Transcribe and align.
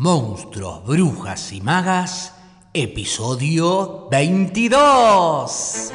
Monstruos, 0.00 0.82
Brujas 0.86 1.52
y 1.52 1.60
Magas, 1.60 2.34
episodio 2.72 4.08
22. 4.10 5.92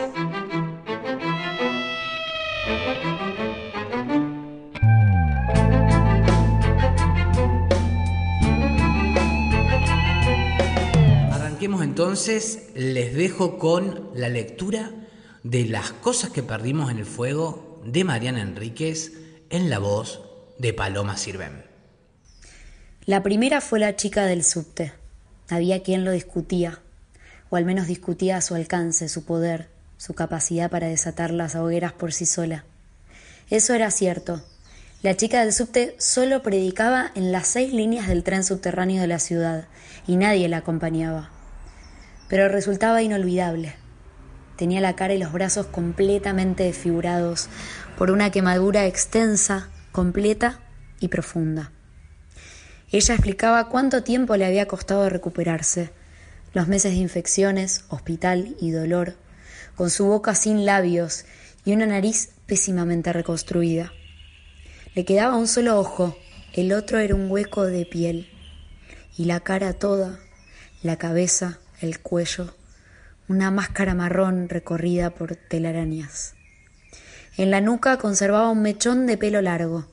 Arranquemos 11.32 11.82
entonces, 11.82 12.70
les 12.76 13.16
dejo 13.16 13.58
con 13.58 14.12
la 14.14 14.30
lectura 14.30 14.92
de 15.42 15.66
Las 15.66 15.94
cosas 15.94 16.30
que 16.30 16.44
perdimos 16.44 16.92
en 16.92 17.00
el 17.00 17.06
fuego 17.06 17.82
de 17.84 18.04
Mariana 18.04 18.44
Enríquez 18.44 19.14
en 19.50 19.72
la 19.72 19.80
voz 19.80 20.22
de 20.60 20.76
Paloma 20.76 21.18
Sirven. 21.18 21.65
La 23.08 23.22
primera 23.22 23.62
fue 23.62 23.80
la 23.80 23.96
chica 23.96 24.26
del 24.26 24.44
subte. 24.44 24.92
Había 25.48 25.84
quien 25.84 26.06
lo 26.06 26.12
discutía, 26.12 26.80
o 27.52 27.56
al 27.56 27.64
menos 27.64 27.86
discutía 27.86 28.38
a 28.38 28.42
su 28.42 28.56
alcance, 28.56 29.10
su 29.10 29.26
poder, 29.26 29.70
su 29.98 30.16
capacidad 30.16 30.72
para 30.72 30.88
desatar 30.88 31.30
las 31.30 31.54
hogueras 31.54 31.94
por 31.94 32.14
sí 32.14 32.26
sola. 32.26 32.66
Eso 33.52 33.76
era 33.76 33.92
cierto. 33.92 34.42
La 35.04 35.16
chica 35.16 35.42
del 35.42 35.54
subte 35.54 35.96
solo 36.00 36.42
predicaba 36.42 37.12
en 37.14 37.32
las 37.32 37.46
seis 37.46 37.72
líneas 37.72 38.08
del 38.08 38.24
tren 38.24 38.44
subterráneo 38.44 39.00
de 39.00 39.08
la 39.08 39.20
ciudad, 39.20 39.68
y 40.08 40.16
nadie 40.16 40.50
la 40.50 40.58
acompañaba. 40.58 41.30
Pero 42.28 42.50
resultaba 42.50 43.04
inolvidable. 43.04 43.76
Tenía 44.58 44.82
la 44.82 44.96
cara 44.96 45.14
y 45.14 45.20
los 45.20 45.32
brazos 45.32 45.68
completamente 45.68 46.64
desfigurados 46.64 47.50
por 48.00 48.10
una 48.10 48.32
quemadura 48.32 48.88
extensa, 48.88 49.70
completa 49.92 50.60
y 51.00 51.10
profunda. 51.10 51.72
Ella 52.92 53.16
explicaba 53.16 53.70
cuánto 53.70 54.04
tiempo 54.04 54.36
le 54.38 54.46
había 54.46 54.68
costado 54.68 55.10
recuperarse, 55.10 55.92
los 56.54 56.68
meses 56.68 56.94
de 56.94 57.00
infecciones, 57.00 57.86
hospital 57.90 58.56
y 58.62 58.72
dolor, 58.72 59.16
con 59.76 59.90
su 59.90 60.06
boca 60.06 60.36
sin 60.36 60.66
labios 60.66 61.26
y 61.66 61.74
una 61.74 61.86
nariz 61.88 62.30
pésimamente 62.46 63.12
reconstruida. 63.12 63.92
Le 64.94 65.04
quedaba 65.04 65.36
un 65.36 65.48
solo 65.48 65.80
ojo, 65.80 66.16
el 66.54 66.72
otro 66.72 67.00
era 67.00 67.16
un 67.16 67.30
hueco 67.30 67.66
de 67.66 67.86
piel, 67.86 68.30
y 69.18 69.26
la 69.26 69.40
cara 69.42 69.74
toda, 69.74 70.20
la 70.84 70.98
cabeza, 70.98 71.60
el 71.82 72.00
cuello, 72.00 72.56
una 73.28 73.50
máscara 73.52 73.96
marrón 73.96 74.48
recorrida 74.48 75.10
por 75.10 75.36
telarañas. 75.36 76.36
En 77.36 77.52
la 77.52 77.60
nuca 77.60 77.98
conservaba 77.98 78.52
un 78.52 78.62
mechón 78.62 79.08
de 79.08 79.18
pelo 79.18 79.42
largo, 79.42 79.88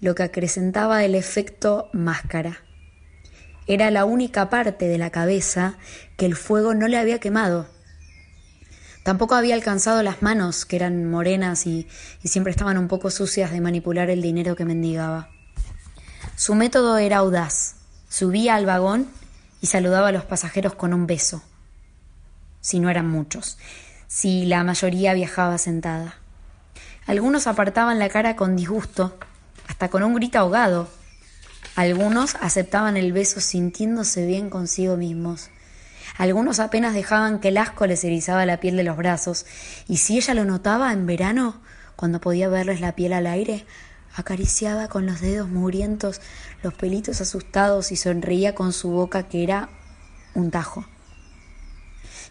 lo 0.00 0.14
que 0.14 0.22
acrecentaba 0.22 1.04
el 1.04 1.14
efecto 1.14 1.88
máscara. 1.92 2.58
Era 3.66 3.90
la 3.90 4.04
única 4.04 4.50
parte 4.50 4.86
de 4.88 4.98
la 4.98 5.10
cabeza 5.10 5.74
que 6.16 6.26
el 6.26 6.36
fuego 6.36 6.74
no 6.74 6.88
le 6.88 6.98
había 6.98 7.18
quemado. 7.20 7.66
Tampoco 9.02 9.34
había 9.34 9.54
alcanzado 9.54 10.02
las 10.02 10.22
manos, 10.22 10.64
que 10.64 10.76
eran 10.76 11.10
morenas 11.10 11.66
y, 11.66 11.88
y, 12.22 12.28
siempre 12.28 12.50
estaban 12.50 12.78
un 12.78 12.88
poco 12.88 13.10
sucias 13.10 13.50
de 13.52 13.60
manipular 13.60 14.10
el 14.10 14.22
dinero 14.22 14.56
que 14.56 14.64
mendigaba. 14.64 15.30
Su 16.36 16.54
método 16.54 16.98
era 16.98 17.18
audaz. 17.18 17.76
Subía 18.08 18.54
al 18.54 18.66
vagón 18.66 19.08
y 19.60 19.66
saludaba 19.66 20.08
a 20.08 20.12
los 20.12 20.24
pasajeros 20.24 20.74
con 20.74 20.92
un 20.92 21.06
beso, 21.06 21.42
si 22.60 22.80
no 22.80 22.90
eran 22.90 23.08
muchos, 23.08 23.58
si 24.06 24.44
la 24.44 24.62
mayoría 24.62 25.14
viajaba 25.14 25.58
sentada. 25.58 26.16
Algunos 27.06 27.46
apartaban 27.46 27.98
la 27.98 28.08
cara 28.08 28.36
con 28.36 28.56
disgusto 28.56 29.18
hasta 29.68 29.88
con 29.88 30.02
un 30.02 30.14
grito 30.14 30.38
ahogado. 30.38 30.88
Algunos 31.76 32.36
aceptaban 32.40 32.96
el 32.96 33.12
beso 33.12 33.40
sintiéndose 33.40 34.26
bien 34.26 34.50
consigo 34.50 34.96
mismos. 34.96 35.50
Algunos 36.16 36.60
apenas 36.60 36.94
dejaban 36.94 37.40
que 37.40 37.48
el 37.48 37.56
asco 37.56 37.86
les 37.86 38.04
erizaba 38.04 38.46
la 38.46 38.60
piel 38.60 38.76
de 38.76 38.84
los 38.84 38.96
brazos, 38.96 39.46
y 39.88 39.96
si 39.96 40.16
ella 40.16 40.34
lo 40.34 40.44
notaba 40.44 40.92
en 40.92 41.06
verano, 41.06 41.60
cuando 41.96 42.20
podía 42.20 42.48
verles 42.48 42.80
la 42.80 42.92
piel 42.92 43.12
al 43.12 43.26
aire, 43.26 43.66
acariciaba 44.14 44.88
con 44.88 45.06
los 45.06 45.20
dedos 45.20 45.48
mugrientos 45.48 46.20
los 46.62 46.74
pelitos 46.74 47.20
asustados 47.20 47.90
y 47.90 47.96
sonreía 47.96 48.54
con 48.54 48.72
su 48.72 48.90
boca 48.90 49.24
que 49.24 49.42
era 49.42 49.68
un 50.34 50.50
tajo. 50.50 50.84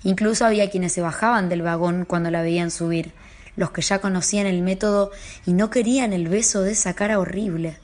Incluso 0.04 0.46
había 0.46 0.70
quienes 0.70 0.94
se 0.94 1.02
bajaban 1.02 1.50
del 1.50 1.62
vagón 1.62 2.06
cuando 2.06 2.32
la 2.32 2.42
veían 2.42 2.72
subir, 2.72 3.14
los 3.56 3.72
que 3.72 3.82
ya 3.82 4.00
conocían 4.00 4.48
el 4.48 4.62
método 4.62 5.12
y 5.46 5.54
no 5.54 5.70
querían 5.70 6.14
el 6.14 6.28
beso 6.28 6.62
de 6.62 6.72
esa 6.72 6.94
cara 6.94 7.20
horrible. 7.20 7.78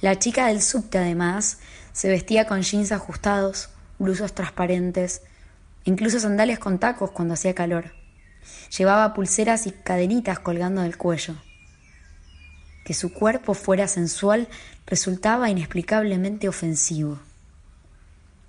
La 0.00 0.18
chica 0.18 0.48
del 0.48 0.60
subte, 0.60 0.98
además, 0.98 1.58
se 1.92 2.08
vestía 2.08 2.46
con 2.46 2.62
jeans 2.62 2.92
ajustados, 2.92 3.70
blusos 3.98 4.34
transparentes, 4.34 5.22
incluso 5.84 6.18
sandalias 6.18 6.58
con 6.58 6.78
tacos 6.78 7.10
cuando 7.12 7.34
hacía 7.34 7.54
calor. 7.54 7.92
Llevaba 8.76 9.14
pulseras 9.14 9.66
y 9.66 9.72
cadenitas 9.72 10.38
colgando 10.38 10.82
del 10.82 10.98
cuello. 10.98 11.36
Que 12.84 12.92
su 12.92 13.12
cuerpo 13.12 13.54
fuera 13.54 13.88
sensual 13.88 14.48
resultaba 14.86 15.48
inexplicablemente 15.48 16.48
ofensivo. 16.48 17.20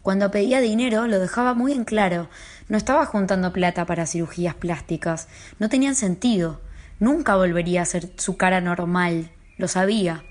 Cuando 0.05 0.29
pedía 0.29 0.61
dinero 0.61 1.07
lo 1.07 1.17
dejaba 1.17 1.55
muy 1.55 1.71
en 1.71 1.83
claro. 1.83 2.29
No 2.69 2.77
estaba 2.77 3.07
juntando 3.07 3.51
plata 3.51 3.88
para 3.88 4.05
cirugías 4.05 4.53
plásticas. 4.53 5.27
No 5.57 5.67
tenían 5.67 5.95
sentido. 5.95 6.61
Nunca 6.99 7.35
volvería 7.35 7.81
a 7.81 7.85
ser 7.85 8.11
su 8.16 8.38
cara 8.38 8.61
normal. 8.61 9.31
Lo 9.57 9.67
sabía. 9.67 10.23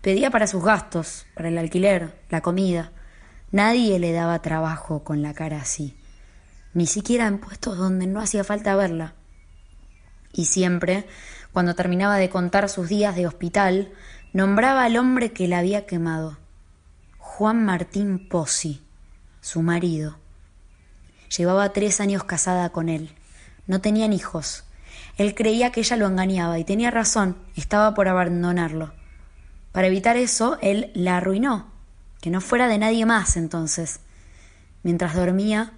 Pedía 0.00 0.32
para 0.32 0.48
sus 0.48 0.64
gastos, 0.64 1.24
para 1.36 1.50
el 1.50 1.56
alquiler, 1.56 2.20
la 2.30 2.40
comida. 2.40 2.90
Nadie 3.52 4.00
le 4.00 4.10
daba 4.10 4.42
trabajo 4.42 5.04
con 5.04 5.22
la 5.22 5.34
cara 5.34 5.58
así. 5.58 5.96
Ni 6.74 6.88
siquiera 6.88 7.28
en 7.28 7.38
puestos 7.38 7.78
donde 7.78 8.08
no 8.08 8.20
hacía 8.20 8.42
falta 8.42 8.74
verla. 8.74 9.14
Y 10.32 10.46
siempre, 10.46 11.06
cuando 11.52 11.76
terminaba 11.76 12.16
de 12.16 12.28
contar 12.28 12.68
sus 12.68 12.88
días 12.88 13.14
de 13.14 13.28
hospital, 13.28 13.92
nombraba 14.32 14.82
al 14.82 14.96
hombre 14.96 15.30
que 15.30 15.46
la 15.46 15.60
había 15.60 15.86
quemado. 15.86 16.38
Juan 17.18 17.64
Martín 17.64 18.28
Pozzi 18.28 18.82
su 19.46 19.62
marido. 19.62 20.16
Llevaba 21.38 21.72
tres 21.72 22.00
años 22.00 22.24
casada 22.24 22.70
con 22.70 22.88
él. 22.88 23.14
No 23.68 23.80
tenían 23.80 24.12
hijos. 24.12 24.64
Él 25.18 25.36
creía 25.36 25.70
que 25.70 25.78
ella 25.78 25.96
lo 25.96 26.08
engañaba 26.08 26.58
y 26.58 26.64
tenía 26.64 26.90
razón, 26.90 27.36
estaba 27.54 27.94
por 27.94 28.08
abandonarlo. 28.08 28.92
Para 29.70 29.86
evitar 29.86 30.16
eso, 30.16 30.58
él 30.62 30.90
la 30.94 31.18
arruinó, 31.18 31.70
que 32.20 32.30
no 32.30 32.40
fuera 32.40 32.66
de 32.66 32.78
nadie 32.78 33.06
más 33.06 33.36
entonces. 33.36 34.00
Mientras 34.82 35.14
dormía, 35.14 35.74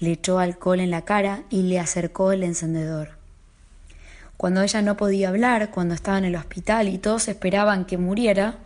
le 0.00 0.10
echó 0.10 0.40
alcohol 0.40 0.80
en 0.80 0.90
la 0.90 1.02
cara 1.02 1.44
y 1.50 1.62
le 1.62 1.78
acercó 1.78 2.32
el 2.32 2.42
encendedor. 2.42 3.10
Cuando 4.36 4.60
ella 4.60 4.82
no 4.82 4.96
podía 4.96 5.28
hablar, 5.28 5.70
cuando 5.70 5.94
estaba 5.94 6.18
en 6.18 6.24
el 6.24 6.34
hospital 6.34 6.88
y 6.88 6.98
todos 6.98 7.28
esperaban 7.28 7.84
que 7.84 7.96
muriera, 7.96 8.56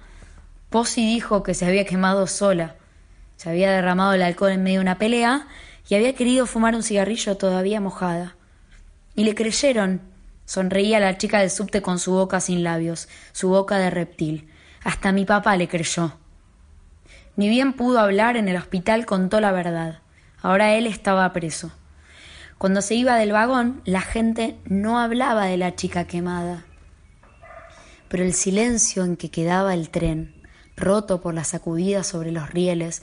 Posy 0.70 1.04
dijo 1.04 1.42
que 1.42 1.52
se 1.52 1.66
había 1.66 1.84
quemado 1.84 2.26
sola 2.26 2.76
se 3.36 3.50
había 3.50 3.70
derramado 3.70 4.14
el 4.14 4.22
alcohol 4.22 4.52
en 4.52 4.62
medio 4.62 4.78
de 4.78 4.82
una 4.82 4.98
pelea 4.98 5.46
y 5.88 5.94
había 5.94 6.14
querido 6.14 6.46
fumar 6.46 6.74
un 6.74 6.82
cigarrillo 6.82 7.36
todavía 7.36 7.80
mojada. 7.80 8.36
Y 9.14 9.24
le 9.24 9.34
creyeron. 9.34 10.00
Sonreía 10.44 11.00
la 11.00 11.18
chica 11.18 11.40
del 11.40 11.50
subte 11.50 11.82
con 11.82 11.98
su 11.98 12.12
boca 12.12 12.40
sin 12.40 12.62
labios, 12.62 13.08
su 13.32 13.48
boca 13.48 13.78
de 13.78 13.90
reptil. 13.90 14.48
Hasta 14.84 15.10
mi 15.10 15.24
papá 15.24 15.56
le 15.56 15.66
creyó. 15.66 16.16
Ni 17.34 17.48
bien 17.48 17.72
pudo 17.72 17.98
hablar 17.98 18.36
en 18.36 18.48
el 18.48 18.56
hospital 18.56 19.06
contó 19.06 19.40
la 19.40 19.52
verdad. 19.52 19.98
Ahora 20.40 20.74
él 20.74 20.86
estaba 20.86 21.32
preso. 21.32 21.72
Cuando 22.58 22.80
se 22.80 22.94
iba 22.94 23.16
del 23.16 23.32
vagón, 23.32 23.82
la 23.84 24.00
gente 24.00 24.56
no 24.64 24.98
hablaba 24.98 25.46
de 25.46 25.56
la 25.56 25.74
chica 25.74 26.06
quemada. 26.06 26.64
Pero 28.08 28.22
el 28.22 28.32
silencio 28.32 29.04
en 29.04 29.16
que 29.16 29.30
quedaba 29.30 29.74
el 29.74 29.90
tren, 29.90 30.34
roto 30.76 31.20
por 31.20 31.34
las 31.34 31.48
sacudidas 31.48 32.06
sobre 32.06 32.30
los 32.30 32.50
rieles, 32.50 33.02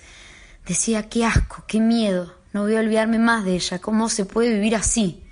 decía 0.65 1.09
qué 1.09 1.25
asco, 1.25 1.63
qué 1.67 1.79
miedo, 1.79 2.33
no 2.53 2.63
voy 2.63 2.75
a 2.75 2.79
olvidarme 2.79 3.19
más 3.19 3.45
de 3.45 3.55
ella, 3.55 3.79
cómo 3.79 4.09
se 4.09 4.25
puede 4.25 4.53
vivir 4.53 4.75
así. 4.75 5.23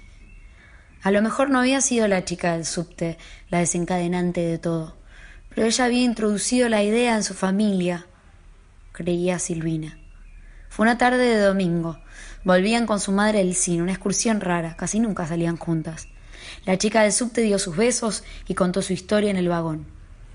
A 1.03 1.11
lo 1.11 1.21
mejor 1.21 1.49
no 1.49 1.59
había 1.59 1.81
sido 1.81 2.07
la 2.07 2.25
chica 2.25 2.53
del 2.53 2.65
subte 2.65 3.17
la 3.49 3.59
desencadenante 3.59 4.41
de 4.41 4.57
todo, 4.57 4.97
pero 5.49 5.67
ella 5.67 5.85
había 5.85 6.03
introducido 6.03 6.69
la 6.69 6.83
idea 6.83 7.15
en 7.15 7.23
su 7.23 7.33
familia, 7.33 8.05
creía 8.91 9.39
Silvina. 9.39 9.97
Fue 10.69 10.83
una 10.83 10.97
tarde 10.97 11.25
de 11.25 11.39
domingo. 11.39 11.99
Volvían 12.45 12.85
con 12.85 12.99
su 12.99 13.11
madre 13.11 13.39
del 13.39 13.55
cine, 13.55 13.83
una 13.83 13.91
excursión 13.91 14.39
rara, 14.39 14.77
casi 14.77 14.99
nunca 14.99 15.27
salían 15.27 15.57
juntas. 15.57 16.07
La 16.65 16.77
chica 16.77 17.03
del 17.03 17.11
subte 17.11 17.41
dio 17.41 17.59
sus 17.59 17.75
besos 17.75 18.23
y 18.47 18.55
contó 18.55 18.81
su 18.81 18.93
historia 18.93 19.29
en 19.29 19.37
el 19.37 19.49
vagón. 19.49 19.85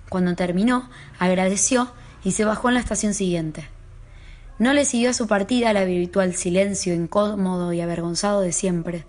Cuando 0.09 0.35
terminó, 0.35 0.91
agradeció 1.19 1.91
y 2.23 2.33
se 2.33 2.45
bajó 2.45 2.69
en 2.69 2.75
la 2.75 2.81
estación 2.81 3.15
siguiente. 3.15 3.67
No 4.59 4.73
le 4.73 4.87
siguió 4.87 5.11
a 5.11 5.15
su 5.15 5.27
partida 5.27 5.71
el 5.71 5.77
habitual 5.77 6.35
silencio 6.35 6.95
incómodo 6.95 7.75
y 7.75 7.83
avergonzado 7.83 8.41
de 8.41 8.53
siempre. 8.53 9.05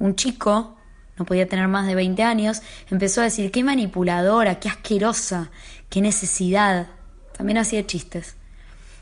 Un 0.00 0.16
chico, 0.16 0.76
no 1.16 1.24
podía 1.24 1.46
tener 1.46 1.68
más 1.68 1.86
de 1.86 1.94
veinte 1.94 2.24
años, 2.24 2.62
empezó 2.90 3.20
a 3.20 3.24
decir 3.24 3.52
qué 3.52 3.62
manipuladora, 3.62 4.58
qué 4.58 4.68
asquerosa, 4.68 5.50
qué 5.88 6.00
necesidad. 6.00 6.88
También 7.36 7.58
hacía 7.58 7.86
chistes. 7.86 8.34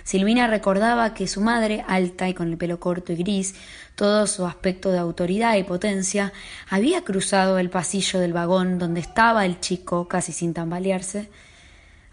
Silvina 0.04 0.46
recordaba 0.46 1.14
que 1.14 1.26
su 1.26 1.40
madre, 1.40 1.84
alta 1.86 2.28
y 2.28 2.34
con 2.34 2.50
el 2.50 2.58
pelo 2.58 2.80
corto 2.80 3.12
y 3.12 3.16
gris, 3.16 3.54
todo 3.94 4.26
su 4.26 4.46
aspecto 4.46 4.90
de 4.90 4.98
autoridad 4.98 5.56
y 5.56 5.64
potencia, 5.64 6.32
había 6.68 7.02
cruzado 7.02 7.58
el 7.58 7.70
pasillo 7.70 8.18
del 8.18 8.32
vagón 8.32 8.78
donde 8.78 9.00
estaba 9.00 9.44
el 9.44 9.60
chico 9.60 10.08
casi 10.08 10.32
sin 10.32 10.54
tambalearse, 10.54 11.30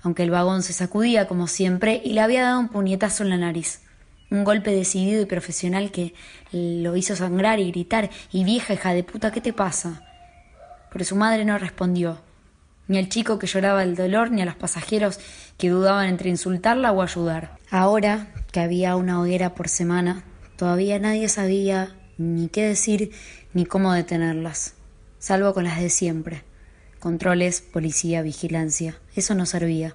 aunque 0.05 0.21
el 0.21 0.29
vagón 0.29 0.61
se 0.61 0.71
sacudía 0.71 1.27
como 1.27 1.47
siempre 1.47 1.99
y 2.05 2.13
le 2.13 2.21
había 2.21 2.43
dado 2.43 2.59
un 2.59 2.69
puñetazo 2.69 3.23
en 3.23 3.31
la 3.31 3.37
nariz. 3.37 3.81
Un 4.29 4.43
golpe 4.43 4.69
decidido 4.69 5.19
y 5.19 5.25
profesional 5.25 5.91
que 5.91 6.13
lo 6.51 6.95
hizo 6.95 7.15
sangrar 7.15 7.59
y 7.59 7.71
gritar, 7.71 8.11
y 8.31 8.43
vieja 8.43 8.75
hija 8.75 8.93
de 8.93 9.03
puta, 9.03 9.31
¿qué 9.31 9.41
te 9.41 9.51
pasa? 9.51 10.03
Pero 10.91 11.05
su 11.05 11.15
madre 11.15 11.43
no 11.43 11.57
respondió, 11.57 12.21
ni 12.87 12.99
al 12.99 13.09
chico 13.09 13.39
que 13.39 13.47
lloraba 13.47 13.81
el 13.81 13.95
dolor, 13.95 14.29
ni 14.29 14.43
a 14.43 14.45
los 14.45 14.55
pasajeros 14.55 15.19
que 15.57 15.69
dudaban 15.69 16.07
entre 16.07 16.29
insultarla 16.29 16.91
o 16.91 17.01
ayudar. 17.01 17.57
Ahora 17.71 18.27
que 18.51 18.59
había 18.59 18.95
una 18.95 19.19
hoguera 19.19 19.55
por 19.55 19.69
semana, 19.69 20.23
todavía 20.55 20.99
nadie 20.99 21.29
sabía 21.29 21.95
ni 22.19 22.47
qué 22.47 22.61
decir 22.61 23.11
ni 23.53 23.65
cómo 23.65 23.91
detenerlas, 23.91 24.75
salvo 25.17 25.55
con 25.55 25.63
las 25.63 25.79
de 25.79 25.89
siempre. 25.89 26.43
Controles, 27.05 27.61
policía, 27.61 28.23
vigilancia. 28.23 28.95
Eso 29.15 29.35
no 29.35 29.45
servía. 29.45 29.93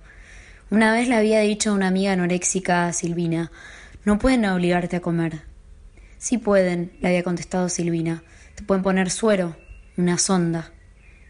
Una 0.70 0.92
vez 0.92 1.08
le 1.08 1.16
había 1.16 1.40
dicho 1.40 1.70
a 1.70 1.72
una 1.72 1.88
amiga 1.88 2.12
anoréxica 2.12 2.92
Silvina, 2.92 3.50
no 4.04 4.20
pueden 4.20 4.44
obligarte 4.44 4.94
a 4.94 5.00
comer. 5.00 5.40
Sí 6.18 6.38
pueden, 6.38 6.92
le 7.00 7.08
había 7.08 7.24
contestado 7.24 7.68
Silvina. 7.68 8.22
Te 8.54 8.62
pueden 8.62 8.84
poner 8.84 9.10
suero, 9.10 9.56
una 9.96 10.18
sonda. 10.18 10.70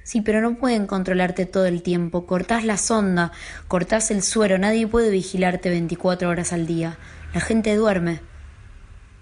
Sí, 0.03 0.21
pero 0.21 0.43
no 0.43 0.59
pueden 0.59 0.87
controlarte 0.87 1.47
todo 1.47 1.65
el 1.65 1.83
tiempo. 1.83 2.27
Cortás 2.27 2.63
la 2.63 2.77
sonda, 2.77 3.33
cortás 3.67 4.11
el 4.11 4.23
suero, 4.23 4.59
nadie 4.59 4.87
puede 4.87 5.09
vigilarte 5.09 5.71
24 5.71 6.29
horas 6.29 6.53
al 6.53 6.67
día. 6.67 6.99
La 7.33 7.41
gente 7.41 7.75
duerme. 7.75 8.21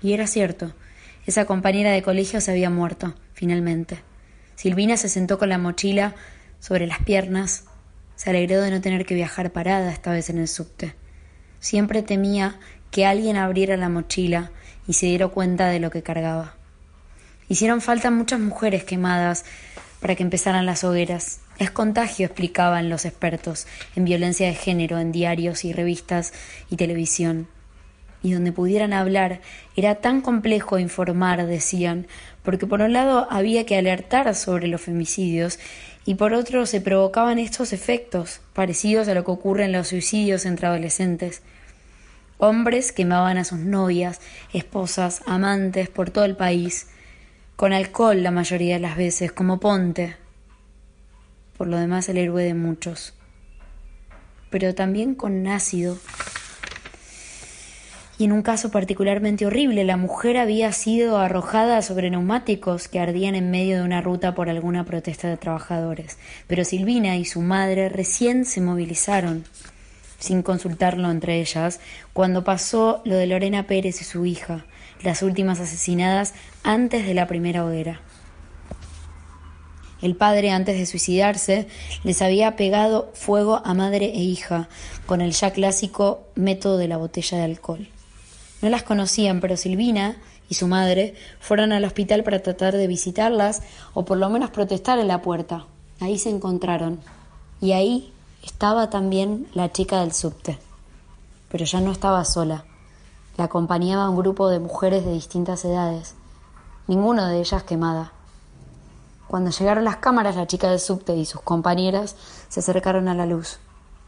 Y 0.02 0.12
era 0.12 0.26
cierto. 0.26 0.74
Esa 1.24 1.44
compañera 1.44 1.92
de 1.92 2.02
colegio 2.02 2.40
se 2.40 2.50
había 2.50 2.68
muerto, 2.68 3.14
finalmente. 3.32 4.00
Silvina 4.56 4.96
se 4.96 5.08
sentó 5.08 5.38
con 5.38 5.50
la 5.50 5.58
mochila 5.58 6.16
sobre 6.60 6.86
las 6.86 7.00
piernas. 7.00 7.64
Se 8.16 8.30
alegró 8.30 8.60
de 8.60 8.70
no 8.70 8.80
tener 8.80 9.06
que 9.06 9.14
viajar 9.14 9.52
parada 9.52 9.92
esta 9.92 10.12
vez 10.12 10.30
en 10.30 10.38
el 10.38 10.48
subte. 10.48 10.94
Siempre 11.60 12.02
temía 12.02 12.58
que 12.90 13.06
alguien 13.06 13.36
abriera 13.36 13.76
la 13.76 13.88
mochila 13.88 14.50
y 14.86 14.94
se 14.94 15.06
diera 15.06 15.28
cuenta 15.28 15.68
de 15.68 15.80
lo 15.80 15.90
que 15.90 16.02
cargaba. 16.02 16.54
Hicieron 17.48 17.80
falta 17.80 18.10
muchas 18.10 18.40
mujeres 18.40 18.84
quemadas 18.84 19.44
para 20.00 20.14
que 20.14 20.22
empezaran 20.22 20.66
las 20.66 20.84
hogueras. 20.84 21.40
Es 21.58 21.70
contagio, 21.70 22.26
explicaban 22.26 22.88
los 22.88 23.04
expertos 23.04 23.66
en 23.96 24.04
violencia 24.04 24.46
de 24.46 24.54
género 24.54 24.98
en 24.98 25.12
diarios 25.12 25.64
y 25.64 25.72
revistas 25.72 26.32
y 26.70 26.76
televisión. 26.76 27.48
Y 28.22 28.32
donde 28.32 28.52
pudieran 28.52 28.92
hablar 28.92 29.40
era 29.76 29.96
tan 29.96 30.20
complejo 30.20 30.78
informar, 30.78 31.46
decían, 31.46 32.06
porque 32.42 32.66
por 32.66 32.80
un 32.80 32.92
lado 32.92 33.26
había 33.30 33.64
que 33.64 33.76
alertar 33.76 34.34
sobre 34.34 34.68
los 34.68 34.80
femicidios 34.80 35.58
y 36.08 36.14
por 36.14 36.32
otro 36.32 36.64
se 36.64 36.80
provocaban 36.80 37.38
estos 37.38 37.74
efectos, 37.74 38.40
parecidos 38.54 39.08
a 39.08 39.14
lo 39.14 39.26
que 39.26 39.30
ocurre 39.30 39.66
en 39.66 39.72
los 39.72 39.88
suicidios 39.88 40.46
entre 40.46 40.66
adolescentes. 40.66 41.42
Hombres 42.38 42.92
quemaban 42.92 43.36
a 43.36 43.44
sus 43.44 43.58
novias, 43.58 44.18
esposas, 44.54 45.20
amantes 45.26 45.90
por 45.90 46.08
todo 46.08 46.24
el 46.24 46.34
país, 46.34 46.86
con 47.56 47.74
alcohol 47.74 48.22
la 48.22 48.30
mayoría 48.30 48.76
de 48.76 48.80
las 48.80 48.96
veces, 48.96 49.32
como 49.32 49.60
Ponte. 49.60 50.16
Por 51.58 51.66
lo 51.66 51.76
demás, 51.76 52.08
el 52.08 52.16
héroe 52.16 52.42
de 52.42 52.54
muchos. 52.54 53.12
Pero 54.48 54.74
también 54.74 55.14
con 55.14 55.46
ácido. 55.46 55.98
Y 58.18 58.24
en 58.24 58.32
un 58.32 58.42
caso 58.42 58.72
particularmente 58.72 59.46
horrible, 59.46 59.84
la 59.84 59.96
mujer 59.96 60.38
había 60.38 60.72
sido 60.72 61.18
arrojada 61.18 61.82
sobre 61.82 62.10
neumáticos 62.10 62.88
que 62.88 62.98
ardían 62.98 63.36
en 63.36 63.52
medio 63.52 63.76
de 63.76 63.84
una 63.84 64.00
ruta 64.00 64.34
por 64.34 64.50
alguna 64.50 64.84
protesta 64.84 65.28
de 65.28 65.36
trabajadores. 65.36 66.18
Pero 66.48 66.64
Silvina 66.64 67.16
y 67.16 67.24
su 67.24 67.40
madre 67.42 67.88
recién 67.88 68.44
se 68.44 68.60
movilizaron, 68.60 69.44
sin 70.18 70.42
consultarlo 70.42 71.12
entre 71.12 71.40
ellas, 71.40 71.78
cuando 72.12 72.42
pasó 72.42 73.02
lo 73.04 73.14
de 73.14 73.28
Lorena 73.28 73.68
Pérez 73.68 74.00
y 74.00 74.04
su 74.04 74.26
hija, 74.26 74.66
las 75.04 75.22
últimas 75.22 75.60
asesinadas 75.60 76.34
antes 76.64 77.06
de 77.06 77.14
la 77.14 77.28
primera 77.28 77.64
hoguera. 77.64 78.00
El 80.02 80.16
padre, 80.16 80.50
antes 80.50 80.76
de 80.76 80.86
suicidarse, 80.86 81.68
les 82.02 82.20
había 82.20 82.56
pegado 82.56 83.12
fuego 83.14 83.62
a 83.64 83.74
madre 83.74 84.06
e 84.06 84.22
hija 84.22 84.68
con 85.06 85.20
el 85.20 85.30
ya 85.30 85.52
clásico 85.52 86.26
método 86.34 86.78
de 86.78 86.88
la 86.88 86.96
botella 86.96 87.38
de 87.38 87.44
alcohol. 87.44 87.88
No 88.62 88.68
las 88.70 88.82
conocían, 88.82 89.40
pero 89.40 89.56
Silvina 89.56 90.16
y 90.48 90.54
su 90.54 90.66
madre 90.66 91.14
fueron 91.40 91.72
al 91.72 91.84
hospital 91.84 92.24
para 92.24 92.42
tratar 92.42 92.76
de 92.76 92.86
visitarlas 92.86 93.62
o 93.94 94.04
por 94.04 94.18
lo 94.18 94.28
menos 94.30 94.50
protestar 94.50 94.98
en 94.98 95.08
la 95.08 95.22
puerta. 95.22 95.66
Ahí 96.00 96.18
se 96.18 96.30
encontraron. 96.30 97.00
Y 97.60 97.72
ahí 97.72 98.12
estaba 98.42 98.90
también 98.90 99.46
la 99.54 99.70
chica 99.72 100.00
del 100.00 100.12
subte. 100.12 100.58
Pero 101.50 101.64
ya 101.64 101.80
no 101.80 101.92
estaba 101.92 102.24
sola. 102.24 102.64
La 103.36 103.44
acompañaba 103.44 104.08
un 104.08 104.16
grupo 104.16 104.48
de 104.48 104.58
mujeres 104.58 105.04
de 105.04 105.12
distintas 105.12 105.64
edades, 105.64 106.14
ninguna 106.88 107.28
de 107.28 107.38
ellas 107.38 107.62
quemada. 107.62 108.12
Cuando 109.28 109.50
llegaron 109.50 109.84
las 109.84 109.98
cámaras, 109.98 110.36
la 110.36 110.46
chica 110.46 110.70
del 110.70 110.80
subte 110.80 111.14
y 111.14 111.26
sus 111.26 111.42
compañeras 111.42 112.16
se 112.48 112.60
acercaron 112.60 113.08
a 113.08 113.14
la 113.14 113.26
luz. 113.26 113.58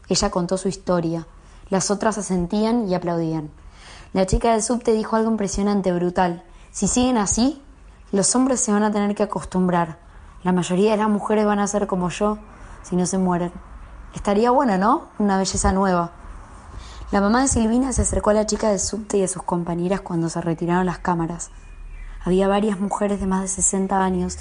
Ella 0.09 0.31
contó 0.31 0.57
su 0.57 0.67
historia. 0.67 1.27
Las 1.69 1.91
otras 1.91 2.17
asentían 2.17 2.89
y 2.89 2.95
aplaudían. 2.95 3.51
La 4.13 4.25
chica 4.25 4.51
del 4.51 4.61
subte 4.61 4.91
dijo 4.91 5.15
algo 5.15 5.31
impresionante, 5.31 5.93
brutal. 5.93 6.43
Si 6.71 6.89
siguen 6.89 7.17
así, 7.17 7.61
los 8.11 8.35
hombres 8.35 8.59
se 8.59 8.73
van 8.73 8.83
a 8.83 8.91
tener 8.91 9.15
que 9.15 9.23
acostumbrar. 9.23 9.99
La 10.43 10.51
mayoría 10.51 10.91
de 10.91 10.97
las 10.97 11.07
mujeres 11.07 11.45
van 11.45 11.59
a 11.59 11.67
ser 11.67 11.87
como 11.87 12.09
yo 12.09 12.37
si 12.83 12.97
no 12.97 13.05
se 13.05 13.17
mueren. 13.17 13.53
Estaría 14.13 14.51
bueno, 14.51 14.77
¿no? 14.77 15.07
Una 15.17 15.37
belleza 15.37 15.71
nueva. 15.71 16.11
La 17.11 17.21
mamá 17.21 17.41
de 17.41 17.47
Silvina 17.47 17.93
se 17.93 18.01
acercó 18.01 18.31
a 18.31 18.33
la 18.33 18.45
chica 18.45 18.69
del 18.69 18.81
subte 18.81 19.17
y 19.17 19.23
a 19.23 19.29
sus 19.29 19.43
compañeras 19.43 20.01
cuando 20.01 20.27
se 20.27 20.41
retiraron 20.41 20.85
las 20.85 20.99
cámaras. 20.99 21.49
Había 22.25 22.49
varias 22.49 22.81
mujeres 22.81 23.21
de 23.21 23.27
más 23.27 23.41
de 23.43 23.47
60 23.47 24.03
años. 24.03 24.37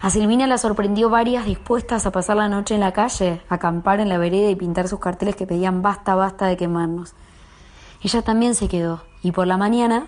A 0.00 0.10
Silvina 0.10 0.48
la 0.48 0.58
sorprendió 0.58 1.08
varias 1.08 1.44
dispuestas 1.44 2.04
a 2.04 2.10
pasar 2.10 2.36
la 2.36 2.48
noche 2.48 2.74
en 2.74 2.80
la 2.80 2.92
calle, 2.92 3.42
acampar 3.48 4.00
en 4.00 4.08
la 4.08 4.18
vereda 4.18 4.50
y 4.50 4.56
pintar 4.56 4.88
sus 4.88 4.98
carteles 4.98 5.36
que 5.36 5.46
pedían 5.46 5.82
basta, 5.82 6.16
basta 6.16 6.46
de 6.46 6.56
quemarnos. 6.56 7.14
Ella 8.02 8.22
también 8.22 8.54
se 8.54 8.68
quedó 8.68 9.02
y 9.22 9.32
por 9.32 9.46
la 9.46 9.56
mañana 9.56 10.06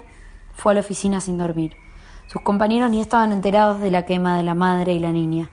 fue 0.55 0.73
a 0.73 0.75
la 0.75 0.81
oficina 0.81 1.21
sin 1.21 1.39
dormir. 1.39 1.77
Sus 2.29 2.43
compañeros 2.43 2.91
ni 2.91 3.01
estaban 3.01 3.33
enterados 3.33 3.81
de 3.81 3.91
la 3.91 4.07
quema 4.07 4.37
de 4.37 4.45
la 4.45 4.55
madre 4.55 4.93
y 4.93 5.01
la 5.01 5.11
niña. 5.11 5.51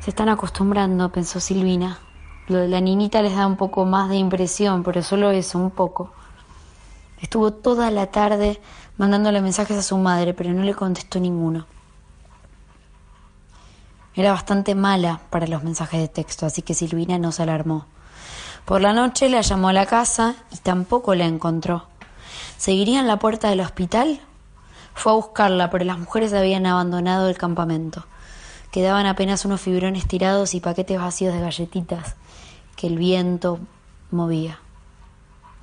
Se 0.00 0.10
están 0.10 0.28
acostumbrando, 0.28 1.12
pensó 1.12 1.38
Silvina. 1.38 1.98
Lo 2.48 2.58
de 2.58 2.68
la 2.68 2.80
niñita 2.80 3.22
les 3.22 3.36
da 3.36 3.46
un 3.46 3.56
poco 3.56 3.84
más 3.84 4.08
de 4.08 4.16
impresión, 4.16 4.82
pero 4.82 5.02
solo 5.02 5.30
eso, 5.30 5.58
un 5.58 5.70
poco. 5.70 6.12
Estuvo 7.20 7.52
toda 7.52 7.92
la 7.92 8.08
tarde 8.08 8.60
mandándole 8.98 9.40
mensajes 9.40 9.78
a 9.78 9.82
su 9.82 9.96
madre, 9.98 10.34
pero 10.34 10.52
no 10.52 10.64
le 10.64 10.74
contestó 10.74 11.20
ninguno. 11.20 11.66
Era 14.16 14.32
bastante 14.32 14.74
mala 14.74 15.20
para 15.30 15.46
los 15.46 15.62
mensajes 15.62 16.00
de 16.00 16.08
texto, 16.08 16.46
así 16.46 16.62
que 16.62 16.74
Silvina 16.74 17.18
no 17.18 17.30
se 17.30 17.44
alarmó. 17.44 17.86
Por 18.64 18.80
la 18.80 18.92
noche 18.92 19.28
la 19.28 19.40
llamó 19.40 19.68
a 19.68 19.72
la 19.72 19.86
casa 19.86 20.36
y 20.52 20.56
tampoco 20.58 21.14
la 21.14 21.26
encontró. 21.26 21.86
¿Seguiría 22.56 23.00
en 23.00 23.08
la 23.08 23.18
puerta 23.18 23.50
del 23.50 23.60
hospital? 23.60 24.20
Fue 24.94 25.12
a 25.12 25.16
buscarla, 25.16 25.68
pero 25.70 25.84
las 25.84 25.98
mujeres 25.98 26.32
habían 26.32 26.66
abandonado 26.66 27.28
el 27.28 27.36
campamento. 27.36 28.04
Quedaban 28.70 29.06
apenas 29.06 29.44
unos 29.44 29.60
fibrones 29.60 30.06
tirados 30.06 30.54
y 30.54 30.60
paquetes 30.60 30.98
vacíos 30.98 31.34
de 31.34 31.40
galletitas 31.40 32.14
que 32.76 32.86
el 32.86 32.98
viento 32.98 33.58
movía. 34.10 34.60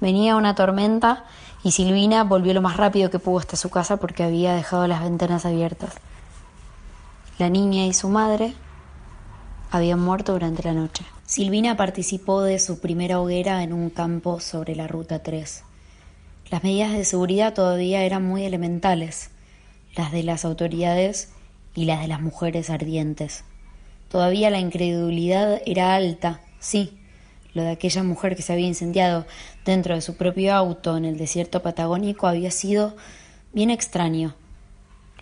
Venía 0.01 0.35
una 0.35 0.55
tormenta 0.55 1.25
y 1.63 1.71
Silvina 1.71 2.23
volvió 2.23 2.53
lo 2.53 2.61
más 2.61 2.77
rápido 2.77 3.09
que 3.09 3.19
pudo 3.19 3.39
hasta 3.39 3.55
su 3.55 3.69
casa 3.69 3.97
porque 3.97 4.23
había 4.23 4.53
dejado 4.53 4.87
las 4.87 5.01
ventanas 5.01 5.45
abiertas. 5.45 5.95
La 7.37 7.49
niña 7.49 7.85
y 7.85 7.93
su 7.93 8.09
madre 8.09 8.53
habían 9.71 9.99
muerto 9.99 10.33
durante 10.33 10.63
la 10.63 10.73
noche. 10.73 11.05
Silvina 11.29 11.77
participó 11.77 12.41
de 12.41 12.57
su 12.57 12.79
primera 12.79 13.19
hoguera 13.19 13.61
en 13.61 13.71
un 13.71 13.91
campo 13.91 14.39
sobre 14.39 14.75
la 14.75 14.87
Ruta 14.87 15.21
3. 15.21 15.61
Las 16.49 16.63
medidas 16.63 16.91
de 16.91 17.05
seguridad 17.05 17.53
todavía 17.53 18.01
eran 18.03 18.25
muy 18.25 18.45
elementales, 18.45 19.29
las 19.95 20.11
de 20.11 20.23
las 20.23 20.43
autoridades 20.43 21.29
y 21.75 21.85
las 21.85 22.01
de 22.01 22.07
las 22.07 22.19
mujeres 22.19 22.71
ardientes. 22.71 23.43
Todavía 24.09 24.49
la 24.49 24.57
incredulidad 24.57 25.61
era 25.67 25.93
alta, 25.93 26.41
sí, 26.59 26.97
lo 27.53 27.61
de 27.61 27.69
aquella 27.69 28.01
mujer 28.01 28.35
que 28.35 28.41
se 28.41 28.53
había 28.53 28.65
incendiado 28.65 29.27
dentro 29.65 29.93
de 29.93 30.01
su 30.01 30.17
propio 30.17 30.55
auto 30.55 30.97
en 30.97 31.05
el 31.05 31.19
desierto 31.19 31.61
patagónico 31.61 32.25
había 32.25 32.49
sido 32.49 32.95
bien 33.53 33.69
extraño. 33.69 34.33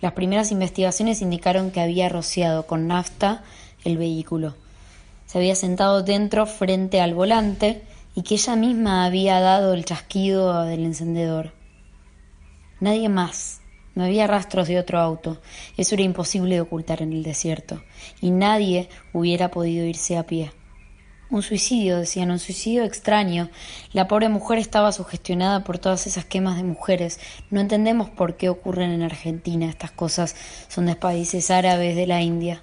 Las 0.00 0.12
primeras 0.12 0.52
investigaciones 0.52 1.20
indicaron 1.20 1.70
que 1.70 1.82
había 1.82 2.08
rociado 2.08 2.66
con 2.66 2.88
nafta 2.88 3.44
el 3.84 3.98
vehículo. 3.98 4.54
Se 5.28 5.36
había 5.36 5.54
sentado 5.54 6.02
dentro 6.02 6.46
frente 6.46 7.02
al 7.02 7.12
volante 7.12 7.82
y 8.14 8.22
que 8.22 8.36
ella 8.36 8.56
misma 8.56 9.04
había 9.04 9.40
dado 9.40 9.74
el 9.74 9.84
chasquido 9.84 10.62
del 10.62 10.86
encendedor. 10.86 11.52
Nadie 12.80 13.10
más. 13.10 13.60
No 13.94 14.04
había 14.04 14.26
rastros 14.26 14.68
de 14.68 14.78
otro 14.78 14.98
auto. 14.98 15.38
Eso 15.76 15.96
era 15.96 16.04
imposible 16.04 16.54
de 16.54 16.62
ocultar 16.62 17.02
en 17.02 17.12
el 17.12 17.22
desierto. 17.22 17.82
Y 18.22 18.30
nadie 18.30 18.88
hubiera 19.12 19.50
podido 19.50 19.84
irse 19.84 20.16
a 20.16 20.26
pie. 20.26 20.50
Un 21.28 21.42
suicidio, 21.42 21.98
decían, 21.98 22.30
un 22.30 22.38
suicidio 22.38 22.84
extraño. 22.84 23.50
La 23.92 24.08
pobre 24.08 24.30
mujer 24.30 24.56
estaba 24.58 24.92
sugestionada 24.92 25.62
por 25.62 25.78
todas 25.78 26.06
esas 26.06 26.24
quemas 26.24 26.56
de 26.56 26.62
mujeres. 26.62 27.20
No 27.50 27.60
entendemos 27.60 28.08
por 28.08 28.38
qué 28.38 28.48
ocurren 28.48 28.92
en 28.92 29.02
Argentina 29.02 29.66
estas 29.66 29.90
cosas. 29.90 30.36
Son 30.68 30.86
de 30.86 30.96
países 30.96 31.50
árabes 31.50 31.96
de 31.96 32.06
la 32.06 32.22
India. 32.22 32.62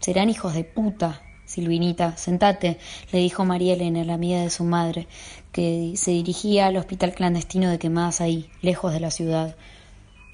Serán 0.00 0.30
hijos 0.30 0.54
de 0.54 0.64
puta, 0.64 1.20
Silvinita, 1.46 2.16
sentate, 2.16 2.78
le 3.12 3.18
dijo 3.18 3.44
María 3.44 3.74
Elena, 3.74 4.04
la 4.04 4.14
amiga 4.14 4.40
de 4.40 4.50
su 4.50 4.64
madre, 4.64 5.06
que 5.52 5.92
se 5.96 6.10
dirigía 6.10 6.66
al 6.66 6.76
hospital 6.76 7.14
clandestino 7.14 7.70
de 7.70 7.78
Quemadas 7.78 8.20
ahí, 8.20 8.50
lejos 8.62 8.92
de 8.92 9.00
la 9.00 9.10
ciudad, 9.10 9.56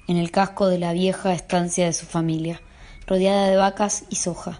en 0.07 0.17
el 0.17 0.31
casco 0.31 0.67
de 0.67 0.79
la 0.79 0.93
vieja 0.93 1.33
estancia 1.33 1.85
de 1.85 1.93
su 1.93 2.05
familia, 2.05 2.61
rodeada 3.07 3.47
de 3.47 3.57
vacas 3.57 4.05
y 4.09 4.15
soja. 4.15 4.59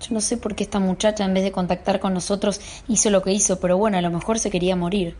Yo 0.00 0.14
no 0.14 0.20
sé 0.20 0.36
por 0.36 0.54
qué 0.54 0.64
esta 0.64 0.78
muchacha, 0.78 1.24
en 1.24 1.34
vez 1.34 1.42
de 1.42 1.52
contactar 1.52 2.00
con 2.00 2.14
nosotros, 2.14 2.60
hizo 2.86 3.10
lo 3.10 3.22
que 3.22 3.32
hizo, 3.32 3.58
pero 3.60 3.76
bueno, 3.76 3.98
a 3.98 4.02
lo 4.02 4.10
mejor 4.10 4.38
se 4.38 4.50
quería 4.50 4.76
morir. 4.76 5.16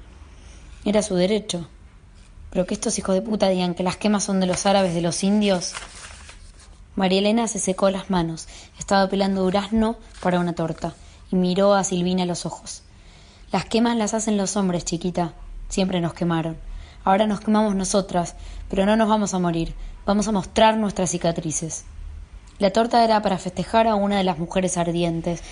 Era 0.85 1.03
su 1.03 1.15
derecho. 1.15 1.69
Pero 2.51 2.67
que 2.67 2.75
estos 2.75 2.99
hijos 2.99 3.15
de 3.15 3.23
puta 3.23 3.49
digan 3.49 3.75
que 3.75 3.83
las 3.83 3.97
quemas 3.97 4.25
son 4.25 4.41
de 4.41 4.47
los 4.47 4.67
árabes, 4.67 4.95
de 4.95 5.03
los 5.03 5.23
indios. 5.25 5.75
María 6.99 7.21
Elena 7.21 7.47
se 7.47 7.61
secó 7.61 7.91
las 7.91 8.11
manos. 8.11 8.49
Estaba 8.77 9.09
pelando 9.09 9.43
durazno 9.43 9.95
para 10.21 10.41
una 10.41 10.55
torta 10.55 10.95
y 11.31 11.37
miró 11.37 11.75
a 11.75 11.85
Silvina 11.85 12.25
a 12.25 12.27
los 12.27 12.45
ojos. 12.45 12.83
Las 13.53 13.67
quemas 13.67 13.97
las 13.97 14.15
hacen 14.15 14.37
los 14.37 14.57
hombres, 14.57 14.85
chiquita. 14.85 15.33
Siempre 15.69 16.01
nos 16.01 16.13
quemaron. 16.13 16.57
Ahora 17.05 17.29
nos 17.29 17.39
quemamos 17.39 17.77
nosotras, 17.77 18.35
pero 18.69 18.85
no 18.85 18.97
nos 18.97 19.09
vamos 19.09 19.33
a 19.33 19.39
morir. 19.39 19.77
Vamos 20.07 20.27
a 20.27 20.33
mostrar 20.33 20.77
nuestras 20.77 21.11
cicatrices. 21.11 21.85
La 22.59 22.73
torta 22.73 23.05
era 23.05 23.23
para 23.23 23.39
festejar 23.39 23.87
a 23.87 23.95
una 23.95 24.19
de 24.19 24.25
las 24.25 24.41
mujeres 24.41 24.77
ardientes, 24.77 25.45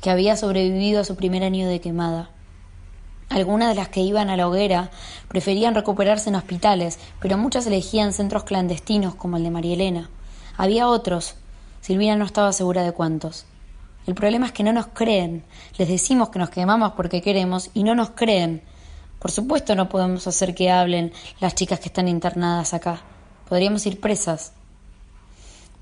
que 0.00 0.08
había 0.08 0.38
sobrevivido 0.38 1.02
a 1.02 1.04
su 1.04 1.16
primer 1.16 1.44
año 1.44 1.68
de 1.68 1.82
quemada. 1.82 2.30
Algunas 3.28 3.68
de 3.68 3.74
las 3.74 3.88
que 3.88 4.00
iban 4.00 4.30
a 4.30 4.38
la 4.38 4.48
hoguera 4.48 4.90
preferían 5.28 5.74
recuperarse 5.74 6.30
en 6.30 6.36
hospitales, 6.36 6.98
pero 7.20 7.36
muchas 7.36 7.66
elegían 7.66 8.14
centros 8.14 8.44
clandestinos 8.44 9.14
como 9.14 9.36
el 9.36 9.42
de 9.42 9.50
María 9.50 9.74
Elena. 9.74 10.08
Había 10.56 10.88
otros. 10.88 11.34
Silvina 11.80 12.16
no 12.16 12.24
estaba 12.24 12.52
segura 12.52 12.82
de 12.82 12.92
cuántos. 12.92 13.46
El 14.06 14.14
problema 14.14 14.46
es 14.46 14.52
que 14.52 14.62
no 14.62 14.72
nos 14.72 14.86
creen. 14.88 15.44
Les 15.78 15.88
decimos 15.88 16.28
que 16.28 16.38
nos 16.38 16.50
quemamos 16.50 16.92
porque 16.92 17.22
queremos 17.22 17.70
y 17.74 17.84
no 17.84 17.94
nos 17.94 18.10
creen. 18.10 18.62
Por 19.18 19.30
supuesto 19.30 19.74
no 19.74 19.88
podemos 19.88 20.26
hacer 20.26 20.54
que 20.54 20.70
hablen 20.70 21.12
las 21.40 21.54
chicas 21.54 21.80
que 21.80 21.88
están 21.88 22.08
internadas 22.08 22.74
acá. 22.74 23.00
Podríamos 23.48 23.84
ir 23.86 24.00
presas. 24.00 24.52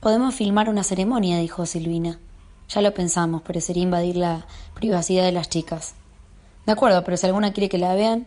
Podemos 0.01 0.35
filmar 0.35 0.69
una 0.69 0.85
ceremonia, 0.85 1.39
dijo 1.39 1.67
Silvina. 1.67 2.19
Ya 2.69 2.81
lo 2.81 2.95
pensamos, 2.95 3.43
pero 3.43 3.61
sería 3.61 3.83
invadir 3.83 4.17
la 4.17 4.47
privacidad 4.75 5.25
de 5.25 5.33
las 5.33 5.49
chicas. 5.49 5.95
De 6.65 6.73
acuerdo, 6.73 7.05
pero 7.05 7.17
si 7.17 7.27
alguna 7.27 7.53
quiere 7.53 7.69
que 7.69 7.79
la 7.79 7.95
vean, 7.95 8.27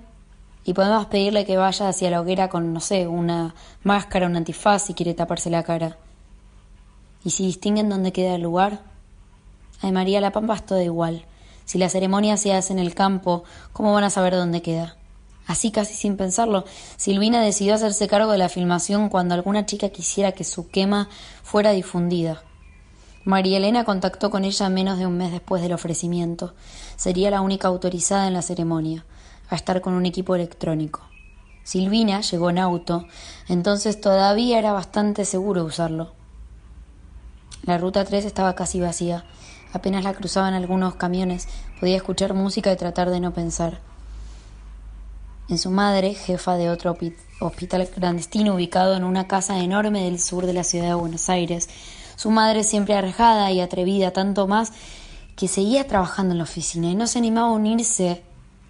y 0.65 0.73
podemos 0.73 1.05
pedirle 1.05 1.45
que 1.45 1.57
vaya 1.57 1.87
hacia 1.87 2.09
la 2.09 2.21
hoguera 2.21 2.49
con, 2.49 2.73
no 2.73 2.79
sé, 2.79 3.07
una 3.07 3.53
máscara, 3.83 4.25
un 4.25 4.35
antifaz 4.35 4.83
si 4.83 4.93
quiere 4.93 5.13
taparse 5.13 5.49
la 5.49 5.63
cara. 5.63 5.97
¿Y 7.25 7.31
si 7.31 7.47
distinguen 7.47 7.89
dónde 7.89 8.13
queda 8.13 8.35
el 8.35 8.43
lugar? 8.43 8.83
Ay, 9.81 9.91
María, 9.91 10.21
la 10.21 10.31
Pampa 10.31 10.53
es 10.53 10.65
todo 10.65 10.79
igual. 10.81 11.25
Si 11.65 11.79
la 11.79 11.89
ceremonia 11.89 12.37
se 12.37 12.53
hace 12.53 12.71
en 12.71 12.77
el 12.77 12.93
campo, 12.93 13.43
¿cómo 13.73 13.91
van 13.93 14.03
a 14.03 14.11
saber 14.11 14.35
dónde 14.35 14.61
queda? 14.61 14.95
Así 15.47 15.71
casi 15.71 15.95
sin 15.95 16.17
pensarlo, 16.17 16.65
Silvina 16.97 17.41
decidió 17.41 17.73
hacerse 17.73 18.07
cargo 18.07 18.31
de 18.31 18.37
la 18.37 18.47
filmación 18.47 19.09
cuando 19.09 19.33
alguna 19.33 19.65
chica 19.65 19.89
quisiera 19.89 20.33
que 20.33 20.43
su 20.43 20.69
quema 20.69 21.09
fuera 21.41 21.71
difundida. 21.71 22.43
María 23.23 23.57
Elena 23.57 23.85
contactó 23.85 24.29
con 24.29 24.45
ella 24.45 24.69
menos 24.69 24.99
de 24.99 25.07
un 25.07 25.17
mes 25.17 25.31
después 25.31 25.63
del 25.63 25.73
ofrecimiento. 25.73 26.53
Sería 26.95 27.31
la 27.31 27.41
única 27.41 27.67
autorizada 27.67 28.27
en 28.27 28.33
la 28.33 28.43
ceremonia, 28.43 29.03
a 29.49 29.55
estar 29.55 29.81
con 29.81 29.93
un 29.93 30.05
equipo 30.05 30.35
electrónico. 30.35 31.01
Silvina 31.63 32.21
llegó 32.21 32.51
en 32.51 32.59
auto, 32.59 33.07
entonces 33.47 33.99
todavía 33.99 34.59
era 34.59 34.73
bastante 34.73 35.25
seguro 35.25 35.63
usarlo. 35.63 36.13
La 37.63 37.77
ruta 37.77 38.05
3 38.05 38.25
estaba 38.25 38.55
casi 38.55 38.79
vacía. 38.79 39.25
Apenas 39.73 40.03
la 40.03 40.13
cruzaban 40.13 40.53
algunos 40.53 40.95
camiones, 40.95 41.47
podía 41.79 41.97
escuchar 41.97 42.33
música 42.33 42.71
y 42.71 42.77
tratar 42.77 43.09
de 43.09 43.19
no 43.19 43.33
pensar 43.33 43.79
en 45.47 45.59
su 45.59 45.69
madre, 45.69 46.15
jefa 46.15 46.57
de 46.57 46.69
otro 46.69 46.97
hospital 47.39 47.87
clandestino 47.87 48.55
ubicado 48.55 48.95
en 48.95 49.03
una 49.03 49.27
casa 49.27 49.59
enorme 49.59 50.05
del 50.05 50.19
sur 50.19 50.47
de 50.47 50.53
la 50.53 50.63
ciudad 50.63 50.87
de 50.87 50.93
Buenos 50.95 51.29
Aires. 51.29 51.69
Su 52.15 52.31
madre 52.31 52.63
siempre 52.63 52.95
arrejada 52.95 53.51
y 53.51 53.61
atrevida, 53.61 54.11
tanto 54.11 54.47
más 54.47 54.71
que 55.35 55.47
seguía 55.47 55.85
trabajando 55.87 56.31
en 56.31 56.39
la 56.39 56.45
oficina 56.45 56.87
y 56.87 56.95
no 56.95 57.05
se 57.05 57.19
animaba 57.19 57.49
a 57.49 57.51
unirse 57.51 58.23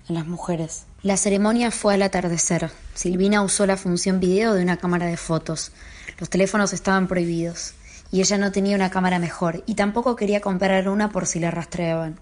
a 0.09 0.13
las 0.13 0.27
mujeres. 0.27 0.85
La 1.01 1.15
ceremonia 1.15 1.71
fue 1.71 1.93
al 1.93 2.01
atardecer. 2.01 2.69
Silvina 2.93 3.41
usó 3.41 3.65
la 3.65 3.77
función 3.77 4.19
video 4.19 4.53
de 4.53 4.63
una 4.63 4.75
cámara 4.75 5.05
de 5.05 5.15
fotos. 5.15 5.71
Los 6.17 6.29
teléfonos 6.29 6.73
estaban 6.73 7.07
prohibidos 7.07 7.73
y 8.15 8.21
ella 8.21 8.37
no 8.37 8.53
tenía 8.53 8.77
una 8.77 8.89
cámara 8.89 9.19
mejor 9.19 9.61
y 9.65 9.75
tampoco 9.75 10.15
quería 10.15 10.39
comprar 10.39 10.87
una 10.87 11.09
por 11.09 11.25
si 11.25 11.41
la 11.41 11.51
rastreaban. 11.51 12.17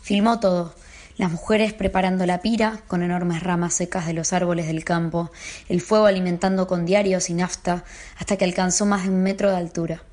Filmó 0.00 0.40
todo, 0.40 0.74
las 1.18 1.30
mujeres 1.30 1.74
preparando 1.74 2.24
la 2.24 2.40
pira 2.40 2.80
con 2.88 3.02
enormes 3.02 3.42
ramas 3.42 3.74
secas 3.74 4.06
de 4.06 4.14
los 4.14 4.32
árboles 4.32 4.66
del 4.66 4.82
campo, 4.82 5.30
el 5.68 5.82
fuego 5.82 6.06
alimentando 6.06 6.66
con 6.66 6.86
diarios 6.86 7.28
y 7.28 7.34
nafta 7.34 7.84
hasta 8.16 8.38
que 8.38 8.46
alcanzó 8.46 8.86
más 8.86 9.02
de 9.02 9.10
un 9.10 9.22
metro 9.22 9.50
de 9.50 9.58
altura. 9.58 10.04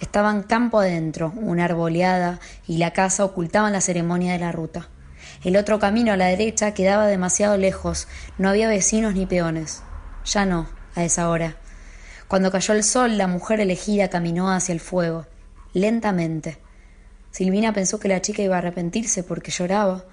Estaban 0.00 0.42
campo 0.42 0.80
adentro, 0.80 1.32
una 1.36 1.66
arboleada 1.66 2.40
y 2.66 2.78
la 2.78 2.92
casa 2.92 3.24
ocultaban 3.24 3.72
la 3.72 3.80
ceremonia 3.80 4.32
de 4.32 4.40
la 4.40 4.50
ruta. 4.50 4.88
El 5.44 5.56
otro 5.56 5.78
camino 5.78 6.12
a 6.12 6.16
la 6.16 6.26
derecha 6.26 6.74
quedaba 6.74 7.06
demasiado 7.06 7.56
lejos, 7.56 8.08
no 8.36 8.48
había 8.48 8.66
vecinos 8.66 9.14
ni 9.14 9.26
peones. 9.26 9.84
Ya 10.24 10.44
no, 10.44 10.66
a 10.96 11.04
esa 11.04 11.28
hora. 11.28 11.54
Cuando 12.30 12.52
cayó 12.52 12.74
el 12.74 12.84
sol, 12.84 13.18
la 13.18 13.26
mujer 13.26 13.58
elegida 13.58 14.08
caminó 14.08 14.52
hacia 14.52 14.72
el 14.72 14.78
fuego, 14.78 15.26
lentamente. 15.72 16.58
Silvina 17.32 17.72
pensó 17.72 17.98
que 17.98 18.06
la 18.06 18.22
chica 18.22 18.40
iba 18.40 18.54
a 18.54 18.58
arrepentirse 18.58 19.24
porque 19.24 19.50
lloraba, 19.50 20.04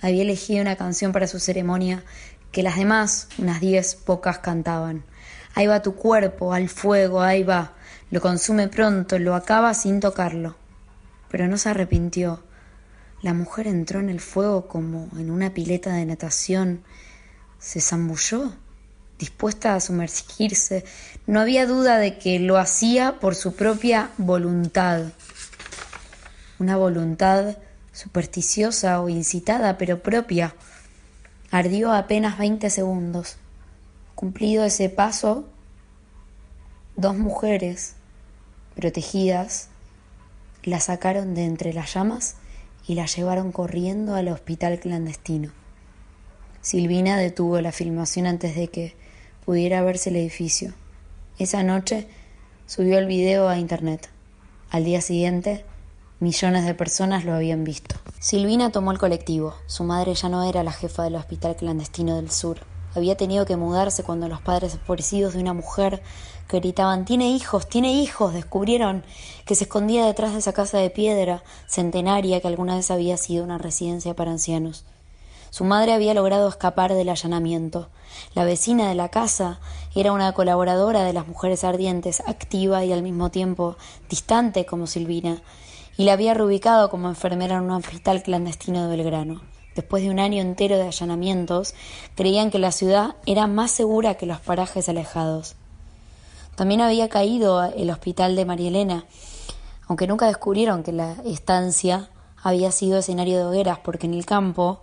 había 0.00 0.22
elegido 0.22 0.62
una 0.62 0.76
canción 0.76 1.10
para 1.10 1.26
su 1.26 1.40
ceremonia 1.40 2.04
que 2.52 2.62
las 2.62 2.76
demás, 2.76 3.26
unas 3.38 3.60
diez 3.60 3.96
pocas, 3.96 4.38
cantaban. 4.38 5.02
Ahí 5.56 5.66
va 5.66 5.82
tu 5.82 5.96
cuerpo, 5.96 6.52
al 6.52 6.68
fuego, 6.68 7.20
ahí 7.20 7.42
va. 7.42 7.74
Lo 8.12 8.20
consume 8.20 8.68
pronto, 8.68 9.18
lo 9.18 9.34
acaba 9.34 9.74
sin 9.74 9.98
tocarlo. 9.98 10.54
Pero 11.32 11.48
no 11.48 11.58
se 11.58 11.70
arrepintió. 11.70 12.44
La 13.22 13.34
mujer 13.34 13.66
entró 13.66 13.98
en 13.98 14.08
el 14.08 14.20
fuego 14.20 14.68
como 14.68 15.08
en 15.18 15.32
una 15.32 15.52
pileta 15.52 15.94
de 15.94 16.06
natación. 16.06 16.84
Se 17.58 17.80
zambulló, 17.80 18.52
dispuesta 19.18 19.74
a 19.74 19.80
sumergirse. 19.80 20.84
No 21.26 21.40
había 21.40 21.66
duda 21.66 21.98
de 21.98 22.18
que 22.18 22.38
lo 22.38 22.56
hacía 22.56 23.18
por 23.18 23.34
su 23.34 23.56
propia 23.56 24.10
voluntad. 24.16 25.06
Una 26.60 26.76
voluntad 26.76 27.56
supersticiosa 27.92 29.00
o 29.00 29.08
incitada, 29.08 29.76
pero 29.76 30.02
propia. 30.02 30.54
Ardió 31.50 31.92
apenas 31.92 32.38
veinte 32.38 32.70
segundos. 32.70 33.38
Cumplido 34.14 34.64
ese 34.64 34.88
paso, 34.88 35.48
dos 36.94 37.18
mujeres, 37.18 37.94
protegidas, 38.76 39.68
la 40.62 40.78
sacaron 40.78 41.34
de 41.34 41.44
entre 41.44 41.72
las 41.72 41.94
llamas 41.94 42.36
y 42.86 42.94
la 42.94 43.06
llevaron 43.06 43.50
corriendo 43.50 44.14
al 44.14 44.28
hospital 44.28 44.78
clandestino. 44.78 45.50
Silvina 46.60 47.16
detuvo 47.18 47.60
la 47.60 47.72
filmación 47.72 48.26
antes 48.26 48.54
de 48.54 48.68
que 48.68 48.94
pudiera 49.44 49.82
verse 49.82 50.10
el 50.10 50.16
edificio. 50.16 50.72
Esa 51.38 51.62
noche 51.62 52.08
subió 52.66 52.98
el 52.98 53.04
video 53.04 53.48
a 53.48 53.58
internet. 53.58 54.08
Al 54.70 54.84
día 54.84 55.02
siguiente, 55.02 55.66
Millones 56.18 56.64
de 56.64 56.72
personas 56.72 57.26
lo 57.26 57.34
habían 57.34 57.62
visto. 57.62 57.96
Silvina 58.20 58.72
tomó 58.72 58.90
el 58.90 58.98
colectivo. 58.98 59.52
Su 59.66 59.84
madre 59.84 60.14
ya 60.14 60.30
no 60.30 60.42
era 60.44 60.62
la 60.62 60.72
jefa 60.72 61.02
del 61.02 61.16
hospital 61.16 61.56
clandestino 61.56 62.16
del 62.16 62.30
sur. 62.30 62.60
Había 62.94 63.18
tenido 63.18 63.44
que 63.44 63.56
mudarse 63.56 64.02
cuando 64.02 64.26
los 64.26 64.40
padres 64.40 64.72
desaparecidos 64.72 65.34
de 65.34 65.40
una 65.40 65.52
mujer 65.52 66.02
que 66.48 66.60
gritaban 66.60 67.04
Tiene 67.04 67.28
hijos, 67.28 67.68
tiene 67.68 67.92
hijos, 67.92 68.32
descubrieron 68.32 69.04
que 69.44 69.54
se 69.54 69.64
escondía 69.64 70.06
detrás 70.06 70.32
de 70.32 70.38
esa 70.38 70.54
casa 70.54 70.78
de 70.78 70.88
piedra 70.88 71.42
centenaria 71.66 72.40
que 72.40 72.48
alguna 72.48 72.76
vez 72.76 72.90
había 72.90 73.18
sido 73.18 73.44
una 73.44 73.58
residencia 73.58 74.16
para 74.16 74.30
ancianos. 74.30 74.86
Su 75.56 75.64
madre 75.64 75.94
había 75.94 76.12
logrado 76.12 76.50
escapar 76.50 76.92
del 76.92 77.08
allanamiento. 77.08 77.88
La 78.34 78.44
vecina 78.44 78.90
de 78.90 78.94
la 78.94 79.08
casa 79.08 79.58
era 79.94 80.12
una 80.12 80.34
colaboradora 80.34 81.02
de 81.02 81.14
las 81.14 81.26
mujeres 81.26 81.64
ardientes, 81.64 82.20
activa 82.26 82.84
y 82.84 82.92
al 82.92 83.02
mismo 83.02 83.30
tiempo 83.30 83.78
distante 84.10 84.66
como 84.66 84.86
Silvina, 84.86 85.40
y 85.96 86.04
la 86.04 86.12
había 86.12 86.34
reubicado 86.34 86.90
como 86.90 87.08
enfermera 87.08 87.56
en 87.56 87.62
un 87.62 87.70
hospital 87.70 88.22
clandestino 88.22 88.82
de 88.82 88.94
Belgrano. 88.94 89.40
después 89.74 90.02
de 90.02 90.10
un 90.10 90.20
año 90.20 90.42
entero 90.42 90.76
de 90.76 90.88
allanamientos, 90.88 91.72
creían 92.16 92.50
que 92.50 92.58
la 92.58 92.70
ciudad 92.70 93.16
era 93.24 93.46
más 93.46 93.70
segura 93.70 94.16
que 94.16 94.26
los 94.26 94.40
parajes 94.40 94.90
alejados. 94.90 95.56
También 96.54 96.82
había 96.82 97.08
caído 97.08 97.64
el 97.64 97.90
hospital 97.90 98.36
de 98.36 98.44
María 98.44 98.68
Elena, 98.68 99.06
aunque 99.88 100.06
nunca 100.06 100.26
descubrieron 100.26 100.82
que 100.82 100.92
la 100.92 101.14
estancia 101.24 102.10
había 102.42 102.70
sido 102.72 102.98
escenario 102.98 103.38
de 103.38 103.44
hogueras, 103.44 103.78
porque 103.78 104.06
en 104.06 104.12
el 104.12 104.26
campo 104.26 104.82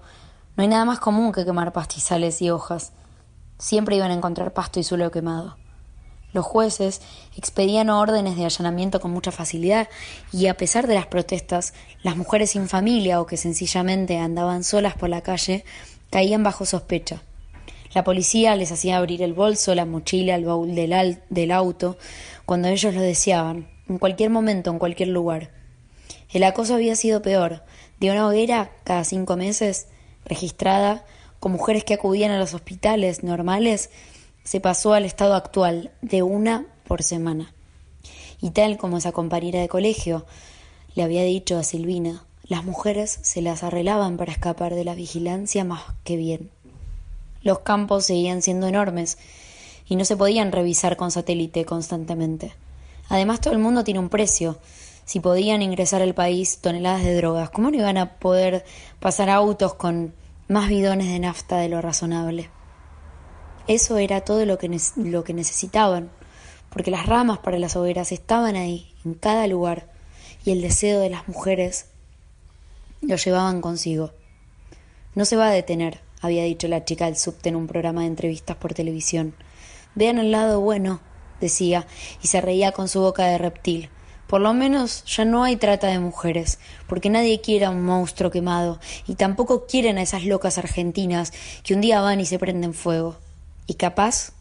no 0.55 0.63
hay 0.63 0.67
nada 0.67 0.86
más 0.86 1.00
común 1.00 1.31
que 1.31 1.45
quemar 1.45 1.74
pastizales 1.74 2.41
y 2.41 2.50
hojas. 2.50 2.93
Siempre 3.57 3.95
iban 3.95 4.12
a 4.12 4.15
encontrar 4.15 4.53
pasto 4.53 4.79
y 4.79 4.83
suelo 4.83 5.10
quemado. 5.10 5.57
Los 6.31 6.45
jueces 6.45 7.01
expedían 7.38 7.89
órdenes 7.89 8.36
de 8.36 8.45
allanamiento 8.45 9.00
con 9.00 9.12
mucha 9.12 9.31
facilidad 9.31 9.88
y 10.31 10.48
a 10.48 10.57
pesar 10.57 10.88
de 10.88 10.95
las 10.95 11.05
protestas, 11.05 11.74
las 12.01 12.17
mujeres 12.17 12.51
sin 12.51 12.67
familia 12.67 13.22
o 13.22 13.27
que 13.27 13.38
sencillamente 13.38 14.17
andaban 14.17 14.63
solas 14.63 14.95
por 14.95 15.10
la 15.10 15.22
calle 15.22 15.63
caían 16.10 16.43
bajo 16.43 16.65
sospecha. 16.65 17.22
La 17.93 18.03
policía 18.03 18.55
les 18.55 18.72
hacía 18.72 18.98
abrir 18.98 19.22
el 19.22 19.33
bolso, 19.33 19.75
la 19.75 19.86
mochila, 19.86 20.36
el 20.36 20.45
baúl 20.45 20.74
del, 20.74 21.22
del 21.29 21.51
auto, 21.51 21.98
cuando 22.45 22.67
ellos 22.67 22.93
lo 22.95 23.01
deseaban, 23.01 23.69
en 23.88 24.00
cualquier 24.00 24.31
momento, 24.31 24.72
en 24.72 24.79
cualquier 24.79 25.10
lugar. 25.10 25.51
El 26.31 26.43
acoso 26.43 26.74
había 26.74 26.95
sido 26.95 27.22
peor. 27.22 27.63
De 28.00 28.10
una 28.10 28.27
hoguera 28.27 28.72
cada 28.83 29.03
cinco 29.03 29.38
meses, 29.38 29.88
registrada, 30.25 31.05
con 31.39 31.51
mujeres 31.51 31.83
que 31.83 31.93
acudían 31.93 32.31
a 32.31 32.39
los 32.39 32.53
hospitales 32.53 33.23
normales, 33.23 33.89
se 34.43 34.59
pasó 34.59 34.93
al 34.93 35.05
estado 35.05 35.35
actual 35.35 35.91
de 36.01 36.23
una 36.23 36.65
por 36.87 37.03
semana. 37.03 37.53
Y 38.41 38.51
tal 38.51 38.77
como 38.77 38.97
esa 38.97 39.11
compañera 39.11 39.61
de 39.61 39.69
colegio 39.69 40.25
le 40.95 41.03
había 41.03 41.23
dicho 41.23 41.57
a 41.57 41.63
Silvina, 41.63 42.23
las 42.43 42.65
mujeres 42.65 43.19
se 43.21 43.41
las 43.41 43.63
arreglaban 43.63 44.17
para 44.17 44.33
escapar 44.33 44.75
de 44.75 44.83
la 44.83 44.95
vigilancia 44.95 45.63
más 45.63 45.83
que 46.03 46.17
bien. 46.17 46.49
Los 47.41 47.59
campos 47.59 48.05
seguían 48.05 48.41
siendo 48.41 48.67
enormes 48.67 49.17
y 49.87 49.95
no 49.95 50.05
se 50.05 50.17
podían 50.17 50.51
revisar 50.51 50.97
con 50.97 51.11
satélite 51.11 51.65
constantemente. 51.65 52.53
Además, 53.09 53.41
todo 53.41 53.53
el 53.53 53.59
mundo 53.59 53.83
tiene 53.83 53.99
un 53.99 54.09
precio. 54.09 54.57
Si 55.05 55.19
podían 55.19 55.62
ingresar 55.62 56.01
al 56.01 56.13
país 56.13 56.60
toneladas 56.60 57.03
de 57.03 57.15
drogas, 57.15 57.50
¿cómo 57.50 57.69
no 57.69 57.77
iban 57.77 57.98
a 57.98 58.15
poder 58.19 58.63
pasar 59.00 59.29
autos 59.29 59.74
con 59.74 60.13
más 60.48 60.69
bidones 60.69 61.07
de 61.07 61.19
nafta 61.19 61.57
de 61.57 61.69
lo 61.69 61.81
razonable? 61.81 62.50
Eso 63.67 63.98
era 63.98 64.22
todo 64.22 64.45
lo 64.45 64.57
que, 64.57 64.69
lo 64.98 65.24
que 65.24 65.33
necesitaban, 65.33 66.10
porque 66.69 66.91
las 66.91 67.05
ramas 67.05 67.39
para 67.39 67.60
las 67.60 67.75
hogueras 67.75 68.12
estaban 68.12 68.55
ahí, 68.55 68.93
en 69.05 69.13
cada 69.13 69.48
lugar, 69.48 69.88
y 70.45 70.51
el 70.51 70.62
deseo 70.62 71.00
de 71.00 71.10
las 71.10 71.27
mujeres 71.27 71.88
lo 73.01 73.15
llevaban 73.15 73.62
consigo. 73.62 74.12
No 75.15 75.25
se 75.25 75.38
va 75.38 75.48
a 75.48 75.53
detener, 75.53 76.00
había 76.22 76.43
dicho 76.43 76.67
la 76.67 76.86
chica 76.86 77.05
del 77.05 77.17
subte 77.17 77.50
en 77.50 77.55
un 77.55 77.67
programa 77.67 78.01
de 78.01 78.07
entrevistas 78.07 78.57
por 78.57 78.74
televisión. 78.74 79.36
Vean 79.95 80.17
el 80.17 80.31
lado 80.31 80.62
bueno, 80.62 81.01
decía, 81.39 81.86
y 82.22 82.27
se 82.27 82.41
reía 82.41 82.72
con 82.72 82.88
su 82.88 83.01
boca 83.01 83.25
de 83.25 83.38
reptil. 83.38 83.89
Por 84.33 84.41
lo 84.41 84.55
menos 84.55 85.03
ya 85.05 85.25
no 85.25 85.43
hay 85.43 85.57
trata 85.57 85.85
de 85.85 85.99
mujeres, 85.99 86.57
porque 86.87 87.11
nadie 87.11 87.39
quiere 87.39 87.65
a 87.65 87.69
un 87.69 87.83
monstruo 87.85 88.31
quemado, 88.31 88.79
y 89.05 89.13
tampoco 89.13 89.67
quieren 89.67 89.99
a 89.99 90.01
esas 90.01 90.25
locas 90.25 90.57
argentinas 90.57 91.31
que 91.61 91.75
un 91.75 91.81
día 91.81 92.01
van 92.01 92.19
y 92.19 92.25
se 92.25 92.39
prenden 92.39 92.73
fuego 92.73 93.15
y 93.67 93.75
capaz 93.75 94.31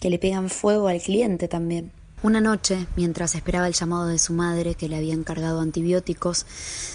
que 0.00 0.08
le 0.08 0.18
pegan 0.18 0.48
fuego 0.48 0.88
al 0.88 1.02
cliente 1.02 1.46
también. 1.46 1.92
Una 2.22 2.40
noche, 2.40 2.86
mientras 2.96 3.34
esperaba 3.34 3.66
el 3.66 3.74
llamado 3.74 4.06
de 4.06 4.18
su 4.18 4.32
madre, 4.32 4.76
que 4.76 4.88
le 4.88 4.96
había 4.96 5.12
encargado 5.12 5.60
antibióticos, 5.60 6.46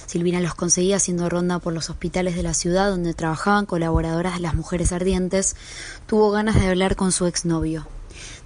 Silvina 0.08 0.40
los 0.40 0.56
conseguía 0.56 0.96
haciendo 0.96 1.30
ronda 1.30 1.60
por 1.60 1.72
los 1.72 1.92
hospitales 1.92 2.36
de 2.36 2.42
la 2.42 2.56
ciudad 2.56 2.90
donde 2.90 3.14
trabajaban 3.14 3.68
colaboradoras 3.68 4.38
de 4.38 4.42
las 4.42 4.56
mujeres 4.56 4.92
ardientes, 4.92 5.56
tuvo 6.08 6.32
ganas 6.32 6.60
de 6.60 6.68
hablar 6.68 6.96
con 6.96 7.12
su 7.12 7.28
exnovio. 7.28 7.86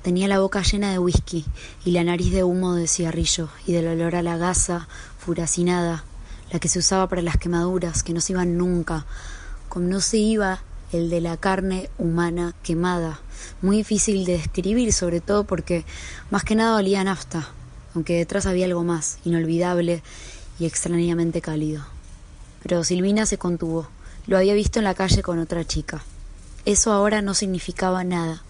Tenía 0.05 0.27
la 0.27 0.37
boca 0.37 0.61
llena 0.61 0.91
de 0.91 0.99
whisky 0.99 1.45
y 1.83 1.89
la 1.89 2.03
nariz 2.03 2.31
de 2.31 2.43
humo 2.43 2.75
de 2.75 2.87
cigarrillo 2.87 3.49
y 3.65 3.73
del 3.73 3.87
olor 3.87 4.15
a 4.15 4.21
la 4.21 4.37
gasa 4.37 4.87
furacinada, 5.17 6.03
la 6.51 6.59
que 6.59 6.67
se 6.67 6.77
usaba 6.77 7.09
para 7.09 7.23
las 7.23 7.37
quemaduras, 7.37 8.03
que 8.03 8.13
no 8.13 8.21
se 8.21 8.33
iban 8.33 8.55
nunca, 8.55 9.07
como 9.67 9.87
no 9.87 10.01
se 10.01 10.17
iba 10.17 10.61
el 10.91 11.09
de 11.09 11.21
la 11.21 11.37
carne 11.37 11.89
humana 11.97 12.53
quemada. 12.61 13.19
Muy 13.63 13.77
difícil 13.77 14.25
de 14.25 14.33
describir, 14.33 14.93
sobre 14.93 15.21
todo 15.21 15.45
porque 15.45 15.85
más 16.29 16.43
que 16.43 16.53
nada 16.53 16.77
olía 16.77 17.03
nafta, 17.03 17.49
aunque 17.95 18.13
detrás 18.13 18.45
había 18.45 18.67
algo 18.67 18.83
más, 18.83 19.17
inolvidable 19.25 20.03
y 20.59 20.67
extrañamente 20.67 21.41
cálido. 21.41 21.83
Pero 22.61 22.83
Silvina 22.83 23.25
se 23.25 23.39
contuvo. 23.39 23.87
Lo 24.27 24.37
había 24.37 24.53
visto 24.53 24.77
en 24.77 24.85
la 24.85 24.93
calle 24.93 25.23
con 25.23 25.39
otra 25.39 25.65
chica. 25.65 26.03
Eso 26.63 26.93
ahora 26.93 27.23
no 27.23 27.33
significaba 27.33 28.03
nada. 28.03 28.43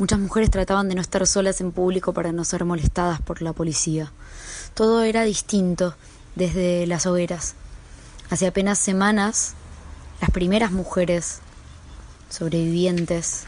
Muchas 0.00 0.18
mujeres 0.18 0.50
trataban 0.50 0.88
de 0.88 0.94
no 0.94 1.02
estar 1.02 1.26
solas 1.26 1.60
en 1.60 1.72
público 1.72 2.14
para 2.14 2.32
no 2.32 2.42
ser 2.44 2.64
molestadas 2.64 3.20
por 3.20 3.42
la 3.42 3.52
policía. 3.52 4.10
Todo 4.72 5.02
era 5.02 5.24
distinto 5.24 5.94
desde 6.36 6.86
las 6.86 7.04
hogueras. 7.04 7.54
Hace 8.30 8.46
apenas 8.46 8.78
semanas, 8.78 9.52
las 10.22 10.30
primeras 10.30 10.72
mujeres 10.72 11.40
sobrevivientes 12.30 13.42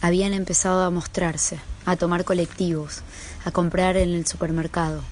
habían 0.00 0.32
empezado 0.32 0.84
a 0.84 0.90
mostrarse, 0.90 1.58
a 1.86 1.96
tomar 1.96 2.24
colectivos, 2.24 3.02
a 3.44 3.50
comprar 3.50 3.96
en 3.96 4.10
el 4.10 4.28
supermercado, 4.28 5.02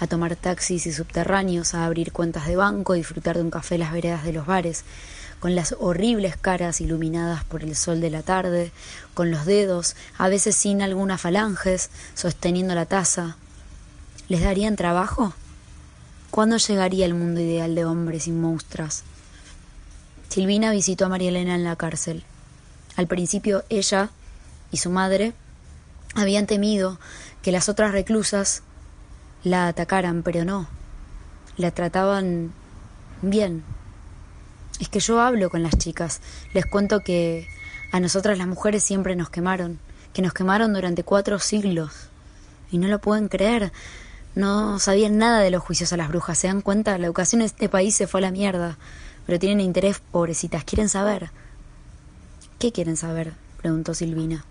a 0.00 0.06
tomar 0.06 0.36
taxis 0.36 0.84
y 0.86 0.92
subterráneos, 0.92 1.72
a 1.72 1.86
abrir 1.86 2.12
cuentas 2.12 2.46
de 2.46 2.56
banco, 2.56 2.92
a 2.92 2.96
disfrutar 2.96 3.36
de 3.36 3.42
un 3.42 3.50
café 3.50 3.76
en 3.76 3.80
las 3.80 3.92
veredas 3.92 4.22
de 4.24 4.34
los 4.34 4.44
bares, 4.44 4.84
con 5.44 5.54
las 5.54 5.76
horribles 5.78 6.38
caras 6.38 6.80
iluminadas 6.80 7.44
por 7.44 7.64
el 7.64 7.76
sol 7.76 8.00
de 8.00 8.08
la 8.08 8.22
tarde, 8.22 8.72
con 9.12 9.30
los 9.30 9.44
dedos, 9.44 9.94
a 10.16 10.30
veces 10.30 10.56
sin 10.56 10.80
algunas 10.80 11.20
falanges, 11.20 11.90
sosteniendo 12.14 12.74
la 12.74 12.86
taza. 12.86 13.36
¿Les 14.28 14.40
darían 14.40 14.74
trabajo? 14.74 15.34
¿Cuándo 16.30 16.56
llegaría 16.56 17.04
el 17.04 17.12
mundo 17.12 17.42
ideal 17.42 17.74
de 17.74 17.84
hombres 17.84 18.26
y 18.26 18.32
monstruos? 18.32 19.02
Silvina 20.30 20.70
visitó 20.70 21.04
a 21.04 21.08
María 21.10 21.28
Elena 21.28 21.56
en 21.56 21.64
la 21.64 21.76
cárcel. 21.76 22.24
Al 22.96 23.06
principio 23.06 23.64
ella 23.68 24.08
y 24.72 24.78
su 24.78 24.88
madre 24.88 25.34
habían 26.14 26.46
temido 26.46 26.98
que 27.42 27.52
las 27.52 27.68
otras 27.68 27.92
reclusas 27.92 28.62
la 29.42 29.68
atacaran, 29.68 30.22
pero 30.22 30.46
no. 30.46 30.68
La 31.58 31.70
trataban 31.70 32.50
bien. 33.20 33.73
Es 34.80 34.88
que 34.88 35.00
yo 35.00 35.20
hablo 35.20 35.50
con 35.50 35.62
las 35.62 35.78
chicas, 35.78 36.20
les 36.52 36.66
cuento 36.66 37.00
que 37.00 37.48
a 37.92 38.00
nosotras 38.00 38.38
las 38.38 38.48
mujeres 38.48 38.82
siempre 38.82 39.16
nos 39.16 39.30
quemaron, 39.30 39.78
que 40.12 40.22
nos 40.22 40.34
quemaron 40.34 40.72
durante 40.72 41.04
cuatro 41.04 41.38
siglos. 41.38 42.08
Y 42.70 42.78
no 42.78 42.88
lo 42.88 42.98
pueden 43.00 43.28
creer. 43.28 43.72
No 44.34 44.80
sabían 44.80 45.16
nada 45.18 45.40
de 45.40 45.50
los 45.50 45.62
juicios 45.62 45.92
a 45.92 45.96
las 45.96 46.08
brujas. 46.08 46.38
¿Se 46.38 46.48
dan 46.48 46.60
cuenta? 46.60 46.98
La 46.98 47.06
educación 47.06 47.40
en 47.40 47.46
este 47.46 47.68
país 47.68 47.94
se 47.94 48.08
fue 48.08 48.18
a 48.18 48.22
la 48.22 48.30
mierda 48.32 48.76
pero 49.26 49.38
tienen 49.38 49.60
interés, 49.60 50.00
pobrecitas, 50.10 50.64
quieren 50.64 50.88
saber. 50.88 51.30
¿Qué 52.58 52.72
quieren 52.72 52.96
saber? 52.96 53.34
preguntó 53.58 53.94
Silvina. 53.94 54.44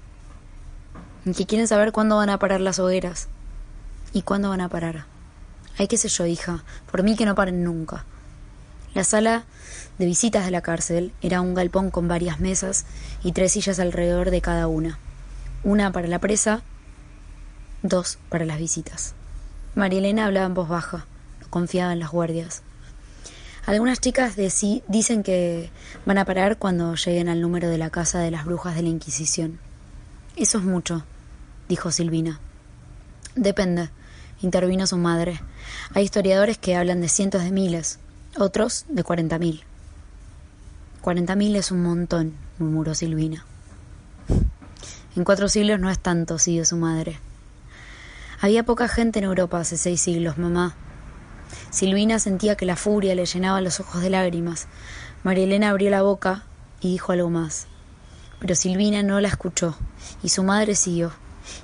Que 1.23 1.45
quieren 1.45 1.67
saber 1.67 1.91
cuándo 1.91 2.17
van 2.17 2.29
a 2.29 2.39
parar 2.39 2.59
las 2.59 2.79
hogueras. 2.79 3.27
¿Y 4.13 4.23
cuándo 4.23 4.49
van 4.49 4.61
a 4.61 4.69
parar? 4.69 5.05
Ay, 5.77 5.87
qué 5.87 5.97
sé 5.97 6.09
yo, 6.09 6.25
hija, 6.25 6.63
por 6.91 7.03
mí 7.03 7.15
que 7.15 7.25
no 7.25 7.35
paren 7.35 7.63
nunca. 7.63 8.05
La 8.93 9.03
sala 9.03 9.43
de 9.97 10.05
visitas 10.05 10.45
de 10.45 10.51
la 10.51 10.61
cárcel 10.61 11.13
era 11.21 11.41
un 11.41 11.53
galpón 11.53 11.91
con 11.91 12.07
varias 12.07 12.39
mesas 12.39 12.85
y 13.23 13.31
tres 13.31 13.51
sillas 13.53 13.79
alrededor 13.79 14.31
de 14.31 14.41
cada 14.41 14.67
una. 14.67 14.99
Una 15.63 15.91
para 15.91 16.07
la 16.07 16.19
presa, 16.19 16.63
dos 17.83 18.17
para 18.29 18.45
las 18.45 18.57
visitas. 18.57 19.13
María 19.75 19.99
Elena 19.99 20.25
hablaba 20.25 20.45
en 20.45 20.53
voz 20.53 20.69
baja, 20.69 21.05
no 21.41 21.47
confiaba 21.49 21.93
en 21.93 21.99
las 21.99 22.11
guardias. 22.11 22.63
Algunas 23.65 24.01
chicas 24.01 24.35
dicen 24.35 25.23
que 25.23 25.69
van 26.05 26.17
a 26.17 26.25
parar 26.25 26.57
cuando 26.57 26.95
lleguen 26.95 27.29
al 27.29 27.39
número 27.39 27.69
de 27.69 27.77
la 27.77 27.89
casa 27.89 28.19
de 28.19 28.29
las 28.29 28.45
brujas 28.45 28.75
de 28.75 28.81
la 28.81 28.89
Inquisición. 28.89 29.59
Eso 30.35 30.57
es 30.57 30.63
mucho, 30.65 31.05
dijo 31.69 31.91
Silvina. 31.91 32.39
Depende, 33.35 33.89
intervino 34.41 34.85
su 34.85 34.97
madre. 34.97 35.39
Hay 35.93 36.03
historiadores 36.03 36.57
que 36.57 36.75
hablan 36.75 36.99
de 36.99 37.07
cientos 37.07 37.43
de 37.43 37.51
miles, 37.51 37.99
otros 38.37 38.85
de 38.89 39.03
cuarenta 39.03 39.39
mil. 39.39 39.63
Cuarenta 41.03 41.35
mil 41.35 41.53
es 41.57 41.69
un 41.69 41.83
montón, 41.83 42.31
murmuró 42.59 42.95
Silvina. 42.95 43.43
En 45.17 45.25
cuatro 45.25 45.49
siglos 45.49 45.77
no 45.81 45.89
es 45.89 45.99
tanto, 45.99 46.39
siguió 46.39 46.63
su 46.63 46.77
madre. 46.77 47.19
Había 48.39 48.63
poca 48.63 48.87
gente 48.87 49.19
en 49.19 49.25
Europa 49.25 49.59
hace 49.59 49.75
seis 49.75 49.99
siglos, 49.99 50.37
mamá, 50.37 50.77
Silvina 51.71 52.19
sentía 52.19 52.55
que 52.55 52.65
la 52.65 52.77
furia 52.77 53.15
le 53.15 53.25
llenaba 53.25 53.59
los 53.59 53.81
ojos 53.81 54.01
de 54.01 54.11
lágrimas. 54.11 54.67
María 55.23 55.43
Elena 55.43 55.71
abrió 55.71 55.89
la 55.89 56.03
boca 56.03 56.43
y 56.79 56.93
dijo 56.93 57.11
algo 57.11 57.29
más. 57.29 57.67
Pero 58.39 58.55
Silvina 58.55 59.03
no 59.03 59.19
la 59.19 59.27
escuchó, 59.27 59.75
y 60.23 60.29
su 60.29 60.41
madre 60.41 60.73
siguió, 60.73 61.11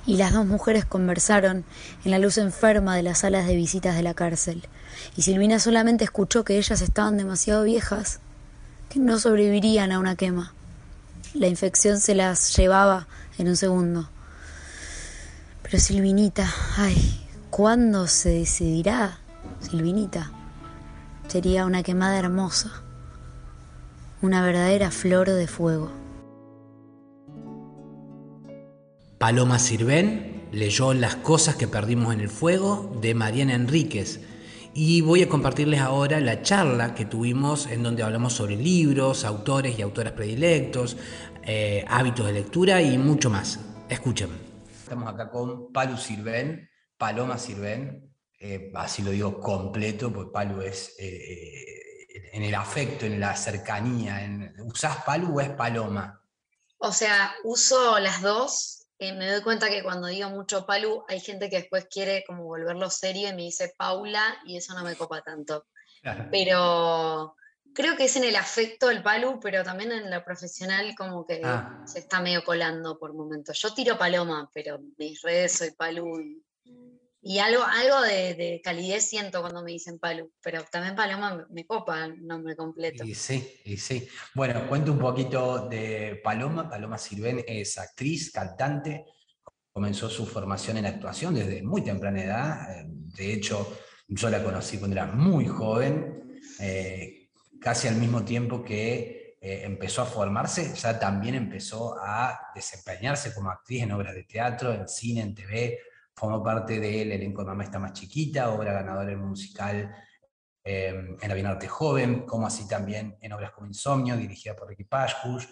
y 0.04 0.18
las 0.18 0.34
dos 0.34 0.44
mujeres 0.44 0.84
conversaron 0.84 1.64
en 2.04 2.10
la 2.10 2.18
luz 2.18 2.36
enferma 2.36 2.94
de 2.94 3.04
las 3.04 3.20
salas 3.20 3.46
de 3.46 3.56
visitas 3.56 3.96
de 3.96 4.02
la 4.02 4.12
cárcel, 4.12 4.68
y 5.16 5.22
Silvina 5.22 5.58
solamente 5.60 6.04
escuchó 6.04 6.44
que 6.44 6.58
ellas 6.58 6.82
estaban 6.82 7.16
demasiado 7.16 7.64
viejas, 7.64 8.20
que 8.90 8.98
no 8.98 9.18
sobrevivirían 9.18 9.92
a 9.92 10.00
una 10.00 10.16
quema. 10.16 10.52
La 11.32 11.46
infección 11.46 12.00
se 12.00 12.16
las 12.16 12.56
llevaba 12.56 13.06
en 13.38 13.48
un 13.48 13.56
segundo. 13.56 14.10
Pero 15.62 15.78
Silvinita, 15.78 16.52
ay, 16.76 17.24
¿cuándo 17.50 18.08
se 18.08 18.30
decidirá, 18.30 19.20
Silvinita? 19.60 20.32
Sería 21.28 21.66
una 21.66 21.84
quemada 21.84 22.18
hermosa, 22.18 22.82
una 24.20 24.42
verdadera 24.42 24.90
flor 24.90 25.30
de 25.30 25.46
fuego. 25.46 25.92
Paloma 29.18 29.60
Sirven 29.60 30.48
leyó 30.50 30.94
Las 30.94 31.14
cosas 31.14 31.54
que 31.54 31.68
perdimos 31.68 32.12
en 32.12 32.20
el 32.20 32.28
fuego 32.28 32.98
de 33.00 33.14
Mariana 33.14 33.54
Enríquez 33.54 34.20
y 34.74 35.00
voy 35.00 35.22
a 35.22 35.28
compartirles 35.28 35.80
ahora 35.80 36.20
la 36.20 36.42
charla 36.42 36.94
que 36.94 37.04
tuvimos 37.04 37.66
en 37.66 37.82
donde 37.82 38.02
hablamos 38.02 38.34
sobre 38.34 38.56
libros, 38.56 39.24
autores 39.24 39.78
y 39.78 39.82
autoras 39.82 40.12
predilectos, 40.12 40.96
eh, 41.42 41.84
hábitos 41.88 42.26
de 42.26 42.32
lectura 42.32 42.80
y 42.80 42.96
mucho 42.98 43.30
más. 43.30 43.58
Escuchen. 43.88 44.30
Estamos 44.70 45.12
acá 45.12 45.30
con 45.30 45.72
Palu 45.72 45.96
Sirven, 45.96 46.68
Paloma 46.96 47.38
Sirven, 47.38 48.10
eh, 48.38 48.72
así 48.74 49.02
lo 49.02 49.10
digo 49.10 49.40
completo, 49.40 50.12
pues 50.12 50.28
Palu 50.32 50.62
es 50.62 50.94
eh, 50.98 51.64
en 52.32 52.42
el 52.42 52.54
afecto, 52.54 53.06
en 53.06 53.20
la 53.20 53.36
cercanía. 53.36 54.24
En, 54.24 54.54
¿Usás 54.64 54.98
Palu 55.04 55.36
o 55.36 55.40
es 55.40 55.50
Paloma? 55.50 56.22
O 56.78 56.92
sea, 56.92 57.34
uso 57.44 57.98
las 57.98 58.22
dos, 58.22 58.79
eh, 59.00 59.14
me 59.14 59.30
doy 59.30 59.42
cuenta 59.42 59.70
que 59.70 59.82
cuando 59.82 60.08
digo 60.08 60.28
mucho 60.28 60.66
Palu, 60.66 61.04
hay 61.08 61.20
gente 61.20 61.48
que 61.48 61.56
después 61.56 61.86
quiere 61.90 62.22
como 62.26 62.44
volverlo 62.44 62.90
serio 62.90 63.30
y 63.30 63.34
me 63.34 63.42
dice 63.42 63.74
Paula, 63.76 64.38
y 64.44 64.58
eso 64.58 64.74
no 64.74 64.84
me 64.84 64.94
copa 64.94 65.22
tanto. 65.22 65.66
Pero 66.30 67.34
creo 67.74 67.96
que 67.96 68.04
es 68.04 68.16
en 68.16 68.24
el 68.24 68.36
afecto 68.36 68.90
el 68.90 69.02
Palu, 69.02 69.40
pero 69.40 69.64
también 69.64 69.92
en 69.92 70.10
lo 70.10 70.22
profesional 70.24 70.94
como 70.96 71.26
que 71.26 71.40
ah. 71.44 71.82
se 71.86 72.00
está 72.00 72.20
medio 72.20 72.44
colando 72.44 72.98
por 72.98 73.14
momentos. 73.14 73.58
Yo 73.58 73.72
tiro 73.72 73.98
paloma, 73.98 74.50
pero 74.52 74.80
mis 74.98 75.22
redes 75.22 75.52
soy 75.52 75.70
Palu 75.72 76.20
y 76.20 76.44
algo, 77.38 77.62
algo 77.64 78.00
de, 78.00 78.60
calidez 78.64 79.08
siento 79.08 79.42
cuando 79.42 79.62
me 79.62 79.72
dicen 79.72 79.98
Palu, 79.98 80.32
pero 80.42 80.64
también 80.64 80.96
Paloma 80.96 81.46
me, 81.50 81.66
copa 81.66 82.06
el 82.06 82.26
nombre 82.26 82.56
completo. 82.56 83.04
Y 83.04 83.14
sí, 83.14 83.60
y 83.64 83.76
sí. 83.76 84.08
Bueno, 84.34 84.66
cuento 84.66 84.92
un 84.92 84.98
poquito 84.98 85.68
de 85.68 86.20
Paloma. 86.24 86.68
Paloma 86.68 86.96
Sirven 86.96 87.44
es 87.46 87.76
actriz, 87.76 88.30
cantante, 88.32 89.04
comenzó 89.70 90.08
su 90.08 90.24
formación 90.24 90.78
en 90.78 90.86
actuación 90.86 91.34
desde 91.34 91.62
muy 91.62 91.82
temprana 91.82 92.24
edad. 92.24 92.80
Eh, 92.80 92.84
de 92.88 93.34
hecho, 93.34 93.78
yo 94.08 94.30
la 94.30 94.42
conocí 94.42 94.78
cuando 94.78 94.96
era 94.96 95.06
muy 95.06 95.46
joven, 95.46 96.40
eh, 96.58 97.28
casi 97.60 97.86
al 97.86 97.96
mismo 97.96 98.24
tiempo 98.24 98.64
que 98.64 99.36
eh, 99.42 99.62
empezó 99.64 100.02
a 100.02 100.06
formarse, 100.06 100.74
ya 100.74 100.98
también 100.98 101.34
empezó 101.34 101.96
a 102.02 102.48
desempeñarse 102.54 103.34
como 103.34 103.50
actriz 103.50 103.82
en 103.82 103.92
obras 103.92 104.14
de 104.14 104.24
teatro, 104.24 104.72
en 104.72 104.88
cine, 104.88 105.20
en 105.20 105.34
TV 105.34 105.78
formó 106.20 106.42
parte 106.42 106.78
del 106.78 107.12
elenco 107.12 107.40
de 107.40 107.48
Mamá 107.48 107.64
está 107.64 107.78
más 107.78 107.94
chiquita, 107.94 108.50
obra 108.50 108.74
ganadora 108.74 109.10
en 109.10 109.20
musical 109.20 109.90
eh, 110.62 111.16
en 111.18 111.28
la 111.28 111.34
Bienarte 111.34 111.66
Joven, 111.66 112.26
como 112.26 112.46
así 112.46 112.68
también 112.68 113.16
en 113.22 113.32
obras 113.32 113.52
como 113.52 113.66
Insomnio, 113.66 114.18
dirigida 114.18 114.54
por 114.54 114.68
Ricky 114.68 114.84
Pashkush, 114.84 115.46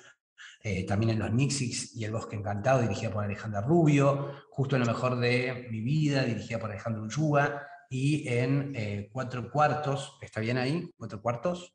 eh, 0.63 0.85
también 0.85 1.13
en 1.13 1.21
Los 1.21 1.33
Nixix 1.33 1.97
y 1.97 2.05
El 2.05 2.13
Bosque 2.13 2.37
Encantado, 2.37 2.83
dirigida 2.83 3.11
por 3.11 3.25
Alejandra 3.25 3.63
Rubio, 3.63 4.31
justo 4.51 4.77
en 4.77 4.81
Lo 4.81 4.87
Mejor 4.87 5.19
de 5.19 5.69
Mi 5.71 5.81
Vida, 5.81 6.25
dirigida 6.25 6.59
por 6.59 6.71
Alejandro 6.71 7.03
Ulluga, 7.03 7.67
y 7.89 8.29
en 8.29 8.73
eh, 8.77 9.09
Cuatro 9.11 9.51
Cuartos, 9.51 10.19
¿está 10.21 10.41
bien 10.41 10.59
ahí? 10.59 10.91
¿Cuatro 10.99 11.23
Cuartos? 11.23 11.75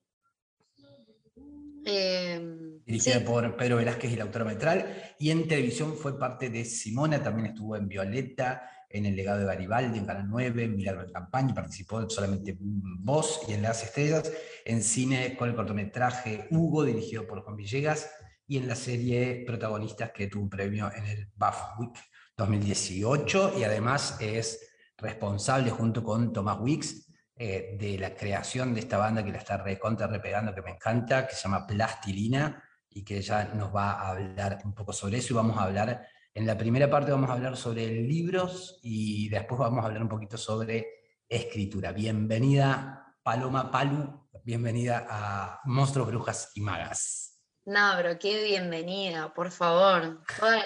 dirigida 2.86 3.20
por 3.26 3.58
Pedro 3.58 3.78
Velázquez 3.78 4.12
y 4.12 4.16
la 4.16 4.24
autora 4.24 4.46
Metral, 4.46 5.16
y 5.20 5.32
en 5.32 5.48
televisión 5.48 5.96
fue 5.96 6.18
parte 6.20 6.50
de 6.50 6.64
Simona, 6.64 7.22
también 7.22 7.48
estuvo 7.48 7.76
en 7.76 7.88
Violeta, 7.88 8.70
en 8.94 9.08
El 9.08 9.16
legado 9.16 9.40
de 9.40 9.46
Garibaldi, 9.46 9.98
en 9.98 10.06
Canal 10.06 10.28
9, 10.30 10.64
en 10.66 10.76
Milagro 10.76 11.06
de 11.06 11.12
Campaña, 11.12 11.54
participó 11.54 12.08
solamente 12.10 12.56
Voz 12.60 13.42
y 13.48 13.54
en 13.54 13.64
Las 13.64 13.84
Estrellas, 13.84 14.32
en 14.64 14.84
cine 14.84 15.36
con 15.36 15.50
el 15.50 15.56
cortometraje 15.56 16.48
Hugo, 16.52 16.84
dirigido 16.84 17.26
por 17.26 17.42
Juan 17.42 17.56
Villegas, 17.56 18.12
y 18.46 18.58
en 18.58 18.68
la 18.68 18.76
serie 18.76 19.44
Protagonistas 19.48 20.12
que 20.12 20.28
tuvo 20.28 20.44
un 20.44 20.50
premio 20.50 20.92
en 20.96 21.06
el 21.08 21.28
BAF 21.36 21.80
Week 21.80 21.98
2018, 22.38 23.56
y 23.58 23.64
además 23.64 24.18
es 24.22 24.70
responsable 24.96 25.72
junto 25.72 26.04
con 26.04 26.32
Tomás 26.32 26.60
Wicks 26.60 27.08
eh, 27.36 27.76
de 27.80 27.98
la 27.98 28.14
creación 28.14 28.76
de 28.76 28.82
esta 28.82 29.00
banda 29.00 29.26
que 29.26 29.32
la 29.32 29.40
está 29.40 29.58
recontra 29.58 30.06
repegando, 30.06 30.54
que 30.54 30.62
me 30.62 30.70
encanta, 30.70 31.26
que 31.26 31.34
se 31.34 31.42
llama 31.44 31.66
Plastilina, 31.66 32.64
y 32.92 33.04
que 33.04 33.24
ya 33.24 33.46
nos 33.56 33.76
va 33.76 33.94
a 33.94 34.12
hablar 34.12 34.60
un 34.66 34.76
poco 34.76 34.94
sobre 34.94 35.18
eso, 35.18 35.34
y 35.34 35.36
vamos 35.36 35.58
a 35.58 35.64
hablar 35.64 36.06
en 36.36 36.48
la 36.48 36.58
primera 36.58 36.90
parte 36.90 37.12
vamos 37.12 37.30
a 37.30 37.34
hablar 37.34 37.56
sobre 37.56 37.88
libros 37.88 38.80
y 38.82 39.30
después 39.30 39.60
vamos 39.60 39.84
a 39.84 39.88
hablar 39.88 40.02
un 40.02 40.10
poquito 40.10 40.38
sobre 40.38 40.88
escritura. 41.30 41.92
Bienvenida, 41.92 43.16
Paloma 43.22 43.72
Palu, 43.72 44.30
bienvenida 44.44 45.06
a 45.10 45.62
Monstruos, 45.66 46.08
Brujas 46.08 46.52
y 46.56 46.62
Magas. 46.62 47.40
No, 47.66 47.94
pero 47.96 48.18
qué 48.18 48.44
bienvenida, 48.44 49.34
por 49.34 49.52
favor. 49.52 50.22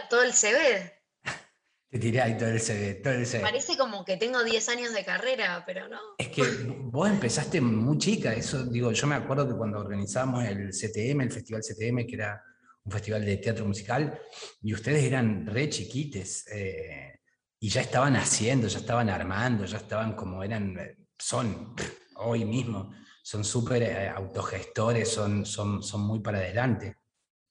Todo, 0.09 0.23
el 0.23 0.33
CV. 0.33 0.93
Te 1.89 1.99
tiré 1.99 2.21
ahí 2.21 2.37
todo 2.37 2.49
el 2.49 2.61
CV, 2.61 2.95
todo 2.95 3.13
el 3.13 3.25
CV. 3.25 3.41
Parece 3.41 3.77
como 3.77 4.05
que 4.05 4.15
tengo 4.15 4.43
10 4.43 4.69
años 4.69 4.93
de 4.93 5.03
carrera, 5.03 5.63
pero 5.65 5.89
no. 5.89 5.99
Es 6.17 6.29
que 6.29 6.43
vos 6.79 7.09
empezaste 7.09 7.59
muy 7.59 7.97
chica, 7.97 8.33
eso 8.33 8.63
digo, 8.65 8.93
yo 8.93 9.05
me 9.05 9.15
acuerdo 9.15 9.47
que 9.47 9.55
cuando 9.55 9.79
organizamos 9.79 10.45
el 10.45 10.69
CTM, 10.69 11.21
el 11.21 11.31
Festival 11.31 11.61
CTM, 11.61 12.07
que 12.07 12.15
era 12.15 12.41
un 12.87 12.91
festival 12.91 13.25
de 13.25 13.37
teatro 13.37 13.65
musical, 13.65 14.17
y 14.61 14.73
ustedes 14.73 15.03
eran 15.03 15.45
re 15.45 15.69
chiquites, 15.69 16.47
eh, 16.47 17.19
y 17.59 17.69
ya 17.69 17.81
estaban 17.81 18.15
haciendo, 18.15 18.67
ya 18.67 18.79
estaban 18.79 19.09
armando, 19.09 19.65
ya 19.65 19.77
estaban 19.77 20.15
como 20.15 20.41
eran, 20.41 20.77
eh, 20.79 20.97
son 21.19 21.75
hoy 22.15 22.45
mismo, 22.45 22.93
son 23.21 23.43
súper 23.43 23.83
eh, 23.83 24.07
autogestores, 24.07 25.11
son, 25.11 25.45
son, 25.45 25.83
son 25.83 26.01
muy 26.01 26.19
para 26.21 26.37
adelante. 26.37 26.95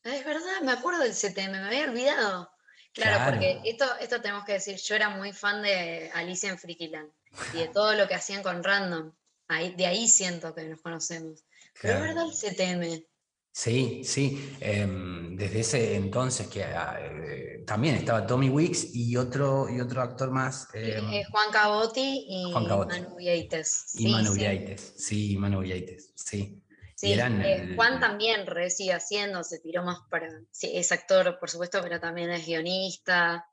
Ah, 0.05 0.17
es 0.17 0.25
verdad, 0.25 0.63
me 0.63 0.73
acuerdo 0.73 1.01
del 1.01 1.13
CTM, 1.13 1.53
me 1.53 1.67
había 1.67 1.85
olvidado. 1.85 2.51
Claro, 2.95 3.33
porque 3.33 3.61
esto, 3.67 3.85
esto 4.01 4.23
tenemos 4.23 4.47
que 4.47 4.55
decir, 4.55 4.77
yo 4.77 4.95
era 4.95 5.11
muy 5.11 5.35
fan 5.35 5.61
de 5.61 6.11
Alicia 6.15 6.49
en 6.49 6.59
Frikiland 6.59 7.11
y 7.53 7.59
de 7.59 7.69
todo 7.69 7.93
lo 7.93 8.09
que 8.09 8.15
hacían 8.15 8.43
con 8.43 8.65
Random. 8.65 9.13
Ahí, 9.49 9.75
de 9.75 9.85
ahí 9.85 10.09
siento 10.09 10.55
que 10.55 10.65
nos 10.65 10.81
conocemos. 10.81 11.45
Pero 11.83 11.95
es 11.95 12.01
verdad 12.01 12.25
el 12.25 12.33
CTM. 12.33 13.07
Sí, 13.57 14.03
sí. 14.05 14.55
Em, 14.61 15.35
desde 15.35 15.61
ese 15.61 15.95
entonces 15.97 16.47
que 16.47 16.63
ah, 16.63 16.99
eh, 17.01 17.65
también 17.67 17.95
estaba 17.95 18.27
Tommy 18.27 18.51
Wicks 18.51 18.95
y 18.95 19.17
otro, 19.17 19.67
y 19.75 19.81
otro 19.81 20.03
actor 20.03 20.31
más. 20.31 20.69
Em, 20.75 21.11
eh, 21.11 21.25
Juan 21.31 21.51
Cabotti 21.51 22.27
y 22.29 22.53
Manu 22.53 23.17
Vieites. 23.17 23.95
Y 23.95 24.13
Manu 24.13 24.35
Vieites, 24.35 24.93
sí, 24.99 25.39
Manu 25.39 25.61
Vieites, 25.61 26.13
sí. 26.15 26.63
Sí, 26.97 27.15
eh, 27.15 27.73
Juan 27.77 27.99
también 27.99 28.47
re 28.47 28.69
sigue 28.69 28.93
haciendo, 28.93 29.43
se 29.43 29.59
tiró 29.61 29.83
más 29.83 30.01
para. 30.11 30.29
Sí, 30.51 30.73
es 30.75 30.93
actor, 30.93 31.39
por 31.39 31.49
supuesto, 31.49 31.81
pero 31.83 31.99
también 31.99 32.29
es 32.29 32.45
guionista. 32.45 33.49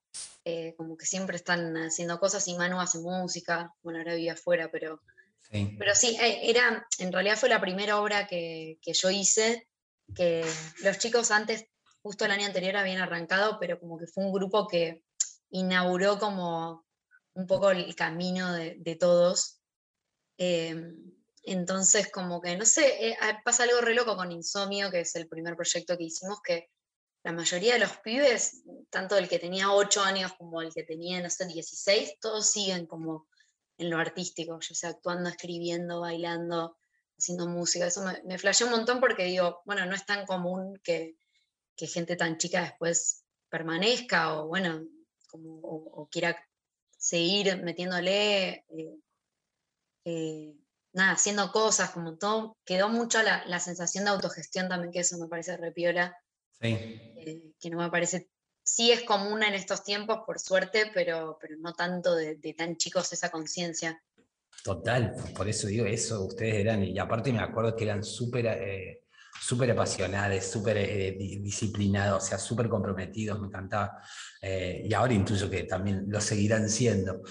como 0.75 0.97
que 0.97 1.05
siempre 1.05 1.37
están 1.37 1.77
haciendo 1.77 2.19
cosas 2.19 2.45
y 2.49 2.57
Manu 2.57 2.81
hace 2.81 2.99
música. 2.99 3.73
Bueno, 3.81 3.99
ahora 3.99 4.15
vive 4.15 4.31
afuera, 4.31 4.67
pero. 4.69 5.01
Sí. 5.49 5.77
Pero 5.79 5.95
sí, 5.95 6.17
era, 6.19 6.85
en 6.99 7.13
realidad 7.13 7.37
fue 7.37 7.47
la 7.47 7.61
primera 7.61 8.01
obra 8.01 8.27
que, 8.27 8.79
que 8.81 8.91
yo 8.91 9.09
hice 9.09 9.65
que 10.15 10.45
los 10.83 10.97
chicos 10.97 11.31
antes, 11.31 11.65
justo 12.01 12.25
el 12.25 12.31
año 12.31 12.45
anterior, 12.45 12.75
habían 12.75 13.01
arrancado, 13.01 13.57
pero 13.59 13.79
como 13.79 13.97
que 13.97 14.07
fue 14.07 14.25
un 14.25 14.33
grupo 14.33 14.67
que 14.67 15.03
inauguró 15.49 16.19
como 16.19 16.85
un 17.33 17.47
poco 17.47 17.71
el 17.71 17.95
camino 17.95 18.53
de, 18.53 18.97
todos. 18.99 19.61
Em, 20.37 20.95
entonces, 21.43 22.11
como 22.11 22.41
que, 22.41 22.55
no 22.57 22.65
sé, 22.65 23.09
eh, 23.09 23.17
ah, 23.21 23.41
pasa 23.43 23.63
algo 23.63 23.81
re 23.81 23.93
loco 23.93 24.15
con 24.15 24.31
Insomnio, 24.31 24.91
que 24.91 25.01
es 25.01 25.15
el 25.15 25.27
primer 25.27 25.55
proyecto 25.55 25.97
que 25.97 26.05
hicimos, 26.05 26.39
que 26.41 26.69
la 27.23 27.31
mayoría 27.31 27.73
de 27.73 27.79
los 27.79 27.97
pibes, 27.97 28.63
tanto 28.89 29.17
el 29.17 29.29
que 29.29 29.39
tenía 29.39 29.71
8 29.71 30.01
años 30.01 30.33
como 30.37 30.61
el 30.61 30.73
que 30.73 30.83
tenía, 30.83 31.21
no 31.21 31.29
sé, 31.29 31.45
16, 31.45 32.19
todos 32.19 32.51
siguen 32.51 32.85
como 32.85 33.27
en 33.77 33.89
lo 33.89 33.97
artístico, 33.97 34.59
ya 34.59 34.75
sea 34.75 34.89
actuando, 34.89 35.29
escribiendo, 35.29 36.01
bailando, 36.01 36.77
haciendo 37.17 37.47
música. 37.47 37.87
Eso 37.87 38.03
me, 38.03 38.21
me 38.23 38.37
flasheó 38.37 38.67
un 38.67 38.73
montón 38.73 38.99
porque 38.99 39.25
digo, 39.25 39.61
bueno, 39.65 39.85
no 39.85 39.95
es 39.95 40.05
tan 40.05 40.25
común 40.25 40.79
que, 40.83 41.15
gente 41.77 42.15
tan 42.15 42.37
chica 42.37 42.61
después 42.61 43.25
permanezca 43.49 44.39
o, 44.39 44.47
bueno, 44.47 44.87
como, 45.27 45.59
o, 45.59 46.07
quiera 46.09 46.37
seguir 46.97 47.61
metiéndole, 47.61 48.65
eh, 48.69 48.99
eh, 50.05 50.55
nada, 50.93 51.11
haciendo 51.11 51.51
cosas, 51.51 51.89
como 51.89 52.17
todo. 52.17 52.55
Quedó 52.63 52.87
mucho 52.87 53.21
la, 53.21 53.59
sensación 53.59 54.05
de 54.05 54.11
autogestión 54.11 54.69
también, 54.69 54.93
que 54.93 54.99
eso 54.99 55.17
me 55.17 55.27
parece 55.27 55.57
repiola. 55.57 56.17
Sí. 56.61 56.67
Eh, 56.69 57.51
que 57.59 57.69
no 57.69 57.77
me 57.77 57.89
parece 57.89 58.29
sí 58.65 58.91
es 58.91 59.03
común 59.03 59.43
en 59.43 59.55
estos 59.55 59.83
tiempos, 59.83 60.19
por 60.25 60.39
suerte, 60.39 60.89
pero, 60.93 61.37
pero 61.41 61.57
no 61.57 61.73
tanto 61.73 62.15
de 62.15 62.55
tan 62.57 62.77
chicos 62.77 63.11
esa 63.11 63.29
conciencia. 63.29 64.01
Total, 64.63 65.13
por 65.35 65.47
eso 65.49 65.67
digo 65.67 65.85
eso, 65.85 66.25
ustedes 66.25 66.55
eran, 66.55 66.83
y 66.83 66.97
aparte 66.97 67.33
me 67.33 67.39
acuerdo 67.39 67.75
que 67.75 67.83
eran 67.83 68.01
súper 68.03 68.45
eh, 68.45 69.03
súper 69.41 69.71
apasionados, 69.71 70.45
súper 70.45 70.77
eh, 70.77 71.17
disciplinados, 71.17 72.23
o 72.23 72.25
sea, 72.25 72.37
súper 72.37 72.69
comprometidos, 72.69 73.39
me 73.41 73.47
encantaba. 73.47 74.01
Eh, 74.41 74.83
y 74.85 74.93
ahora 74.93 75.13
incluso 75.13 75.49
que 75.49 75.63
también 75.63 76.05
lo 76.07 76.21
seguirán 76.21 76.69
siendo. 76.69 77.21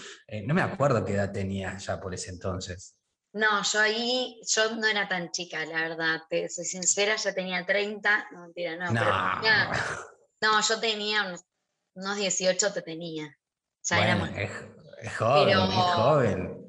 No 0.44 0.52
me 0.52 0.61
acuerdo 0.61 1.04
qué 1.04 1.14
edad 1.14 1.32
tenía 1.32 1.78
ya 1.78 1.98
por 1.98 2.12
ese 2.12 2.30
entonces. 2.30 2.96
No, 3.35 3.62
yo 3.62 3.80
ahí, 3.80 4.42
yo 4.46 4.76
no 4.76 4.87
era 4.87 5.08
tan 5.08 5.30
chica, 5.30 5.64
la 5.64 5.88
verdad, 5.88 6.20
te 6.28 6.50
soy 6.50 6.66
sincera, 6.66 7.16
ya 7.16 7.32
tenía 7.32 7.64
30, 7.64 8.28
no 8.32 8.42
mentira, 8.42 8.76
no, 8.76 8.92
no. 8.92 9.00
no, 10.42 10.61
yo 10.61 10.80
tenía 10.80 11.35
unos, 11.94 12.16
18 12.16 12.72
te 12.74 12.82
tenía. 12.82 13.35
Ya 13.85 14.04
era 14.04 14.42
es, 15.00 15.16
joven, 15.16 15.48
es 15.48 15.94
joven. 15.94 16.62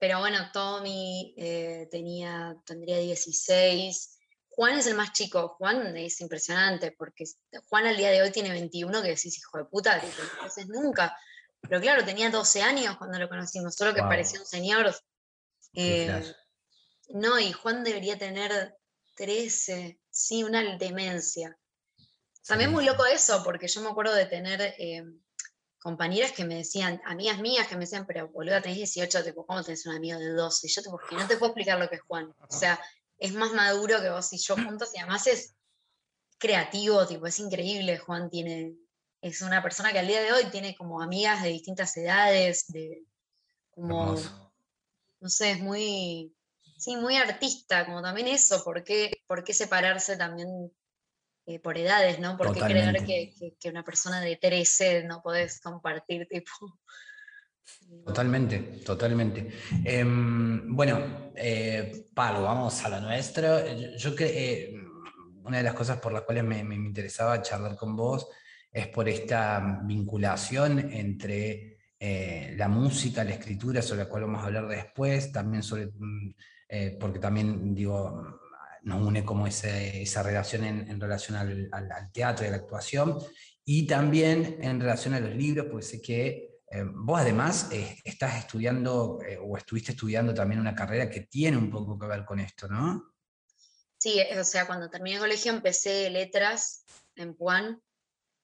Pero 0.00 0.18
bueno, 0.18 0.50
Tommy 0.50 1.34
eh, 1.36 1.86
tenía, 1.90 2.56
tendría 2.64 2.96
16. 2.98 4.18
Juan 4.48 4.78
es 4.78 4.86
el 4.86 4.94
más 4.94 5.12
chico. 5.12 5.56
Juan 5.58 5.94
es 5.94 6.22
impresionante 6.22 6.92
porque 6.92 7.24
Juan 7.68 7.86
al 7.86 7.98
día 7.98 8.10
de 8.10 8.22
hoy 8.22 8.30
tiene 8.30 8.50
21, 8.50 9.02
que 9.02 9.08
decís, 9.08 9.36
hijo 9.36 9.58
de 9.58 9.66
puta, 9.66 10.02
entonces 10.02 10.66
nunca. 10.68 11.14
Pero 11.60 11.82
claro, 11.82 12.02
tenía 12.02 12.30
12 12.30 12.62
años 12.62 12.96
cuando 12.96 13.18
lo 13.18 13.28
conocimos, 13.28 13.74
solo 13.74 13.92
que 13.92 14.00
parecía 14.00 14.40
un 14.40 14.46
señor. 14.46 14.94
Eh, 15.74 16.34
no, 17.10 17.38
y 17.38 17.52
Juan 17.52 17.84
debería 17.84 18.18
tener 18.18 18.74
13, 19.16 20.00
sí, 20.08 20.42
una 20.42 20.78
demencia. 20.78 21.58
También 22.46 22.72
muy 22.72 22.86
loco 22.86 23.04
eso, 23.04 23.42
porque 23.44 23.68
yo 23.68 23.82
me 23.82 23.90
acuerdo 23.90 24.14
de 24.14 24.24
tener 24.24 24.62
eh, 24.78 25.04
compañeras 25.80 26.32
que 26.32 26.44
me 26.44 26.56
decían, 26.56 27.00
amigas 27.04 27.40
mías 27.40 27.66
que 27.66 27.74
me 27.74 27.82
decían, 27.82 28.06
pero 28.06 28.28
boluda, 28.28 28.60
tenés 28.60 28.78
18, 28.78 29.24
tipo, 29.24 29.46
¿cómo 29.46 29.62
tenés 29.62 29.86
un 29.86 29.94
amigo 29.94 30.18
de 30.18 30.32
12? 30.32 30.66
Y 30.66 30.70
yo 30.70 30.82
tipo, 30.82 31.00
que 31.08 31.16
no 31.16 31.26
te 31.26 31.36
puedo 31.36 31.52
explicar 31.52 31.78
lo 31.78 31.88
que 31.88 31.96
es 31.96 32.02
Juan. 32.02 32.34
O 32.48 32.52
sea, 32.52 32.78
es 33.18 33.32
más 33.32 33.52
maduro 33.52 34.00
que 34.00 34.10
vos 34.10 34.32
y 34.32 34.38
yo 34.38 34.54
juntos 34.56 34.90
y 34.94 34.98
además 34.98 35.26
es 35.26 35.54
creativo, 36.38 37.06
tipo, 37.06 37.26
es 37.26 37.38
increíble. 37.38 37.98
Juan 37.98 38.28
tiene, 38.30 38.74
es 39.22 39.40
una 39.40 39.62
persona 39.62 39.92
que 39.92 39.98
al 39.98 40.06
día 40.06 40.22
de 40.22 40.32
hoy 40.32 40.44
tiene 40.50 40.76
como 40.76 41.00
amigas 41.00 41.42
de 41.42 41.48
distintas 41.48 41.96
edades, 41.96 42.66
de 42.68 43.04
como, 43.70 44.16
no 45.20 45.28
sé, 45.28 45.52
es 45.52 45.60
muy, 45.60 46.34
sí, 46.76 46.96
muy 46.96 47.16
artista, 47.16 47.86
como 47.86 48.02
también 48.02 48.28
eso, 48.28 48.62
¿por 48.64 48.84
qué, 48.84 49.22
por 49.26 49.44
qué 49.44 49.54
separarse 49.54 50.16
también 50.16 50.70
eh, 51.46 51.58
por 51.58 51.76
edades, 51.78 52.18
¿no? 52.20 52.36
¿Por 52.36 52.52
qué 52.52 52.60
creer 52.60 53.04
que, 53.04 53.70
una 53.70 53.82
persona 53.82 54.20
de 54.20 54.36
13 54.36 55.04
no 55.04 55.22
podés 55.22 55.60
compartir 55.60 56.26
tipo? 56.28 56.50
Totalmente, 58.04 58.58
totalmente. 58.84 59.48
Em, 59.84 60.74
bueno, 60.74 61.30
eh, 61.36 62.08
Pablo, 62.12 62.42
vamos 62.42 62.84
a 62.84 62.88
lo 62.88 63.00
nuestro. 63.00 63.64
Yo, 63.96 64.14
creo 64.14 64.16
que 64.16 64.52
eh, 64.64 64.74
una 65.44 65.58
de 65.58 65.62
las 65.62 65.74
cosas 65.74 65.98
por 65.98 66.12
las 66.12 66.22
cuales 66.22 66.42
me, 66.42 66.58
interesaba 66.74 67.40
charlar 67.42 67.76
con 67.76 67.94
vos 67.94 68.28
es 68.72 68.88
por 68.88 69.08
esta 69.08 69.82
vinculación 69.84 70.78
entre 70.92 71.78
la 72.00 72.68
música, 72.68 73.22
la 73.22 73.34
escritura, 73.34 73.82
sobre 73.82 74.04
la 74.04 74.08
cual 74.08 74.22
vamos 74.22 74.42
a 74.42 74.46
hablar 74.46 74.66
después, 74.66 75.30
también 75.30 75.62
sobre, 75.62 75.86
mm, 75.86 76.34
porque 76.98 77.18
también 77.20 77.74
digo, 77.74 78.39
nos 78.82 79.06
une 79.06 79.24
como 79.24 79.46
esa 79.46 80.22
relación 80.22 80.64
en, 80.64 81.00
relación 81.00 81.36
al, 81.36 82.12
teatro 82.12 82.44
y 82.44 82.48
a 82.48 82.52
la 82.52 82.56
actuación, 82.58 83.18
y 83.64 83.86
también 83.86 84.58
en 84.60 84.80
relación 84.80 85.14
a 85.14 85.20
los 85.20 85.34
libros, 85.34 85.66
porque 85.70 85.86
sé 85.86 86.00
que 86.00 86.50
eh, 86.70 86.84
vos 86.84 87.20
además 87.20 87.68
eh, 87.72 87.96
estás 88.04 88.38
estudiando 88.38 89.18
eh, 89.26 89.38
o 89.42 89.56
estuviste 89.56 89.92
estudiando 89.92 90.32
también 90.32 90.60
una 90.60 90.74
carrera 90.74 91.10
que 91.10 91.22
tiene 91.22 91.56
un 91.56 91.70
poco 91.70 91.98
que 91.98 92.06
ver 92.06 92.24
con 92.24 92.38
esto, 92.38 92.68
¿no? 92.68 93.12
Sí, 93.98 94.20
o 94.38 94.44
sea, 94.44 94.66
cuando 94.66 94.88
terminé 94.88 95.16
el 95.16 95.22
colegio 95.22 95.52
empecé 95.52 96.08
letras 96.10 96.84
en 97.16 97.34
Puan 97.34 97.82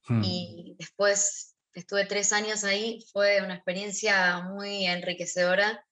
hmm. 0.08 0.22
y 0.22 0.76
después 0.78 1.56
estuve 1.72 2.04
tres 2.04 2.32
años 2.32 2.64
ahí, 2.64 3.06
fue 3.12 3.40
una 3.42 3.54
experiencia 3.54 4.40
muy 4.40 4.86
enriquecedora 4.86 5.85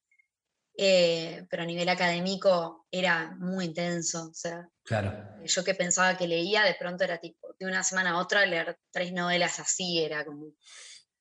eh, 0.76 1.46
pero 1.48 1.62
a 1.62 1.66
nivel 1.66 1.88
académico 1.88 2.86
era 2.90 3.36
muy 3.38 3.66
intenso. 3.66 4.28
O 4.30 4.34
sea, 4.34 4.68
claro. 4.82 5.12
yo 5.44 5.64
que 5.64 5.74
pensaba 5.74 6.16
que 6.16 6.26
leía, 6.26 6.64
de 6.64 6.74
pronto 6.74 7.04
era 7.04 7.18
tipo, 7.18 7.54
de 7.58 7.66
una 7.66 7.84
semana 7.84 8.10
a 8.10 8.18
otra 8.18 8.44
leer 8.44 8.78
tres 8.90 9.12
novelas 9.12 9.60
así, 9.60 10.02
era 10.02 10.24
como 10.24 10.52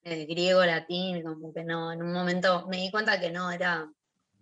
eh, 0.03 0.25
griego, 0.25 0.65
latín, 0.65 1.21
como 1.21 1.53
que 1.53 1.63
no, 1.63 1.91
en 1.91 2.01
un 2.01 2.11
momento 2.11 2.67
me 2.67 2.77
di 2.77 2.89
cuenta 2.89 3.19
que 3.19 3.31
no, 3.31 3.51
era, 3.51 3.87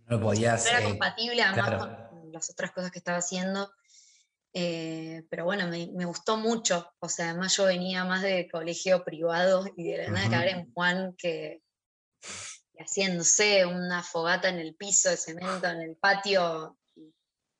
no 0.07 0.19
podías, 0.21 0.65
era 0.65 0.79
eh, 0.79 0.83
compatible 0.83 1.41
además 1.43 1.87
con 2.09 2.31
las 2.31 2.49
otras 2.49 2.71
cosas 2.71 2.91
que 2.91 2.99
estaba 2.99 3.17
haciendo. 3.17 3.69
pero 4.53 5.43
bueno, 5.43 5.67
me, 5.67 5.89
me, 5.93 6.05
gustó 6.05 6.37
mucho. 6.37 6.89
O 6.99 7.09
sea, 7.09 7.31
además 7.31 7.55
yo 7.57 7.65
venía 7.65 8.05
más 8.05 8.21
de 8.21 8.47
colegio 8.49 9.03
privado 9.03 9.65
y 9.75 9.91
de 9.91 9.97
la 9.97 10.11
nada 10.11 10.29
caer 10.29 10.55
en 10.55 10.73
Juan 10.73 11.15
que 11.17 11.61
haciéndose 12.81 13.65
una 13.65 14.03
fogata 14.03 14.49
en 14.49 14.59
el 14.59 14.75
piso 14.75 15.09
de 15.09 15.17
cemento, 15.17 15.67
en 15.67 15.81
el 15.81 15.95
patio, 15.95 16.77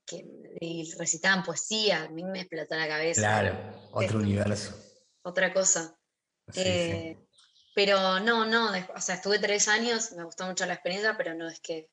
que, 0.06 0.26
y 0.60 0.92
recitaban 0.98 1.44
poesía, 1.44 2.04
a 2.04 2.10
mí 2.10 2.24
me 2.24 2.42
explotó 2.42 2.76
la 2.76 2.88
cabeza. 2.88 3.22
Claro, 3.22 3.90
otro 3.92 4.20
universo. 4.20 4.76
Otra 5.24 5.54
cosa. 5.54 5.96
Eh, 6.56 7.18
pero 7.74 8.20
no, 8.20 8.46
no, 8.46 8.72
o 8.96 9.02
sea, 9.02 9.16
estuve 9.16 9.40
tres 9.40 9.68
años, 9.68 10.12
me 10.14 10.24
gustó 10.24 10.46
mucho 10.46 10.66
la 10.66 10.74
experiencia, 10.74 11.16
pero 11.18 11.34
no 11.34 11.48
es 11.48 11.60
que... 11.60 11.90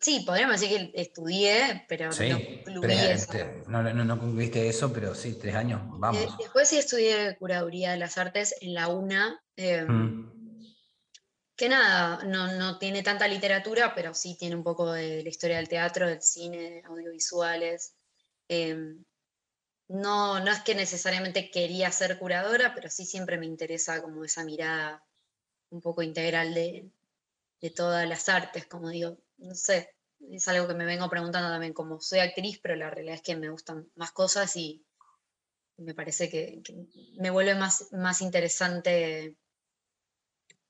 Sí, 0.00 0.24
podríamos 0.26 0.60
decir 0.60 0.90
que 0.92 1.00
estudié, 1.00 1.84
pero 1.88 2.10
no 2.10 2.64
concluí 2.64 2.92
eso. 2.92 3.32
Este, 3.32 3.62
no, 3.68 3.82
no, 3.82 4.18
concluiste 4.18 4.68
eso, 4.68 4.92
pero 4.92 5.14
sí, 5.14 5.38
tres 5.40 5.54
años, 5.54 5.80
vamos. 5.84 6.22
Eh, 6.22 6.28
después 6.40 6.68
sí 6.68 6.78
estudié 6.78 7.36
curaduría 7.36 7.92
de 7.92 7.98
las 7.98 8.18
artes 8.18 8.56
en 8.60 8.74
la 8.74 8.88
UNA. 8.88 9.40
Eh, 9.56 9.82
mm 9.82 10.36
que 11.56 11.68
nada, 11.70 12.22
no, 12.24 12.78
tiene 12.78 13.02
tanta 13.02 13.26
literatura, 13.26 13.94
pero 13.94 14.12
sí 14.14 14.36
tiene 14.38 14.56
un 14.56 14.62
poco 14.62 14.92
de 14.92 15.22
la 15.22 15.28
historia 15.28 15.56
del 15.56 15.68
teatro, 15.68 16.06
del 16.06 16.20
cine, 16.22 16.82
audiovisuales. 16.84 17.94
Em, 18.48 19.04
no, 19.88 20.40
no 20.40 20.50
es 20.52 20.60
que 20.60 20.74
necesariamente 20.74 21.50
quería 21.50 21.90
ser 21.92 22.18
curadora, 22.18 22.74
pero 22.74 22.90
sí 22.90 23.06
siempre 23.06 23.38
me 23.38 23.46
interesa 23.46 24.02
como 24.02 24.24
esa 24.24 24.44
mirada 24.44 25.02
un 25.70 25.80
poco 25.80 26.02
integral 26.02 26.54
de, 26.54 26.90
todas 27.74 28.08
las 28.08 28.28
artes, 28.28 28.66
como 28.66 28.90
digo, 28.90 29.18
no 29.38 29.54
sé, 29.56 29.90
es 30.30 30.46
algo 30.46 30.68
que 30.68 30.74
me 30.74 30.84
vengo 30.84 31.10
preguntando 31.10 31.48
también, 31.48 31.72
como 31.72 32.00
soy 32.00 32.20
actriz, 32.20 32.60
pero 32.62 32.76
la 32.76 32.90
realidad 32.90 33.16
es 33.16 33.22
que 33.22 33.34
me 33.34 33.50
gustan 33.50 33.90
más 33.96 34.12
cosas 34.12 34.54
y 34.56 34.86
me 35.78 35.94
parece 35.94 36.30
que, 36.30 36.62
me 37.18 37.30
vuelve 37.30 37.56
más, 37.56 37.88
más 37.92 38.20
interesante 38.20 39.36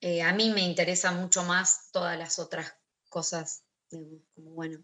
eh, 0.01 0.21
a 0.21 0.33
mí 0.33 0.49
me 0.49 0.61
interesa 0.61 1.11
mucho 1.11 1.43
más 1.43 1.89
todas 1.91 2.17
las 2.17 2.39
otras 2.39 2.75
cosas, 3.09 3.63
como 3.89 4.51
bueno, 4.51 4.83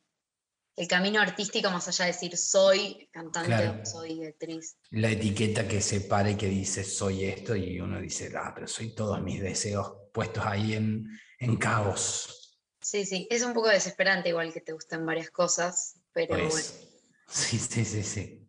el 0.76 0.88
camino 0.88 1.21
artístico 1.21 1.69
más 1.69 1.88
allá 1.88 2.06
de 2.06 2.12
decir 2.13 2.36
soy 2.38 3.08
cantante 3.12 3.82
o 3.82 3.86
soy 3.86 4.26
actriz. 4.26 4.78
La 4.89 5.12
etiqueta 5.12 5.67
que 5.67 5.82
separa 5.82 6.32
y 6.32 6.36
que 6.36 6.47
dice 6.47 6.84
soy 6.84 7.26
esto 7.26 7.56
y 7.56 7.80
uno 7.80 7.99
dice, 7.99 8.32
ah, 8.36 8.52
pero 8.56 8.67
soy 8.67 8.95
todos 8.95 9.21
mis 9.21 9.41
deseos 9.41 9.93
puestos 10.12 10.43
ahí 10.45 10.73
en, 10.73 11.08
en 11.39 11.58
cabos. 11.58 12.60
Sí, 12.82 13.06
sí, 13.06 13.28
es 13.30 13.43
un 13.43 13.54
poco 13.54 13.69
desesperante 13.69 14.30
igual 14.30 14.52
que 14.52 14.62
te 14.62 14.73
gusten 14.73 15.06
varias 15.06 15.30
cosas, 15.30 15.99
pero 16.12 16.38
pues, 16.38 16.52
bueno. 16.52 16.93
Sí, 17.28 17.58
sí, 17.58 17.86
sí, 17.86 18.04
sí. 18.04 18.47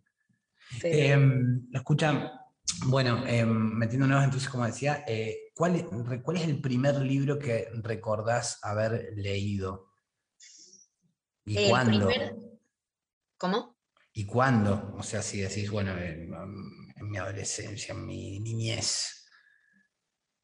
Em, 0.83 1.69
escucha, 1.73 2.44
bueno, 2.87 3.27
em, 3.27 3.49
metiéndonos 3.49 4.25
entonces, 4.25 4.49
como 4.49 4.67
decía, 4.67 5.05
eh, 5.07 5.53
¿cuál, 5.55 5.77
es 5.77 6.43
el 6.43 6.61
primer 6.61 6.97
libro 7.01 7.39
que 7.39 7.69
recordás 7.83 8.59
haber 8.63 9.13
leído? 9.17 9.91
¿Y 11.45 11.69
cuándo? 11.69 12.09
¿Cómo? 13.37 13.77
¿Y 14.13 14.27
cuándo? 14.27 14.95
O 14.97 15.03
sea, 15.03 15.23
si 15.23 15.41
decís, 15.41 15.71
bueno, 15.71 15.97
en, 15.99 16.31
mi 17.11 17.19
adolescencia, 17.19 17.93
en 17.93 18.07
mi 18.07 18.41
niñez, 18.41 19.27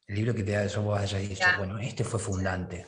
el 0.07 0.15
libro 0.15 0.33
que 0.33 0.43
te 0.43 0.51
da 0.51 0.65
eso 0.65 0.81
vos 0.81 0.99
hayas 0.99 1.21
dicho, 1.21 1.45
bueno, 1.57 1.79
este 1.79 2.03
fue 2.03 2.19
fundante. 2.19 2.87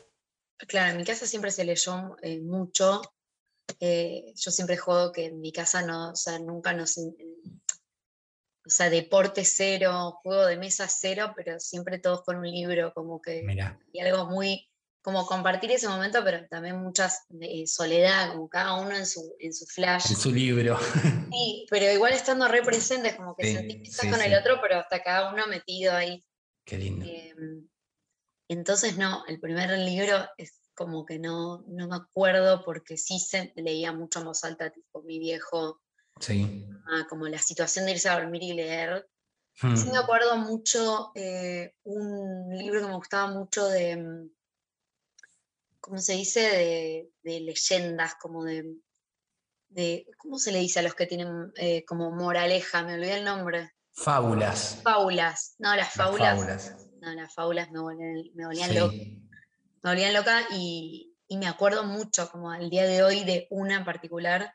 Claro, 0.67 0.91
en 0.91 0.97
mi 0.97 1.05
casa 1.05 1.25
siempre 1.25 1.51
se 1.51 1.65
leyó 1.65 2.15
eh, 2.21 2.39
mucho. 2.39 3.01
Eh, 3.79 4.33
yo 4.35 4.51
siempre 4.51 4.77
juego 4.77 5.11
que 5.11 5.25
en 5.25 5.39
mi 5.39 5.51
casa 5.51 5.81
no, 5.81 6.11
o 6.11 6.15
sea, 6.15 6.37
nunca 6.39 6.73
nos 6.73 6.97
o 8.65 8.69
sea, 8.69 8.89
deporte 8.89 9.43
cero, 9.43 10.19
juego 10.23 10.45
de 10.45 10.57
mesa 10.57 10.87
cero, 10.87 11.33
pero 11.35 11.59
siempre 11.59 11.99
todos 11.99 12.23
con 12.23 12.37
un 12.37 12.49
libro, 12.49 12.93
como 12.93 13.21
que 13.21 13.45
y 13.91 13.99
algo 13.99 14.27
muy, 14.27 14.69
como 15.01 15.25
compartir 15.25 15.71
ese 15.71 15.89
momento, 15.89 16.23
pero 16.23 16.47
también 16.47 16.81
muchas 16.81 17.25
de 17.27 17.67
soledad, 17.67 18.31
como 18.31 18.47
cada 18.47 18.75
uno 18.75 18.95
en 18.95 19.05
su, 19.05 19.35
en 19.39 19.53
su 19.53 19.65
flash. 19.65 20.11
En 20.11 20.17
su 20.17 20.31
libro. 20.31 20.77
Sí, 21.33 21.65
pero 21.69 21.91
igual 21.91 22.13
estando 22.13 22.47
re 22.47 22.61
presentes, 22.61 23.15
como 23.15 23.35
que 23.35 23.51
sentís 23.51 23.77
que 23.77 23.89
estás 23.89 24.11
con 24.11 24.21
el 24.21 24.37
otro, 24.37 24.59
pero 24.61 24.77
hasta 24.77 25.01
cada 25.01 25.33
uno 25.33 25.47
metido 25.47 25.93
ahí. 25.93 26.23
Qué 26.63 26.77
lindo. 26.77 27.05
Em, 27.05 27.67
entonces, 28.47 28.97
no, 28.97 29.25
el 29.27 29.39
primer 29.39 29.71
libro 29.79 30.29
es 30.37 30.61
como 30.75 31.05
que 31.05 31.19
no, 31.19 31.63
no 31.67 31.87
me 31.87 31.95
acuerdo 31.95 32.63
porque 32.63 32.97
sí 32.97 33.19
se 33.19 33.51
leía 33.55 33.91
mucho 33.91 34.19
en 34.19 34.25
voz 34.25 34.43
alta, 34.43 34.71
tipo 34.71 35.01
mi 35.01 35.19
viejo 35.19 35.81
Sí. 36.19 36.65
Ah, 36.87 37.05
como 37.09 37.27
la 37.27 37.39
situación 37.39 37.85
de 37.85 37.91
irse 37.93 38.09
a 38.09 38.19
dormir 38.19 38.43
y 38.43 38.53
leer. 38.53 39.07
Hmm. 39.61 39.75
Sí 39.75 39.89
me 39.91 39.97
acuerdo 39.97 40.35
mucho 40.37 41.11
eh, 41.15 41.75
un 41.83 42.49
libro 42.57 42.81
que 42.81 42.87
me 42.87 42.95
gustaba 42.95 43.27
mucho 43.31 43.67
de, 43.67 43.97
mm, 43.97 44.29
¿cómo 45.79 45.97
se 45.99 46.13
dice? 46.13 46.39
De, 46.41 47.11
de 47.23 47.39
leyendas, 47.41 48.15
como 48.15 48.43
de, 48.43 48.77
de, 49.69 50.07
¿cómo 50.17 50.37
se 50.39 50.51
le 50.51 50.59
dice 50.59 50.79
a 50.79 50.83
los 50.83 50.95
que 50.95 51.05
tienen 51.05 51.51
eh, 51.55 51.83
como 51.85 52.11
moraleja? 52.11 52.83
Me 52.83 52.95
olvidé 52.95 53.17
el 53.17 53.25
nombre. 53.25 53.71
Fábulas. 53.93 54.79
Fábulas. 54.83 55.55
No, 55.59 55.69
las 55.75 55.87
Las 55.87 55.93
fábulas. 55.93 56.29
fábulas. 56.39 56.87
No, 57.01 57.13
las 57.13 57.33
fábulas 57.33 57.71
me 57.71 57.79
volvían, 57.79 58.23
me 58.33 58.45
volvían 58.45 58.69
Sí. 58.69 58.75
loca. 58.77 58.93
Me 58.95 59.89
volvían 59.91 60.13
loca 60.13 60.41
y, 60.51 61.15
y 61.27 61.37
me 61.37 61.47
acuerdo 61.47 61.83
mucho, 61.83 62.29
como 62.31 62.49
al 62.49 62.69
día 62.69 62.85
de 62.85 63.03
hoy, 63.03 63.23
de 63.23 63.47
una 63.51 63.75
en 63.75 63.85
particular 63.85 64.53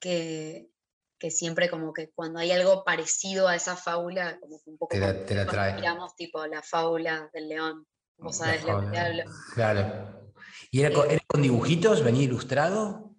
que, 0.00 0.70
que 1.18 1.30
siempre 1.30 1.68
como 1.70 1.92
que 1.92 2.10
cuando 2.10 2.38
hay 2.38 2.50
algo 2.52 2.84
parecido 2.84 3.48
a 3.48 3.56
esa 3.56 3.76
fábula, 3.76 4.38
como 4.40 4.60
que 4.62 4.70
un 4.70 4.78
poco 4.78 4.94
Te 4.94 5.00
la- 5.00 5.12
como 5.14 5.24
te 5.26 5.34
la 5.34 5.44
nos 5.44 5.52
trae. 5.54 5.70
inspiramos, 5.70 6.14
tipo 6.16 6.46
la 6.46 6.62
fábula 6.62 7.30
del 7.32 7.48
león. 7.48 7.86
Vos 8.18 8.36
sabés 8.36 8.64
lo 8.64 8.80
que 8.80 8.86
te 8.88 8.98
hablo. 8.98 9.22
Claro. 9.54 10.32
¿Y 10.70 10.80
era 10.80 10.92
con, 10.94 11.10
era 11.10 11.22
con 11.26 11.42
dibujitos? 11.42 12.02
¿Venía 12.02 12.24
ilustrado? 12.24 13.14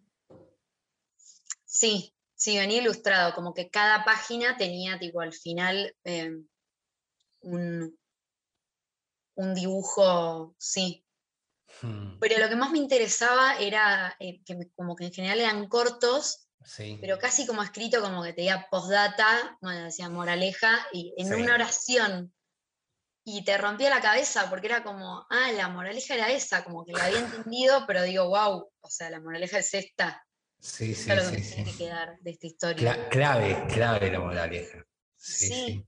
Sí, 1.65 2.13
sí, 2.35 2.57
venía 2.57 2.81
ilustrado, 2.81 3.33
como 3.33 3.53
que 3.53 3.69
cada 3.69 4.03
página 4.03 4.57
tenía 4.57 4.99
tipo 4.99 5.21
al 5.21 5.33
final 5.33 5.95
eh, 6.03 6.31
un, 7.41 7.97
un 9.35 9.53
dibujo, 9.55 10.55
sí. 10.57 11.05
Hmm, 11.81 12.17
Pero 12.19 12.39
lo 12.39 12.49
que 12.49 12.55
más 12.57 12.71
me 12.71 12.79
interesaba 12.79 13.57
era 13.57 14.15
eh, 14.19 14.41
que 14.43 14.55
me- 14.55 14.69
como 14.71 14.95
que 14.95 15.05
en 15.05 15.13
general 15.13 15.39
eran 15.39 15.67
cortos, 15.69 16.48
Sí. 16.63 16.97
pero 17.01 17.17
casi 17.17 17.45
como 17.47 17.63
escrito, 17.63 18.01
como 18.01 18.21
que 18.23 18.33
te 18.33 18.41
diga 18.41 18.67
postdata, 18.69 19.57
bueno, 19.61 19.85
decía 19.85 20.09
moraleja, 20.09 20.77
y 20.91 21.13
en 21.17 21.27
Sí. 21.27 21.33
una 21.33 21.53
oración. 21.55 22.33
Y 23.23 23.43
te 23.43 23.57
rompía 23.57 23.89
la 23.89 24.01
cabeza 24.01 24.49
porque 24.49 24.67
era 24.67 24.83
como, 24.83 25.25
ah, 25.29 25.51
la 25.51 25.67
moraleja 25.69 26.15
era 26.15 26.29
esa, 26.31 26.63
como 26.63 26.85
que 26.85 26.93
la 26.93 27.05
había 27.05 27.19
entendido, 27.19 27.85
pero 27.85 28.01
digo, 28.03 28.27
wow, 28.29 28.71
o 28.79 28.89
sea, 28.89 29.09
la 29.09 29.19
moraleja 29.19 29.59
es 29.59 29.73
esta. 29.73 30.25
Sí, 30.59 30.93
sí, 30.95 31.09
Esto 31.09 31.13
es 31.13 31.25
lo 31.25 31.31
que 31.31 31.43
sí, 31.43 31.49
me 31.49 31.55
tiene 31.55 31.71
sí. 31.71 31.77
que 31.77 31.83
quedar 31.85 32.19
de 32.19 32.31
esta 32.31 32.47
historia. 32.47 32.93
Cla- 32.95 33.09
clave, 33.09 33.67
clave 33.73 34.11
la 34.11 34.19
moraleja. 34.19 34.83
Sí. 35.15 35.85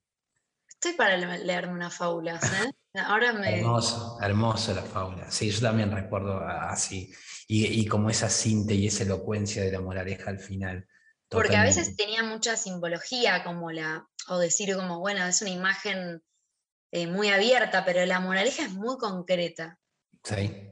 Estoy 0.83 0.93
para 0.97 1.15
le- 1.15 1.45
leerme 1.45 1.73
unas 1.73 1.95
fábulas, 1.95 2.43
¿eh? 2.43 2.71
Ahora 3.05 3.33
me. 3.33 3.59
Hermoso, 3.59 4.17
hermoso 4.19 4.73
la 4.73 4.81
fábula. 4.81 5.29
Sí, 5.29 5.51
yo 5.51 5.61
también 5.61 5.91
recuerdo 5.91 6.39
así. 6.43 7.13
Y, 7.47 7.67
y 7.67 7.85
como 7.85 8.09
esa 8.09 8.29
cinta 8.29 8.73
y 8.73 8.87
esa 8.87 9.03
elocuencia 9.03 9.61
de 9.63 9.71
la 9.71 9.79
moraleja 9.79 10.31
al 10.31 10.39
final. 10.39 10.87
Porque 11.29 11.55
a 11.55 11.63
veces 11.63 11.95
tenía 11.95 12.23
mucha 12.23 12.57
simbología, 12.57 13.43
como 13.43 13.71
la. 13.71 14.07
O 14.27 14.39
decir 14.39 14.75
como, 14.75 14.99
bueno, 14.99 15.23
es 15.25 15.39
una 15.43 15.51
imagen 15.51 16.23
eh, 16.91 17.05
muy 17.05 17.29
abierta, 17.29 17.85
pero 17.85 18.03
la 18.07 18.19
moraleja 18.19 18.63
es 18.63 18.71
muy 18.73 18.97
concreta. 18.97 19.77
Sí. 20.23 20.67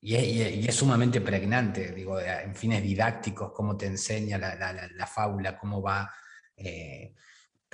Y 0.00 0.16
es, 0.16 0.22
y 0.24 0.42
es- 0.42 0.54
y 0.56 0.68
es 0.68 0.74
sumamente 0.74 1.20
pregnante, 1.20 1.92
digo, 1.92 2.18
en 2.20 2.56
fines 2.56 2.82
didácticos, 2.82 3.52
cómo 3.54 3.76
te 3.76 3.86
enseña 3.86 4.36
la, 4.36 4.56
la- 4.56 4.72
la- 4.72 4.88
la 4.92 5.06
fábula, 5.06 5.56
cómo 5.56 5.80
va 5.80 6.12
eh, 6.56 7.14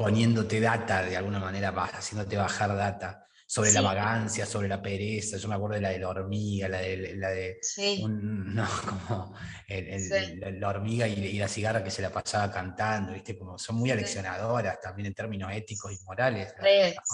poniéndote 0.01 0.61
data, 0.61 1.03
de 1.03 1.15
alguna 1.15 1.39
manera, 1.39 1.69
haciéndote 1.69 2.35
bajar 2.35 2.75
data 2.75 3.27
sobre 3.47 3.71
la 3.73 3.83
vagancia, 3.83 4.47
sobre 4.47 4.67
la 4.67 4.81
pereza. 4.81 5.37
Yo 5.37 5.47
me 5.47 5.57
acuerdo 5.57 5.75
de 5.75 5.83
la 5.83 5.91
de 5.91 5.99
la 5.99 6.09
hormiga, 6.09 6.69
la 6.69 6.79
de, 6.79 7.17
la 7.17 7.29
de 7.29 7.59
Sí. 7.61 8.01
un- 8.03 8.55
no, 8.55 8.67
como 8.89 9.35
el- 9.69 9.89
el- 9.89 10.01
Sí. 10.01 10.37
la, 10.37 10.51
la 10.53 10.69
hormiga 10.69 11.07
y, 11.07 11.13
y 11.23 11.39
la 11.39 11.49
cigarra 11.49 11.85
que 11.85 11.91
se 11.91 12.01
la 12.01 12.09
pasaba 12.09 12.51
cantando, 12.51 13.13
¿viste? 13.13 13.37
Como 13.39 13.59
son 13.59 13.77
muy 13.77 13.91
aleccionadoras 13.91 14.81
también 14.81 15.09
en 15.09 15.15
términos 15.15 15.53
éticos 15.53 15.93
y 15.93 16.03
morales. 16.07 16.55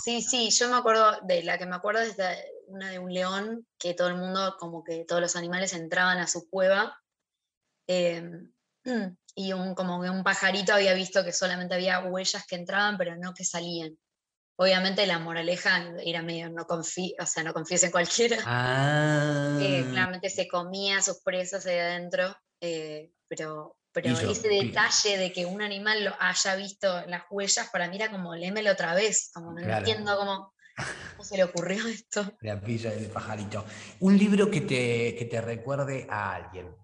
sí, 0.05 0.22
sí, 0.22 0.51
yo 0.51 0.68
me 0.68 0.77
acuerdo 0.77 1.18
de 1.22 1.42
la 1.42 1.59
que 1.59 1.66
me 1.66 1.75
acuerdo 1.75 2.03
es 2.03 2.16
de 2.16 2.37
una 2.68 2.90
de 2.90 3.01
un 3.01 3.12
león, 3.12 3.66
que 3.77 3.94
todo 3.94 4.07
el 4.07 4.14
mundo, 4.16 4.55
como 4.61 4.85
que 4.85 5.05
todos 5.05 5.20
los 5.20 5.35
animales 5.35 5.72
entraban 5.72 6.18
a 6.18 6.29
su 6.29 6.49
cueva, 6.49 6.96
em, 7.88 8.53
y 9.38 9.53
un, 9.53 9.75
como 9.75 10.03
que 10.03 10.09
un 10.09 10.25
pajarito 10.25 10.72
había 10.72 10.94
visto 10.94 11.22
que 11.22 11.31
solamente 11.31 11.75
había 11.75 12.01
huellas 12.01 12.46
que 12.46 12.57
entraban, 12.57 12.96
pero 12.96 13.16
no 13.16 13.35
que 13.35 13.44
salían. 13.44 13.96
Obviamente 14.59 15.07
la 15.07 15.18
moraleja 15.18 15.92
era 16.03 16.22
medio 16.22 16.49
no 16.49 16.64
confíe, 16.64 17.14
o 17.20 17.27
sea, 17.27 17.44
no 17.44 17.53
confíes 17.53 17.85
en 17.85 17.90
cualquiera. 17.90 18.38
Ah, 18.46 19.59
eh, 19.61 19.85
claramente 19.92 20.31
se 20.31 20.49
comía 20.49 21.03
sus 21.03 21.20
presas 21.22 21.66
ahí 21.66 21.79
adentro, 21.79 22.35
eh, 22.62 23.12
pero, 23.29 23.77
pero 23.92 24.16
Pillo, 24.16 24.31
ese 24.31 24.49
detalle 24.49 25.18
de 25.18 25.31
que 25.31 25.44
un 25.44 25.61
animal 25.61 26.03
lo 26.03 26.14
haya 26.18 26.57
visto 26.57 27.05
las 27.07 27.25
huellas, 27.31 27.68
para 27.70 27.88
mí 27.88 27.96
era 27.96 28.11
como, 28.11 28.35
léemelo 28.35 28.72
otra 28.72 28.94
vez, 28.94 29.31
como 29.35 29.53
no 29.53 29.59
Claro. 29.59 29.87
entiendo 29.87 30.16
cómo, 30.16 30.55
cómo 31.12 31.25
se 31.25 31.37
le 31.37 31.44
ocurrió 31.44 31.87
esto. 31.88 32.33
la 32.40 32.59
pilla 32.59 32.90
del 32.90 33.11
pajarito. 33.11 33.66
Un 34.01 34.16
libro 34.16 34.51
que 34.51 34.62
te, 34.62 35.14
que 35.14 35.27
te 35.31 35.42
recuerde 35.42 36.07
a 36.09 36.35
alguien, 36.37 36.75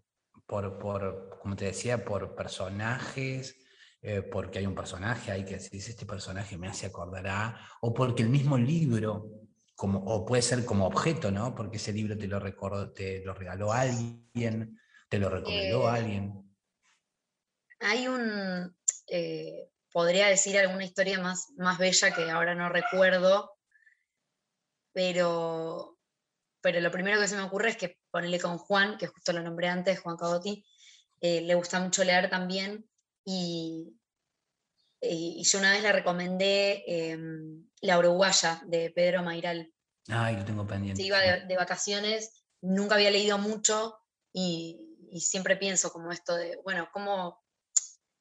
por, 0.53 0.79
por, 0.79 1.39
como 1.41 1.57
te 1.57 1.65
decía, 1.65 2.05
por 2.05 2.35
personajes, 2.35 3.57
eh, 4.03 4.21
porque 4.21 4.59
hay 4.59 4.67
un 4.67 4.75
personaje 4.75 5.33
ahí 5.33 5.47
que 5.47 5.57
dice 5.57 5.93
este 5.93 6.05
personaje 6.05 6.59
me 6.59 6.69
hace 6.69 6.85
acordar 6.85 7.27
a, 7.27 7.69
o 7.81 7.95
porque 7.95 8.23
el 8.23 8.29
mismo 8.29 8.59
libro, 8.59 9.31
como, 9.75 10.01
o 10.01 10.27
puede 10.27 10.43
ser 10.43 10.67
como 10.67 10.87
objeto, 10.87 11.31
¿no? 11.31 11.55
Porque 11.55 11.79
ese 11.79 11.95
libro 11.95 12.19
te 12.19 12.29
lo, 12.29 12.39
recordó, 12.39 12.93
te 12.93 13.25
lo 13.25 13.33
regaló 13.33 13.73
alguien, 13.73 14.79
te 15.09 15.19
lo 15.19 15.31
recomendó 15.31 15.89
Eh, 15.89 15.91
alguien. 15.91 16.55
Hay 17.81 18.07
un, 18.09 18.77
eh, 19.07 19.71
podría 19.91 20.27
decir 20.27 20.59
alguna 20.59 20.85
historia 20.85 21.19
más, 21.19 21.47
más 21.57 21.79
bella 21.79 22.15
que 22.15 22.31
ahora 22.31 22.55
no 22.55 22.69
recuerdo, 22.69 23.57
pero, 24.93 25.99
pero 26.61 26.79
lo 26.81 26.91
primero 26.91 27.19
que 27.19 27.29
se 27.29 27.37
me 27.37 27.43
ocurre 27.43 27.71
es 27.71 27.79
que 27.79 28.02
ponerle 28.13 28.39
con 28.39 28.59
Juan, 28.59 28.97
que 28.99 29.09
justo 29.09 29.33
lo 29.33 29.43
nombré 29.43 29.69
antes, 29.69 29.99
Juan 30.01 30.17
Cabotti, 30.17 30.65
eh, 31.21 31.41
le 31.41 31.55
gusta 31.57 31.81
mucho 31.81 32.05
leer 32.05 32.31
también, 32.31 32.89
y, 33.25 33.97
y- 35.01 35.37
y 35.41 35.45
yo 35.45 35.59
una 35.59 35.73
vez 35.73 35.83
le 35.83 35.93
recomendé 35.93 36.85
em, 36.87 37.67
La 37.81 37.99
Uruguaya 37.99 38.63
de 38.67 38.91
Pedro 38.91 39.23
Mairal. 39.23 39.73
Ay, 40.09 40.37
lo 40.37 40.45
tengo 40.45 40.67
pendiente. 40.67 41.01
Se 41.03 41.07
iba 41.07 41.19
de, 41.21 41.47
de 41.47 41.57
vacaciones, 41.57 42.45
nunca 42.61 42.95
había 42.97 43.11
leído 43.11 43.39
mucho 43.39 43.99
y, 44.33 44.81
y 45.11 45.21
siempre 45.21 45.57
pienso 45.57 45.91
como 45.91 46.13
esto 46.13 46.37
de, 46.37 46.59
bueno, 46.65 46.89
como, 46.93 47.43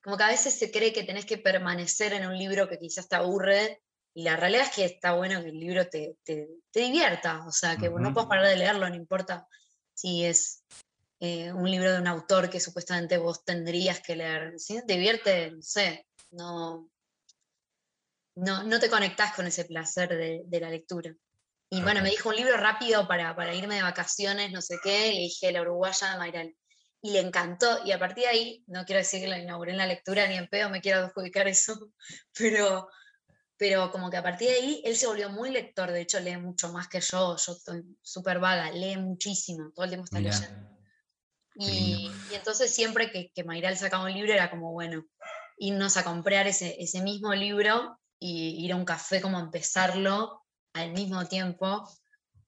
como 0.04 0.18
que 0.18 0.24
a 0.24 0.28
veces 0.28 0.58
se 0.58 0.72
cree 0.72 0.94
que 0.94 1.04
tenés 1.04 1.26
que 1.26 1.38
permanecer 1.38 2.14
en 2.14 2.26
un 2.26 2.38
libro 2.38 2.68
que 2.70 2.80
quizás 2.80 3.08
te 3.08 3.16
aburre 3.16 3.84
y 4.14 4.24
la 4.24 4.36
realidad 4.36 4.64
es 4.66 4.76
que 4.76 4.86
está 4.86 5.14
bueno 5.14 5.42
que 5.42 5.50
el 5.50 5.60
libro 5.60 5.88
te, 5.88 6.18
te- 6.24 6.50
te 6.72 6.80
divierta, 6.82 7.46
o 7.48 7.52
sea, 7.52 7.78
que 7.78 7.90
no 7.90 8.14
puedes 8.14 8.28
parar 8.30 8.46
de 8.48 8.58
leerlo, 8.58 8.90
no 8.90 8.96
importa 8.96 9.48
si 10.02 10.26
es 10.26 10.64
eh, 11.20 11.52
un 11.54 11.70
libro 11.70 11.92
de 11.92 12.00
un 12.00 12.08
autor 12.08 12.50
que 12.50 12.60
supuestamente 12.60 13.20
vos 13.20 13.46
tendrías 13.46 14.02
que 14.02 14.16
leer. 14.16 14.60
Si 14.60 14.76
no 14.76 14.84
te 14.84 14.94
divierte, 14.94 15.52
no 15.52 15.62
sé, 15.62 16.08
no, 16.32 16.90
no, 18.36 18.64
no 18.64 18.80
te 18.80 18.90
conectás 18.90 19.36
con 19.36 19.46
ese 19.46 19.66
placer 19.66 20.10
de, 20.10 20.42
de 20.46 20.60
la 20.60 20.72
lectura. 20.72 21.14
Y 21.70 21.82
bueno, 21.82 22.02
me 22.02 22.10
dijo 22.10 22.30
un 22.30 22.36
libro 22.36 22.58
rápido 22.58 23.08
para, 23.08 23.36
para 23.36 23.54
irme 23.54 23.76
de 23.76 23.84
vacaciones, 23.84 24.52
no 24.52 24.62
sé 24.62 24.78
qué, 24.84 25.14
le 25.14 25.20
dije 25.20 25.52
La 25.52 25.62
Uruguaya 25.62 26.12
de 26.12 26.18
Mayral. 26.18 26.56
Y 27.04 27.12
le 27.12 27.20
encantó, 27.20 27.86
y 27.86 27.92
a 27.92 28.00
partir 28.00 28.24
de 28.24 28.30
ahí, 28.30 28.64
no 28.68 28.84
quiero 28.86 29.00
decir 29.00 29.22
que 29.22 29.28
lo 29.28 29.38
inauguré 29.38 29.72
en 29.72 29.78
la 29.78 29.88
lectura, 29.88 30.28
ni 30.28 30.36
en 30.36 30.48
pedo 30.48 30.70
me 30.70 30.82
quiero 30.82 31.00
adjudicar 31.00 31.48
eso, 31.48 31.92
pero, 32.38 32.90
pero 33.62 33.92
como 33.92 34.10
que 34.10 34.18
a 34.18 34.24
partir 34.24 34.48
de 34.48 34.56
ahí 34.56 34.82
él 34.84 34.96
se 34.96 35.06
volvió 35.06 35.30
muy 35.30 35.52
lector, 35.52 35.92
de 35.92 36.02
hecho 36.02 36.20
lee 36.20 36.36
mucho 36.36 36.74
más 36.74 36.88
que 36.88 37.00
yo, 37.00 37.38
yo 37.38 37.52
estoy 37.52 37.84
súper 38.02 38.40
vaga, 38.40 38.72
lee 38.72 38.98
muchísimo, 38.98 39.72
todo 39.76 39.84
el 39.84 39.92
tiempo 39.92 40.06
está 40.06 40.18
Mirá, 40.18 40.32
leyendo. 40.32 40.68
Y, 41.58 42.12
y 42.32 42.34
entonces 42.34 42.74
siempre 42.74 43.12
que, 43.12 43.32
que 43.32 43.44
Mayral 43.44 43.78
sacaba 43.78 44.06
un 44.06 44.14
libro 44.14 44.34
era 44.34 44.50
como, 44.50 44.72
bueno, 44.72 45.06
irnos 45.58 45.96
a 45.96 46.04
comprar 46.04 46.48
ese, 46.48 46.76
ese 46.82 47.04
mismo 47.04 47.36
libro 47.36 48.00
y 48.20 48.66
ir 48.66 48.72
a 48.72 48.78
un 48.78 48.84
café 48.84 49.22
como 49.22 49.40
empezarlo 49.40 50.42
al 50.74 50.94
mismo 50.94 51.28
tiempo. 51.28 51.88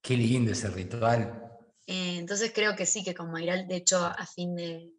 Qué 0.01 0.17
lindo 0.17 0.51
ese 0.51 0.67
ritual. 0.69 1.47
Eh, 1.85 2.17
entonces 2.17 2.51
creo 2.55 2.75
que 2.75 2.87
sí, 2.87 3.03
que 3.03 3.13
con 3.13 3.29
Mayral, 3.29 3.67
de 3.67 3.75
hecho, 3.75 4.03
a 4.03 4.25
fin 4.25 4.55
de, 4.55 4.91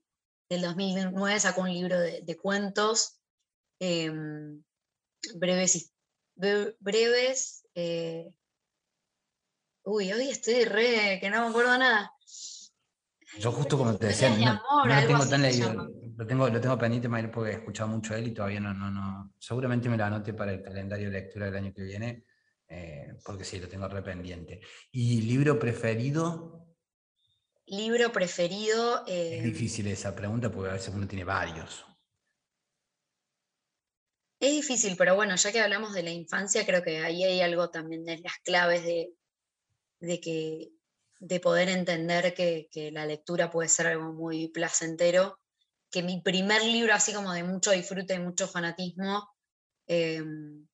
del 0.49 0.62
2009 0.62 1.41
sacó 1.41 1.62
un 1.62 1.72
libro 1.72 1.99
de, 1.99 2.22
de 2.22 2.36
cuentos 2.36 3.18
em, 3.80 4.62
breves, 5.34 5.93
breves 6.37 7.64
eh, 7.74 8.32
uy, 9.85 10.12
hoy 10.12 10.30
estoy 10.30 10.64
re, 10.64 11.18
que 11.20 11.30
no 11.30 11.43
me 11.43 11.49
acuerdo 11.49 11.76
nada. 11.78 12.12
Yo 13.39 13.53
justo 13.53 13.76
como 13.76 13.97
te 13.97 14.09
decía, 14.09 14.30
no, 14.30 14.51
amor, 14.51 14.89
no 14.89 15.01
lo 15.01 15.07
tengo 15.07 15.28
tan 15.28 15.43
leído. 15.43 15.91
Lo 16.16 16.26
tengo, 16.26 16.49
lo 16.49 16.61
tengo 16.61 16.78
pendiente 16.78 17.09
porque 17.28 17.51
he 17.51 17.55
escuchado 17.55 17.89
mucho 17.89 18.14
a 18.14 18.18
él 18.18 18.28
y 18.28 18.35
todavía 18.35 18.61
no, 18.61 18.72
no, 18.72 18.91
no. 18.91 19.32
Seguramente 19.39 19.89
me 19.89 19.97
lo 19.97 20.05
anote 20.05 20.32
para 20.32 20.53
el 20.53 20.62
calendario 20.62 21.11
de 21.11 21.20
lectura 21.20 21.47
del 21.47 21.57
año 21.57 21.72
que 21.74 21.82
viene, 21.82 22.24
eh, 22.68 23.14
porque 23.24 23.45
sí, 23.45 23.59
lo 23.59 23.68
tengo 23.68 23.89
re 23.89 24.03
pendiente. 24.03 24.61
¿Y 24.93 25.22
libro 25.22 25.59
preferido? 25.59 26.68
Libro 27.66 28.12
preferido. 28.12 29.05
Es 29.07 29.41
em, 29.41 29.45
difícil 29.45 29.89
esa 29.89 30.14
pregunta 30.14 30.51
porque 30.51 30.70
a 30.70 30.74
veces 30.74 30.95
uno 30.95 31.09
tiene 31.09 31.24
varios. 31.24 31.85
Es 34.45 34.53
difícil, 34.53 34.95
pero 34.99 35.14
bueno, 35.14 35.36
ya 35.36 35.53
que 35.53 35.61
hablamos 35.62 35.95
de 35.95 36.03
la 36.03 36.11
infancia, 36.11 36.66
creo 36.66 36.82
que 36.82 36.99
ahí 36.99 37.24
hay 37.24 37.40
algo 37.40 37.70
también 37.70 38.05
de 38.05 38.18
las 38.18 38.36
claves 38.45 38.84
de, 38.84 40.20
que 40.20 40.70
de 41.18 41.40
poder 41.40 41.70
entender 41.70 42.34
que, 42.34 42.68
la 42.92 43.07
lectura 43.07 43.51
puede 43.51 43.70
ser 43.70 43.86
algo 43.86 44.12
muy 44.12 44.49
placentero, 44.49 45.40
que 45.90 46.03
mi 46.03 46.20
primer 46.20 46.62
libro, 46.62 46.92
así 46.92 47.14
como 47.14 47.32
de 47.32 47.42
mucho 47.42 47.70
disfrute 47.70 48.16
y 48.16 48.18
mucho 48.18 48.47
fanatismo, 48.47 49.34
em, 49.86 50.68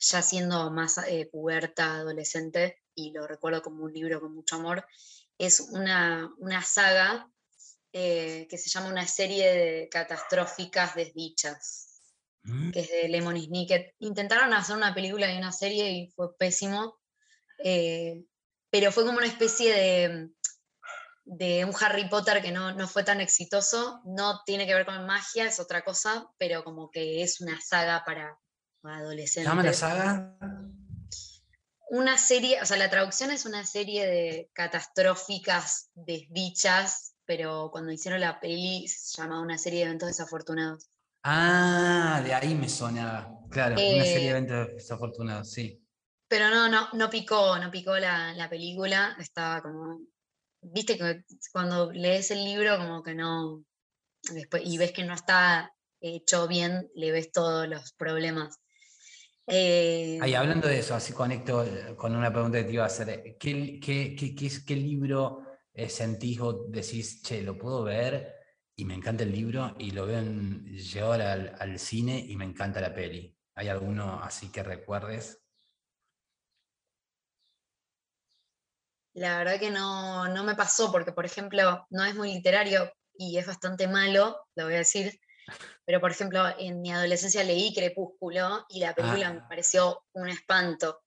ya 0.00 0.20
siendo 0.20 0.68
más 0.72 0.98
eh, 1.06 1.28
puberta, 1.30 1.98
adolescente, 1.98 2.82
y 2.96 3.12
lo 3.12 3.28
recuerdo 3.28 3.62
como 3.62 3.84
un 3.84 3.92
libro 3.92 4.20
con 4.20 4.34
mucho 4.34 4.56
amor, 4.56 4.84
es 5.38 5.60
una, 5.60 6.34
saga 6.64 7.30
eh, 7.92 8.48
que 8.50 8.58
se 8.58 8.70
llama 8.70 8.88
Una 8.88 9.06
serie 9.06 9.54
de 9.54 9.88
catastróficas 9.88 10.96
desdichas. 10.96 11.95
Que 12.72 12.80
es 12.80 12.90
de 12.90 13.08
Lemon 13.08 13.40
Snicket. 13.40 13.94
Intentaron 13.98 14.52
hacer 14.52 14.76
una 14.76 14.94
película 14.94 15.32
y 15.32 15.38
una 15.38 15.52
serie 15.52 15.90
y 15.90 16.10
fue 16.10 16.36
pésimo. 16.36 16.98
Eh, 17.64 18.24
pero 18.70 18.92
fue 18.92 19.04
como 19.04 19.18
una 19.18 19.26
especie 19.26 19.72
de, 19.72 20.30
de 21.26 21.64
un 21.64 21.74
Harry 21.80 22.08
Potter 22.08 22.40
que 22.40 22.52
no, 22.52 22.88
fue 22.88 23.02
tan 23.02 23.20
exitoso, 23.20 24.00
no 24.04 24.42
tiene 24.46 24.66
que 24.66 24.74
ver 24.74 24.86
con 24.86 25.06
magia, 25.06 25.46
es 25.46 25.58
otra 25.58 25.82
cosa, 25.82 26.28
pero 26.38 26.62
como 26.62 26.90
que 26.90 27.22
es 27.22 27.40
una 27.40 27.60
saga 27.60 28.04
para, 28.04 28.38
adolescentes. 28.84 29.50
¿Llama 29.50 29.64
la 29.64 29.72
saga? 29.72 30.38
Una 31.90 32.16
serie, 32.16 32.62
o 32.62 32.66
sea, 32.66 32.76
la 32.76 32.90
traducción 32.90 33.30
es 33.32 33.44
una 33.44 33.64
serie 33.64 34.06
de 34.06 34.50
catastróficas 34.52 35.90
desdichas, 35.94 37.16
pero 37.24 37.70
cuando 37.72 37.90
hicieron 37.90 38.20
la 38.20 38.38
peli 38.38 38.86
se 38.86 39.20
llamaba 39.20 39.40
una 39.40 39.58
serie 39.58 39.80
de 39.80 39.86
eventos 39.86 40.08
desafortunados. 40.08 40.88
Ah, 41.28 42.22
de 42.24 42.32
ahí 42.32 42.54
me 42.54 42.68
sonaba. 42.68 43.36
Claro, 43.50 43.74
una 43.74 44.04
serie 44.04 44.20
de 44.20 44.26
eh, 44.26 44.30
eventos 44.30 44.68
desafortunados, 44.74 45.50
sí. 45.50 45.82
Pero 46.28 46.50
no, 46.50 46.68
no, 46.68 46.88
no 46.92 47.10
picó, 47.10 47.58
no 47.58 47.68
picó 47.68 47.98
la, 47.98 48.46
película, 48.48 49.16
estaba 49.18 49.60
como, 49.60 50.02
viste 50.60 50.96
que 50.96 51.24
cuando 51.52 51.90
lees 51.90 52.30
el 52.30 52.44
libro 52.44 52.78
como 52.78 53.02
que 53.02 53.14
no, 53.14 53.64
después, 54.32 54.62
y 54.64 54.78
ves 54.78 54.92
que 54.92 55.02
no 55.02 55.14
está 55.14 55.72
hecho 56.00 56.46
bien, 56.46 56.88
le 56.94 57.10
ves 57.10 57.32
todos 57.32 57.66
los 57.66 57.92
problemas. 57.94 58.60
Eh, 59.48 60.20
Ahí, 60.22 60.34
hablando 60.34 60.68
de 60.68 60.78
eso, 60.78 60.94
así 60.94 61.12
conecto 61.12 61.64
eh, 61.64 61.96
con 61.96 62.14
una 62.14 62.32
pregunta 62.32 62.58
que 62.58 62.64
te 62.64 62.72
iba 62.72 62.84
a 62.84 62.86
hacer. 62.86 63.36
¿Qué, 63.36 63.80
qué, 63.80 64.14
qué, 64.14 64.50
qué 64.64 64.76
libro 64.76 65.42
eh, 65.74 65.88
sentís 65.88 66.38
o 66.40 66.66
decís, 66.68 67.20
che, 67.20 67.42
lo 67.42 67.58
puedo 67.58 67.82
ver 67.82 68.35
y 68.76 68.84
me 68.84 68.94
encanta 68.94 69.24
el 69.24 69.32
libro 69.32 69.74
y 69.78 69.90
lo 69.90 70.06
veo 70.06 70.18
en, 70.18 70.64
llevar 70.76 71.22
al, 71.22 71.56
al 71.58 71.78
cine 71.78 72.18
y 72.18 72.36
me 72.36 72.44
encanta 72.44 72.80
la 72.80 72.94
peli? 72.94 73.34
¿Hay 73.54 73.68
alguno 73.68 74.22
así 74.22 74.52
que 74.52 74.62
recuerdes? 74.62 75.42
la 79.16 79.38
verdad 79.38 79.58
que 79.58 79.70
no, 79.70 80.26
me 80.44 80.54
pasó, 80.54 80.92
porque 80.92 81.10
por 81.10 81.24
ejemplo, 81.24 81.86
no 81.90 82.04
es 82.04 82.14
muy 82.14 82.34
literario 82.34 82.92
y 83.16 83.38
es 83.38 83.46
bastante 83.46 83.88
malo, 83.88 84.46
lo 84.54 84.64
voy 84.64 84.74
a 84.74 84.78
decir, 84.78 85.18
pero 85.86 86.00
por 86.00 86.10
ejemplo, 86.10 86.44
en 86.58 86.82
mi 86.82 86.92
adolescencia 86.92 87.42
leí 87.42 87.72
Crepúsculo 87.74 88.66
y 88.68 88.80
la 88.80 88.94
película 88.94 89.32
me 89.32 89.40
ah. 89.40 89.46
pareció 89.48 90.04
un 90.12 90.28
espanto. 90.28 91.00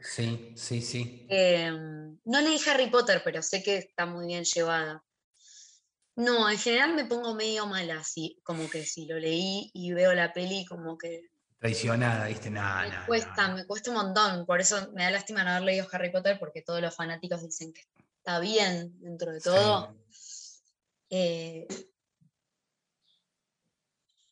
Sí, 0.00 0.52
sí, 0.56 0.82
sí. 0.82 1.26
Em, 1.30 2.18
no 2.24 2.40
leí 2.40 2.58
Harry 2.66 2.90
Potter, 2.90 3.22
pero 3.24 3.42
sé 3.42 3.62
que 3.62 3.78
está 3.78 4.04
muy 4.04 4.26
bien 4.26 4.42
llevada. 4.42 5.04
No, 6.18 6.50
en 6.50 6.58
general 6.58 6.94
me 6.96 7.04
pongo 7.04 7.32
medio 7.36 7.66
mala, 7.66 8.00
así, 8.00 8.40
como 8.42 8.68
que 8.68 8.84
si 8.84 9.06
lo 9.06 9.20
leí 9.20 9.70
y 9.72 9.92
veo 9.92 10.12
la 10.14 10.32
peli, 10.32 10.64
como 10.64 10.98
que 10.98 11.30
traicionada, 11.60 12.26
¿viste? 12.26 12.50
Nada, 12.50 13.00
me 13.00 13.06
cuesta, 13.06 13.54
me 13.54 13.64
cuesta 13.64 13.90
un 13.90 13.96
montón. 13.98 14.44
Por 14.44 14.60
eso 14.60 14.90
me 14.94 15.04
da 15.04 15.12
lástima 15.12 15.44
no 15.44 15.50
haber 15.50 15.62
leído 15.62 15.86
Harry 15.92 16.10
Potter, 16.10 16.36
porque 16.40 16.62
todos 16.62 16.80
los 16.80 16.92
fanáticos 16.92 17.40
dicen 17.42 17.72
que 17.72 17.82
está 18.16 18.40
bien 18.40 19.00
dentro 19.00 19.32
de 19.32 19.40
todo. 19.40 19.96
Eh, 21.08 21.68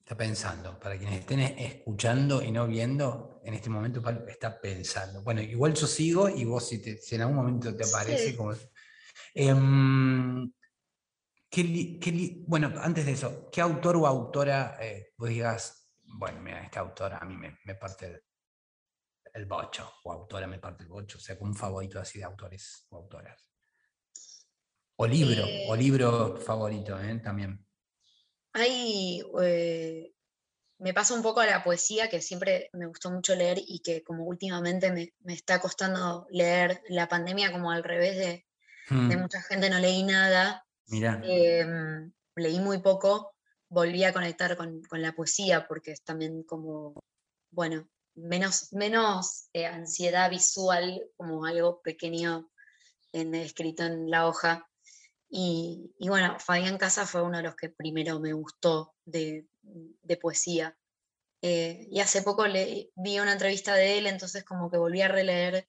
está 0.01 0.16
pensando, 0.16 0.80
para 0.80 0.99
quienes 0.99 1.20
estén 1.20 1.39
escuchando 1.39 2.43
y 2.43 2.51
no 2.51 2.66
viendo, 2.66 3.41
en 3.45 3.55
este 3.55 3.70
momento 3.70 4.03
está 4.26 4.61
pensando. 4.61 5.22
Bueno, 5.22 5.41
igual 5.41 5.74
yo 5.74 5.87
sigo 5.87 6.28
y 6.28 6.45
vos 6.45 6.68
si, 6.68 6.82
en 7.12 7.20
algún 7.20 7.37
momento 7.37 7.76
te 7.76 7.84
aparece 7.84 8.34
como... 8.34 8.55
Em, 11.51 12.45
bueno, 12.47 12.73
antes 12.81 13.07
de 13.07 13.13
eso, 13.13 13.49
¿qué 13.51 13.61
autor 13.61 13.97
o 13.97 14.07
autora 14.07 14.77
eh, 14.81 15.13
vos 15.17 15.29
digas, 15.29 15.87
bueno, 16.03 16.41
mira, 16.41 16.63
esta 16.63 16.81
autora 16.81 17.19
a 17.19 17.25
mí 17.25 17.37
me, 17.37 17.75
parte 17.75 18.25
el 19.35 19.47
bocho, 19.47 19.93
o 20.05 20.13
autora 20.13 20.47
me 20.47 20.59
parte 20.59 20.85
el 20.85 20.89
bocho, 20.89 21.19
o 21.19 21.21
sea, 21.21 21.37
un 21.41 21.55
favorito 21.55 22.01
así 22.01 22.19
de 22.19 22.25
autores 22.25 22.87
o 22.91 22.97
autoras. 22.97 23.45
O 24.97 25.07
libro, 25.07 25.45
o 25.69 25.75
eh, 25.75 25.79
libro 25.79 26.37
favorito 26.39 26.99
¿eh? 26.99 27.21
también. 27.23 27.65
Hay, 28.55 29.23
eh, 29.43 30.15
me 30.79 30.95
pasa 30.95 31.13
un 31.15 31.23
poco 31.23 31.41
a 31.41 31.47
la 31.47 31.63
poesía, 31.63 32.09
que 32.09 32.23
siempre 32.23 32.71
me 32.73 32.87
gustó 32.87 33.11
mucho 33.11 33.35
leer 33.35 33.59
y 33.59 33.81
que 33.81 34.03
como 34.03 34.25
últimamente 34.25 34.91
me, 34.91 35.35
está 35.35 35.61
costando 35.61 36.27
leer 36.31 36.81
la 36.89 37.09
pandemia 37.09 37.53
como 37.53 37.71
al 37.71 37.85
revés 37.85 38.17
de, 38.17 38.47
hmm. 38.89 39.21
mucha 39.21 39.43
gente, 39.43 39.69
no 39.69 39.79
leí 39.79 40.03
nada. 40.03 40.66
Em, 40.89 42.12
leí 42.37 42.61
muy 42.61 42.78
poco 42.78 43.37
volví 43.68 44.05
a 44.05 44.12
conectar 44.12 44.57
con, 44.57 44.82
la 44.93 45.12
poesía, 45.12 45.66
porque 45.66 45.93
es 45.93 46.03
también 46.03 46.43
como, 46.45 47.05
bueno, 47.51 47.89
menos, 48.14 48.72
menos 48.72 49.49
eh, 49.53 49.66
ansiedad 49.66 50.30
visual, 50.30 51.03
como 51.16 51.45
algo 51.45 51.80
pequeño 51.82 52.51
escrito 53.12 53.84
en 53.84 54.11
la 54.11 54.28
hoja. 54.28 54.68
Y, 55.28 55.91
bueno, 55.99 56.39
Fabián 56.39 56.78
Casa 56.78 57.07
fue 57.07 57.22
uno 57.22 57.39
de 57.39 57.45
los 57.45 57.57
que 57.57 57.70
primero 57.70 58.20
me 58.20 58.32
gustó 58.32 58.95
de, 59.05 59.49
poesía. 60.20 60.76
Eh, 61.43 61.87
y 61.91 62.01
hace 62.01 62.22
poco 62.22 62.47
le, 62.47 62.91
vi 62.95 63.18
una 63.18 63.32
entrevista 63.32 63.74
de 63.74 63.99
él, 63.99 64.07
entonces 64.07 64.45
como 64.45 64.70
que 64.70 64.78
volví 64.78 65.03
a 65.03 65.09
releer 65.09 65.68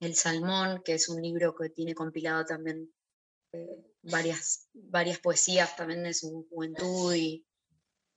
El 0.00 0.14
Salmón, 0.14 0.82
que 0.84 0.94
es 0.94 1.08
un 1.08 1.20
libro 1.20 1.54
que 1.54 1.70
tiene 1.70 1.94
compilado 1.94 2.44
también 2.44 2.92
eh, 3.52 3.91
varias, 4.02 4.68
varias 4.72 5.18
poesías 5.18 5.76
también 5.76 6.02
de 6.02 6.14
su 6.14 6.46
juventud 6.50 7.14
y 7.14 7.46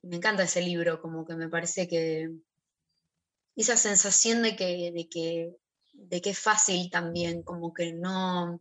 me 0.02 0.16
encanta 0.16 0.44
ese 0.44 0.62
libro, 0.62 1.00
como 1.00 1.26
que 1.26 1.34
me 1.34 1.48
parece 1.48 1.88
que 1.88 2.30
esa 3.56 3.76
sensación 3.76 4.42
de 4.42 4.54
que, 4.54 4.92
de 4.92 5.08
que, 5.08 5.56
de 5.92 6.20
que 6.20 6.30
es 6.30 6.38
fácil 6.38 6.90
también, 6.90 7.42
como 7.42 7.72
que 7.72 7.92
no, 7.92 8.60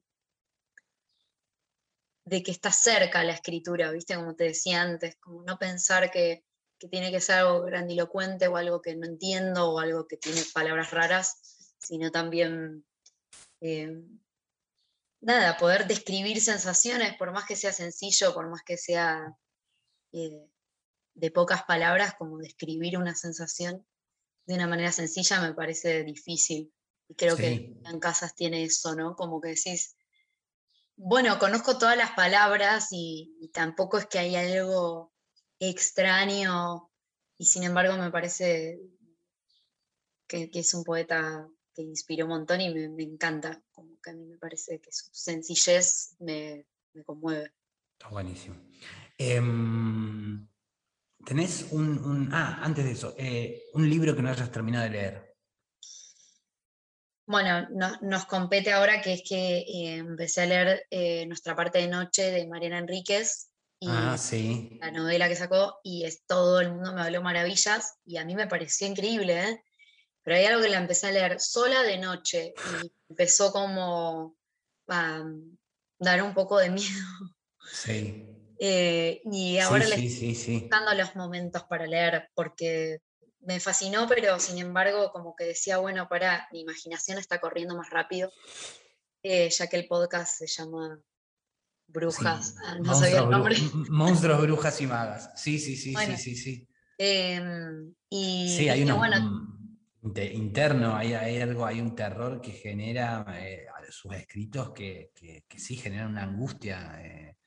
de 2.26 2.42
que 2.42 2.52
está 2.52 2.72
cerca 2.72 3.24
la 3.24 3.34
escritura, 3.34 3.92
¿viste? 3.92 4.16
Como 4.16 4.36
te 4.36 4.46
decía 4.46 4.82
antes, 4.82 5.18
como 5.18 5.44
no 5.44 5.58
pensar 5.58 6.12
que, 6.12 6.44
tiene 6.92 7.10
que 7.10 7.22
ser 7.22 7.38
algo 7.38 7.64
grandilocuente 7.64 8.48
o 8.48 8.58
algo 8.58 8.80
que 8.80 8.96
no 8.96 9.08
entiendo 9.08 9.72
o 9.72 9.80
algo 9.80 10.08
que 10.08 10.18
tiene 10.18 10.42
palabras 10.54 10.92
raras, 10.92 11.76
sino 11.80 12.12
también 12.12 12.86
eh, 13.62 14.04
nada, 15.26 15.58
poder 15.58 15.88
describir 15.88 16.40
sensaciones, 16.40 17.18
por 17.18 17.32
más 17.32 17.46
que 17.46 17.56
sea 17.56 17.74
sencillo, 17.74 18.34
por 18.34 18.48
más 18.48 18.62
que 18.64 18.78
sea 18.78 19.36
eh, 20.12 20.48
de 21.16 21.32
pocas 21.32 21.64
palabras, 21.64 22.14
como 22.16 22.38
describir 22.38 22.98
una 22.98 23.16
sensación 23.16 23.86
de 24.46 24.54
una 24.54 24.68
manera 24.68 24.92
sencilla 24.92 25.42
me 25.42 25.56
parece 25.56 26.04
difícil. 26.04 26.72
Y 27.08 27.16
creo 27.16 27.36
que 27.36 27.76
en 27.84 28.00
casas 28.00 28.36
tiene 28.36 28.64
eso, 28.64 28.96
¿no? 28.96 29.16
Como 29.16 29.42
que 29.42 29.50
decís, 29.50 29.98
bueno, 30.96 31.40
conozco 31.40 31.80
todas 31.80 31.98
las 31.98 32.12
palabras 32.12 32.90
y, 32.92 33.50
tampoco 33.52 33.98
es 33.98 34.06
que 34.06 34.20
hay 34.20 34.36
algo 34.36 35.12
extraño, 35.60 36.92
y 37.38 37.46
sin 37.46 37.64
embargo 37.64 37.98
me 37.98 38.12
parece 38.12 38.80
que 40.28 40.50
es 40.54 40.74
un 40.74 40.84
poeta 40.84 41.48
que 41.76 41.82
inspiró 41.82 42.26
un 42.26 42.32
montón 42.32 42.62
y 42.62 42.74
me, 42.74 43.04
encanta, 43.04 43.62
como 43.72 44.00
que 44.02 44.12
a 44.12 44.14
mí 44.14 44.26
me 44.26 44.38
parece 44.38 44.80
que 44.80 44.92
su 44.92 45.10
sencillez 45.12 46.16
me, 46.20 46.66
conmueve. 47.06 47.52
Está 47.94 48.10
buenísimo. 48.10 48.56
Em, 49.18 50.48
¿Tenés 51.26 51.68
un, 51.72 52.30
Ah, 52.32 52.60
antes 52.62 52.86
de 52.86 52.92
eso, 52.92 53.14
eh, 53.18 53.64
un 53.74 53.90
libro 53.90 54.16
que 54.16 54.22
no 54.22 54.30
hayas 54.30 54.52
terminado 54.52 54.86
de 54.86 54.92
leer? 54.92 55.36
Bueno, 57.28 57.68
nos 58.02 58.26
compete 58.26 58.72
ahora 58.72 59.02
que 59.02 59.14
es 59.14 59.24
que 59.28 59.58
eh, 59.58 59.96
empecé 59.96 60.42
a 60.42 60.46
leer 60.46 60.86
eh, 60.92 61.26
Nuestra 61.26 61.56
parte 61.56 61.80
de 61.80 61.88
noche 61.88 62.30
de 62.32 62.48
Mariana 62.48 62.78
Enríquez. 62.78 63.50
Y 63.80 63.88
ah, 63.90 64.18
sí. 64.18 64.78
La 64.80 64.92
novela 64.92 65.28
que 65.28 65.36
sacó, 65.36 65.80
y 65.84 66.06
es 66.06 66.24
todo 66.26 66.62
el 66.62 66.72
mundo 66.72 66.94
me 66.94 67.02
habló 67.02 67.22
maravillas, 67.22 67.98
y 68.06 68.18
a 68.18 68.26
mí 68.26 68.36
me 68.36 68.48
pareció 68.48 68.88
increíble, 68.88 69.42
¿eh? 69.42 69.64
Pero 70.26 70.38
hay 70.38 70.46
algo 70.46 70.64
que 70.64 70.70
la 70.70 70.80
empecé 70.80 71.08
a 71.08 71.12
leer 71.12 71.40
sola 71.40 71.84
de 71.84 72.00
noche 72.00 72.56
y 72.84 72.92
empezó 73.10 73.52
como 73.52 74.36
a 74.88 75.24
dar 76.00 76.24
un 76.24 76.34
poco 76.34 76.58
de 76.58 76.70
miedo. 76.72 77.06
Sí. 77.72 78.22
Eh, 78.58 79.22
y 79.26 79.58
ahora 79.58 79.86
le 79.86 79.96
estoy 80.06 80.60
buscando 80.62 80.94
los 80.94 81.14
momentos 81.18 81.64
para 81.64 81.86
leer, 81.86 82.30
porque 82.34 83.00
me 83.42 83.60
fascinó, 83.60 84.08
pero 84.08 84.40
sin 84.40 84.58
embargo, 84.60 85.12
como 85.12 85.36
que 85.36 85.44
decía, 85.44 85.78
bueno, 85.80 86.08
para, 86.08 86.48
mi 86.54 86.62
imaginación 86.62 87.18
está 87.18 87.42
corriendo 87.42 87.76
más 87.76 87.90
rápido, 87.90 88.32
eh, 89.24 89.50
ya 89.50 89.68
que 89.68 89.76
el 89.76 89.88
podcast 89.88 90.38
se 90.38 90.48
llama 90.48 91.02
Brujas, 91.88 92.56
ah, 92.66 92.78
no 92.82 92.96
sabía 92.96 93.20
el 93.20 93.30
nombre. 93.30 93.58
Monstruos, 93.90 94.42
brujas 94.42 94.80
y 94.80 94.88
magas. 94.88 95.32
Sí, 95.36 95.60
sí, 95.60 95.76
sí, 95.76 95.94
sí, 95.94 96.18
sí, 96.18 96.36
sí. 96.38 96.70
Em, 96.98 97.94
y, 98.10 98.56
sí, 98.58 98.70
hay 98.70 98.84
interno, 100.34 100.96
hay, 100.96 101.14
algo, 101.14 101.66
hay 101.66 101.82
un 101.82 101.96
terror 101.96 102.40
que 102.40 102.52
genera 102.52 103.26
eh, 103.40 103.66
sus 103.90 104.14
escritos 104.14 104.72
que, 104.72 105.12
que, 105.16 105.44
sí 105.58 105.76
generan 105.76 106.12
una 106.12 106.24
angustia. 106.24 107.00
Eh, 107.02 107.38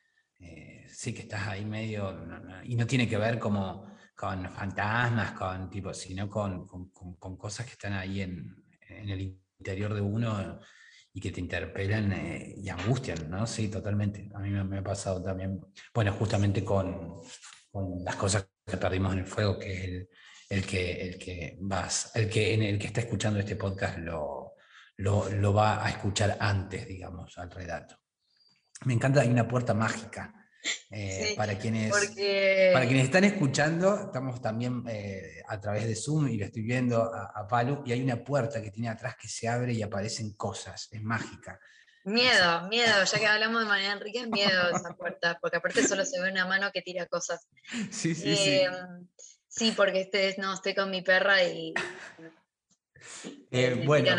eh, 0.40 0.86
sí 0.88 1.12
que 1.12 1.22
estás 1.22 1.48
ahí 1.48 1.64
medio, 1.64 2.26
y 2.64 2.76
no 2.76 2.86
tiene 2.86 3.08
que 3.08 3.16
ver 3.16 3.38
como 3.38 3.96
con 4.14 4.50
fantasmas, 4.50 5.32
con 5.32 5.70
tipo, 5.70 5.92
sino 5.92 6.28
con, 6.28 6.66
con, 6.66 7.36
cosas 7.36 7.66
que 7.66 7.72
están 7.72 7.92
ahí 7.92 8.20
en, 8.22 8.64
en, 8.88 9.08
el 9.08 9.38
interior 9.58 9.94
de 9.94 10.00
uno 10.00 10.60
y 11.12 11.20
que 11.20 11.32
te 11.32 11.40
interpelan 11.40 12.12
y 12.56 12.68
angustian, 12.68 13.28
¿no? 13.30 13.46
Sí, 13.46 13.68
totalmente. 13.68 14.30
A 14.34 14.38
mí 14.38 14.50
me, 14.50 14.78
ha 14.78 14.82
pasado 14.82 15.22
también, 15.22 15.60
bueno, 15.92 16.12
justamente 16.12 16.64
con, 16.64 17.20
con, 17.70 18.04
las 18.04 18.16
cosas 18.16 18.48
que 18.64 18.76
perdimos 18.76 19.12
en 19.12 19.20
el 19.20 19.26
fuego, 19.26 19.58
que 19.58 19.72
es 19.72 19.84
el, 19.84 20.08
el 20.48 20.64
que, 20.64 21.02
el 21.02 21.18
que 21.18 21.56
vas, 21.60 22.10
el 22.14 22.28
que, 22.28 22.54
en 22.54 22.62
el 22.62 22.78
que 22.78 22.86
está 22.86 23.00
escuchando 23.00 23.38
este 23.38 23.56
podcast 23.56 23.98
lo, 23.98 24.54
lo, 24.96 25.28
lo 25.30 25.52
va 25.52 25.84
a 25.84 25.90
escuchar 25.90 26.36
antes, 26.40 26.86
digamos, 26.86 27.36
al 27.38 27.50
relato. 27.50 27.98
Me 28.84 28.94
encanta, 28.94 29.20
hay 29.20 29.28
una 29.28 29.46
puerta 29.46 29.74
mágica. 29.74 30.34
Eh, 30.90 31.34
para, 31.36 31.56
quienes, 31.56 31.90
para 32.72 32.86
quienes 32.86 33.04
están 33.04 33.24
escuchando, 33.24 34.06
estamos 34.06 34.42
también 34.42 34.82
eh, 34.88 35.40
a 35.46 35.60
través 35.60 35.86
de 35.86 35.94
Zoom 35.94 36.28
y 36.28 36.36
lo 36.36 36.46
estoy 36.46 36.62
viendo 36.62 37.14
a, 37.14 37.32
a 37.34 37.46
Palo, 37.46 37.82
y 37.86 37.92
hay 37.92 38.02
una 38.02 38.22
puerta 38.22 38.60
que 38.60 38.70
tiene 38.70 38.88
atrás 38.88 39.16
que 39.20 39.28
se 39.28 39.48
abre 39.48 39.72
y 39.72 39.82
aparecen 39.82 40.34
cosas, 40.34 40.88
es 40.90 41.00
mágica. 41.02 41.60
Miedo, 42.04 42.68
miedo, 42.68 43.04
ya 43.04 43.18
que 43.18 43.26
hablamos 43.26 43.62
de 43.62 43.68
María 43.68 43.92
Enrique, 43.92 44.20
es 44.20 44.28
miedo 44.28 44.70
esa 44.74 44.94
puerta, 44.96 45.38
porque 45.40 45.58
aparte 45.58 45.86
solo 45.86 46.04
se 46.04 46.20
ve 46.20 46.30
una 46.30 46.46
mano 46.46 46.70
que 46.72 46.82
tira 46.82 47.06
cosas. 47.06 47.46
Sí, 47.90 48.14
sí, 48.14 48.36
sí. 48.36 48.60
Sí, 49.58 49.72
porque 49.76 50.02
este, 50.02 50.36
no, 50.38 50.54
estoy 50.54 50.74
con 50.74 50.90
mi 50.90 51.02
perra 51.02 51.42
y 51.42 51.74
eh, 53.50 53.82
bueno, 53.84 54.10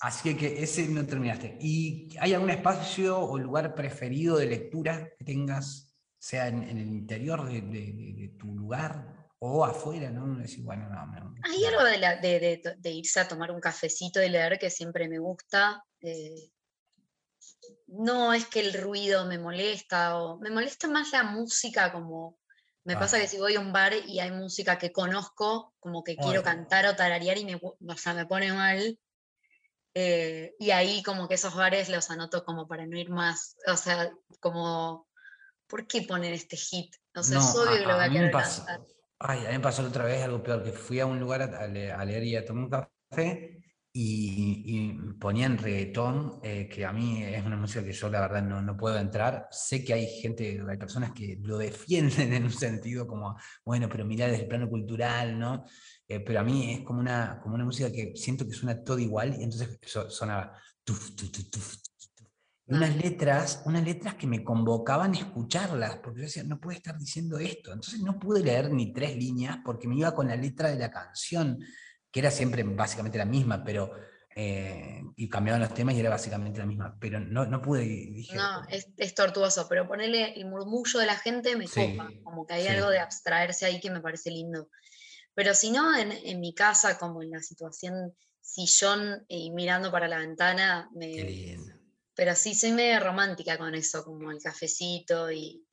así 0.00 0.36
que 0.36 0.62
ese 0.62 0.86
no 0.88 1.04
terminaste. 1.04 1.56
¿Y 1.60 2.16
hay 2.20 2.34
algún 2.34 2.50
espacio 2.50 3.18
o 3.18 3.38
lugar 3.38 3.74
preferido 3.74 4.36
de 4.36 4.46
lectura 4.46 5.10
que 5.18 5.24
tengas, 5.24 5.92
sea 6.18 6.46
en, 6.46 6.62
el 6.62 6.78
interior 6.78 7.50
de, 7.50 8.36
tu 8.38 8.54
lugar 8.54 9.28
o 9.40 9.64
afuera? 9.64 10.10
¿no? 10.10 10.38
bueno, 10.60 10.88
no, 10.88 11.34
Hay 11.42 11.64
algo 11.64 11.82
de, 11.82 12.90
irse 12.90 13.20
a 13.20 13.26
tomar 13.26 13.50
un 13.50 13.60
cafecito 13.60 14.22
y 14.22 14.28
leer 14.28 14.58
que 14.58 14.70
siempre 14.70 15.08
me 15.08 15.18
gusta. 15.18 15.84
Eh, 16.00 16.52
no 17.88 18.32
es 18.32 18.46
que 18.46 18.60
el 18.60 18.74
ruido 18.74 19.26
me 19.26 19.38
molesta, 19.38 20.18
o 20.18 20.38
me 20.38 20.50
molesta 20.50 20.88
más 20.88 21.12
la 21.12 21.24
música 21.24 21.92
como 21.92 22.38
me 22.84 22.96
pasa 22.96 23.20
que 23.20 23.28
si 23.28 23.38
voy 23.38 23.54
a 23.54 23.60
un 23.60 23.72
bar 23.72 23.92
y 23.94 24.18
hay 24.18 24.32
música 24.32 24.76
que 24.78 24.90
conozco, 24.90 25.72
como 25.78 26.02
que 26.02 26.16
quiero 26.16 26.42
cantar 26.42 26.86
o 26.86 26.96
tararear 26.96 27.38
y 27.38 27.44
me, 27.44 27.54
o 27.54 27.96
sea, 27.96 28.14
me 28.14 28.26
pone 28.26 28.52
mal. 28.52 28.98
Eh, 29.94 30.54
y 30.58 30.70
ahí 30.70 31.02
como 31.02 31.28
que 31.28 31.34
esos 31.34 31.54
bares 31.54 31.88
los 31.88 32.10
anoto 32.10 32.44
como 32.44 32.66
para 32.66 32.86
no 32.86 32.98
ir 32.98 33.10
más. 33.10 33.56
O 33.68 33.76
sea, 33.76 34.10
como, 34.40 35.06
¿por 35.68 35.86
qué 35.86 36.02
poner 36.02 36.32
este 36.32 36.56
hit? 36.56 36.92
O 37.14 37.22
sea, 37.22 37.38
es 37.38 37.54
obvio 37.54 37.78
que 37.78 37.86
lo 37.86 37.94
voy 37.94 38.04
a, 38.04 38.10
querer 38.10 38.30
cantar. 38.32 38.80
Ay, 39.18 39.46
a 39.46 39.50
mí 39.50 39.56
me 39.56 39.60
pasó 39.60 39.86
otra 39.86 40.04
vez 40.04 40.24
algo 40.24 40.42
peor, 40.42 40.64
que 40.64 40.72
fui 40.72 40.98
a 40.98 41.06
un 41.06 41.20
lugar 41.20 41.42
a, 41.42 41.66
leer 41.68 42.24
y 42.24 42.34
a 42.34 42.44
tomar 42.44 42.64
un 42.64 42.70
café 42.70 43.51
y, 43.94 44.92
ponían 45.20 45.58
reggaetón, 45.58 46.40
eh, 46.42 46.68
que 46.68 46.84
a 46.86 46.92
mí 46.92 47.22
es 47.22 47.44
una 47.44 47.56
música 47.56 47.84
que 47.84 47.92
yo 47.92 48.08
la 48.08 48.20
verdad 48.20 48.42
no, 48.42 48.62
no, 48.62 48.76
puedo 48.76 48.98
entrar. 48.98 49.48
Sé 49.50 49.84
que 49.84 49.92
hay 49.92 50.06
gente, 50.06 50.62
hay 50.68 50.76
personas 50.78 51.12
que 51.12 51.38
lo 51.42 51.58
defienden 51.58 52.32
en 52.32 52.44
un 52.44 52.50
sentido 52.50 53.06
como, 53.06 53.36
bueno, 53.64 53.88
pero 53.90 54.04
mirar 54.04 54.30
desde 54.30 54.44
el 54.44 54.48
plano 54.48 54.68
cultural, 54.68 55.38
¿no? 55.38 55.64
Eh, 56.08 56.20
pero 56.20 56.40
a 56.40 56.42
mí 56.42 56.72
es 56.72 56.80
como 56.80 57.00
una, 57.00 57.38
como 57.42 57.54
una 57.54 57.64
música 57.64 57.92
que 57.92 58.12
siento 58.16 58.46
que 58.46 58.52
suena 58.52 58.82
todo 58.82 58.98
igual 58.98 59.36
y 59.38 59.44
entonces 59.44 59.78
sonaba 60.08 60.58
unas 62.66 62.96
letras, 62.96 63.62
unas 63.66 63.84
letras 63.84 64.14
que 64.14 64.26
me 64.26 64.42
convocaban 64.42 65.14
a 65.14 65.18
escucharlas, 65.18 65.98
porque 65.98 66.20
yo 66.20 66.24
decía, 66.24 66.44
no 66.44 66.58
puede 66.58 66.78
estar 66.78 66.98
diciendo 66.98 67.38
esto. 67.38 67.72
Entonces 67.72 68.00
no 68.00 68.18
pude 68.18 68.42
leer 68.42 68.72
ni 68.72 68.92
tres 68.92 69.16
líneas 69.16 69.58
porque 69.64 69.86
me 69.86 69.96
iba 69.96 70.14
con 70.14 70.28
la 70.28 70.36
letra 70.36 70.70
de 70.70 70.78
la 70.78 70.90
canción 70.90 71.58
que 72.12 72.20
era 72.20 72.30
siempre 72.30 72.62
básicamente 72.62 73.18
la 73.18 73.24
misma, 73.24 73.64
pero 73.64 73.90
eh, 74.36 75.02
y 75.16 75.28
cambiaban 75.28 75.60
los 75.60 75.74
temas 75.74 75.94
y 75.94 76.00
era 76.00 76.10
básicamente 76.10 76.58
la 76.58 76.66
misma, 76.66 76.96
pero 77.00 77.18
no, 77.20 77.46
no 77.46 77.60
pude. 77.60 77.82
Dije, 77.82 78.36
no, 78.36 78.62
es, 78.68 79.14
tortuoso, 79.14 79.66
pero 79.68 79.88
ponerle 79.88 80.34
el 80.34 80.46
murmullo 80.46 81.00
de 81.00 81.06
la 81.06 81.16
gente 81.16 81.56
me 81.56 81.66
copa, 81.66 82.10
como 82.22 82.46
que 82.46 82.54
hay 82.54 82.66
algo 82.66 82.90
de 82.90 82.98
abstraerse 82.98 83.66
ahí 83.66 83.80
que 83.80 83.90
me 83.90 84.00
parece 84.00 84.30
lindo. 84.30 84.68
Pero 85.34 85.54
si 85.54 85.70
no, 85.70 85.96
en, 85.96 86.40
mi 86.40 86.54
casa, 86.54 86.98
como 86.98 87.22
en 87.22 87.30
la 87.30 87.40
situación 87.40 88.14
sillón 88.40 89.24
y 89.28 89.50
mirando 89.50 89.90
para 89.90 90.08
la 90.08 90.18
ventana, 90.18 90.90
me, 90.94 91.56
pero 92.14 92.34
sí 92.34 92.54
soy 92.54 92.72
medio 92.72 93.00
romántica 93.00 93.56
con 93.56 93.74
eso, 93.74 94.04
como 94.04 94.30
el 94.30 94.42
cafecito 94.42 95.30
y. 95.30 95.64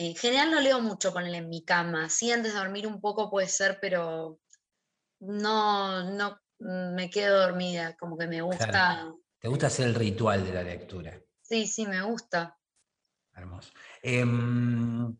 En 0.00 0.14
general 0.14 0.52
no 0.52 0.60
leo 0.60 0.80
mucho 0.80 1.12
ponerle 1.12 1.38
en 1.38 1.48
mi 1.48 1.64
cama, 1.64 2.08
sí 2.08 2.30
antes 2.30 2.52
de 2.52 2.58
dormir 2.60 2.86
un 2.86 3.00
poco 3.00 3.28
puede 3.28 3.48
ser, 3.48 3.80
pero 3.80 4.38
no, 5.20 6.10
no 6.10 6.40
mm, 6.58 6.94
me 6.94 7.10
quedo 7.10 7.40
dormida, 7.40 7.96
como 7.96 8.16
que 8.16 8.26
me 8.26 8.40
gusta. 8.40 9.12
¿Te 9.38 9.48
gusta 9.48 9.68
hacer 9.68 9.86
el 9.86 9.94
ritual 9.94 10.44
de 10.44 10.52
la 10.52 10.62
lectura? 10.62 11.20
Sí, 11.42 11.66
sí, 11.66 11.86
me 11.86 12.02
gusta. 12.02 12.58
Hermoso. 13.34 13.72
Em, 14.02 15.16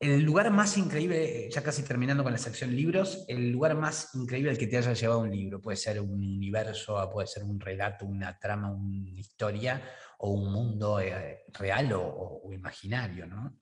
el 0.00 0.22
lugar 0.22 0.50
más 0.50 0.78
increíble, 0.78 1.50
ya 1.50 1.62
casi 1.62 1.82
terminando 1.82 2.22
con 2.22 2.32
la 2.32 2.38
sección 2.38 2.74
libros, 2.74 3.26
el 3.28 3.50
lugar 3.50 3.74
más 3.76 4.14
increíble 4.14 4.50
al 4.50 4.56
que 4.56 4.66
te 4.66 4.78
haya 4.78 4.94
llevado 4.94 5.20
un 5.20 5.30
libro, 5.30 5.60
puede 5.60 5.76
ser 5.76 6.00
un 6.00 6.14
universo, 6.14 7.10
puede 7.12 7.26
ser 7.26 7.44
un 7.44 7.60
relato, 7.60 8.06
una 8.06 8.38
trama, 8.38 8.70
una 8.70 9.20
historia 9.20 9.82
o 10.18 10.30
un 10.30 10.50
mundo 10.50 11.00
eh, 11.00 11.44
real 11.52 11.92
o, 11.92 12.40
o, 12.42 12.52
imaginario, 12.52 13.26
¿no? 13.26 13.60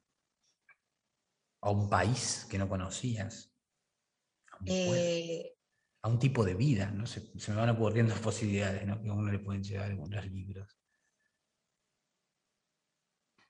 O 1.61 1.73
un 1.73 1.91
país 1.91 2.47
que 2.49 2.57
no 2.57 2.69
conocías. 2.69 3.48
Eh, 4.67 5.55
a 6.03 6.09
un 6.09 6.19
tipo 6.19 6.45
de 6.45 6.55
vida, 6.55 6.91
¿no? 6.91 7.07
Se, 7.07 7.31
me 7.49 7.55
van 7.55 7.71
ocurriendo 7.71 8.15
posibilidades 8.23 8.87
¿no? 8.87 9.01
que 9.01 9.09
a 9.09 9.13
uno 9.13 9.31
le 9.31 9.39
pueden 9.39 9.63
llevar 9.63 9.91
algunos 9.91 10.27
libros. 10.27 10.77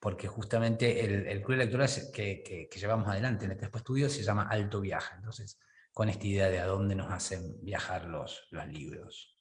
Porque 0.00 0.28
justamente 0.28 1.04
el, 1.04 1.26
el 1.26 1.42
club 1.42 1.56
electoral 1.56 1.90
que, 2.12 2.68
que, 2.70 2.78
llevamos 2.78 3.08
adelante 3.08 3.46
en 3.46 3.52
este 3.52 3.66
estudio 3.66 4.08
se 4.08 4.22
llama 4.22 4.48
Alto 4.48 4.80
Viaje. 4.80 5.16
Entonces, 5.16 5.58
con 5.92 6.08
esta 6.08 6.26
idea 6.26 6.48
de 6.48 6.60
a 6.60 6.66
dónde 6.66 6.94
nos 6.94 7.10
hacen 7.10 7.60
viajar 7.64 8.04
los, 8.04 8.46
los 8.50 8.66
libros. 8.68 9.36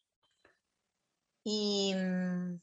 Y 1.44 1.94
mm, 1.96 2.60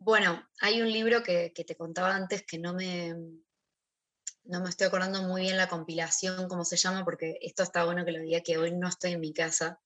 bueno, 0.00 0.44
hay 0.60 0.82
un 0.82 0.90
libro 0.90 1.22
que, 1.22 1.52
que, 1.54 1.64
te 1.64 1.76
contaba 1.76 2.16
antes 2.16 2.44
que 2.44 2.58
no 2.58 2.74
me, 2.74 3.14
no 4.44 4.60
me 4.60 4.68
estoy 4.68 4.86
acordando 4.86 5.22
muy 5.22 5.42
bien 5.42 5.56
la 5.56 5.68
compilación, 5.68 6.48
cómo 6.48 6.64
se 6.64 6.76
llama, 6.76 7.04
porque 7.04 7.38
esto 7.40 7.62
está 7.62 7.84
bueno 7.84 8.04
que 8.04 8.12
lo 8.12 8.20
diga 8.20 8.40
que 8.40 8.58
hoy 8.58 8.72
no 8.72 8.88
estoy 8.88 9.12
en 9.12 9.20
mi 9.20 9.32
casa 9.32 9.80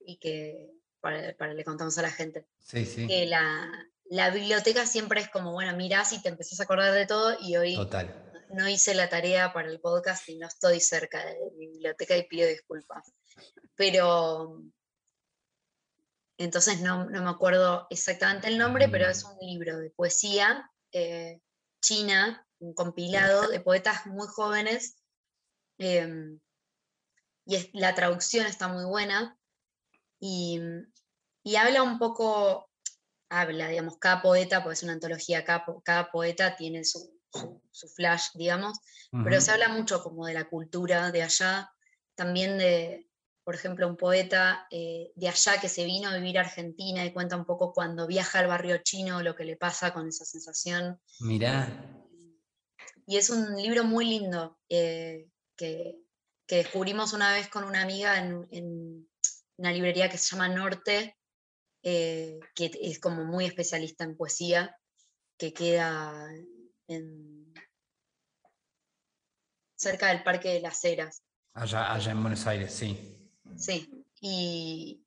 y 0.00 0.18
que 0.18 0.70
para, 1.00 1.54
le 1.54 1.64
contamos 1.64 1.96
a 1.98 2.02
la 2.02 2.10
gente. 2.10 2.46
Sí, 2.60 2.84
sí. 2.84 3.06
Que 3.06 3.26
la, 3.26 3.70
la, 4.06 4.30
biblioteca 4.30 4.86
siempre 4.86 5.20
es 5.20 5.28
como, 5.28 5.52
bueno, 5.52 5.76
mirás 5.76 6.12
y 6.12 6.22
te 6.22 6.28
empezás 6.28 6.60
a 6.60 6.64
acordar 6.64 6.92
de 6.92 7.06
todo 7.06 7.36
y 7.40 7.56
hoy 7.56 7.76
no 8.50 8.68
hice 8.68 8.94
la 8.94 9.08
tarea 9.08 9.52
para 9.52 9.68
el 9.68 9.80
podcast 9.80 10.28
y 10.28 10.38
no 10.38 10.46
estoy 10.46 10.80
cerca 10.80 11.24
de 11.24 11.36
mi 11.56 11.68
biblioteca 11.68 12.16
y 12.16 12.26
pido 12.26 12.48
disculpas. 12.48 13.12
Pero 13.74 14.62
entonces 16.38 16.80
no, 16.80 17.08
no 17.08 17.22
me 17.22 17.30
acuerdo 17.30 17.86
exactamente 17.90 18.48
el 18.48 18.58
nombre, 18.58 18.88
pero 18.88 19.08
es 19.08 19.24
un 19.24 19.38
libro 19.40 19.78
de 19.78 19.90
poesía 19.90 20.70
eh, 20.92 21.40
china 21.80 22.45
un 22.58 22.74
compilado 22.74 23.48
de 23.48 23.60
poetas 23.60 24.06
muy 24.06 24.26
jóvenes. 24.28 24.96
Em, 25.78 26.40
y 27.46 27.78
la 27.78 27.94
traducción 27.94 28.46
está 28.46 28.68
muy 28.68 28.84
buena. 28.84 29.38
Y, 30.18 30.60
habla 31.56 31.82
un 31.82 31.98
poco, 31.98 32.68
habla, 33.28 33.68
digamos, 33.68 33.98
cada 33.98 34.22
poeta, 34.22 34.64
pues 34.64 34.78
es 34.78 34.82
una 34.84 34.94
antología, 34.94 35.44
cada, 35.44 36.10
poeta 36.10 36.56
tiene 36.56 36.84
su, 36.84 37.14
flash, 37.94 38.28
digamos, 38.34 38.78
pero 39.24 39.40
se 39.40 39.52
habla 39.52 39.68
mucho 39.68 40.02
como 40.02 40.26
de 40.26 40.34
la 40.34 40.48
cultura 40.48 41.12
de 41.12 41.22
allá, 41.22 41.70
también 42.14 42.56
de, 42.56 43.06
por 43.44 43.54
ejemplo, 43.54 43.86
un 43.86 43.96
poeta 43.96 44.66
eh, 44.70 45.12
de 45.14 45.28
allá 45.28 45.60
que 45.60 45.68
se 45.68 45.84
vino 45.84 46.08
a 46.08 46.16
vivir 46.16 46.38
a 46.38 46.40
Argentina 46.40 47.04
y 47.04 47.12
cuenta 47.12 47.36
un 47.36 47.44
poco 47.44 47.72
cuando 47.72 48.06
viaja 48.06 48.40
al 48.40 48.48
barrio 48.48 48.78
chino 48.78 49.22
lo 49.22 49.36
que 49.36 49.44
le 49.44 49.56
pasa 49.56 49.92
con 49.92 50.08
esa 50.08 50.24
sensación. 50.24 51.00
Mirá. 51.20 51.95
Y 53.06 53.16
es 53.16 53.30
un 53.30 53.56
libro 53.56 53.84
muy 53.84 54.04
lindo 54.04 54.58
eh, 54.68 55.28
que, 55.56 55.96
descubrimos 56.48 57.12
una 57.12 57.32
vez 57.32 57.48
con 57.48 57.64
una 57.64 57.82
amiga 57.82 58.18
en, 58.18 59.08
una 59.56 59.72
librería 59.72 60.08
que 60.08 60.18
se 60.18 60.30
llama 60.30 60.48
Norte, 60.48 61.16
eh, 61.82 62.38
que 62.54 62.70
es 62.80 63.00
como 63.00 63.24
muy 63.24 63.46
especialista 63.46 64.04
en 64.04 64.16
poesía, 64.16 64.76
que 65.38 65.52
queda 65.52 66.28
cerca 69.76 70.08
del 70.08 70.22
Parque 70.22 70.54
de 70.54 70.60
las 70.60 70.84
Heras. 70.84 71.22
Allá, 71.54 71.92
allá 71.92 72.12
en 72.12 72.20
Buenos 72.20 72.46
Aires, 72.46 72.72
sí. 72.74 73.30
Sí, 73.56 74.04
y 74.20 75.02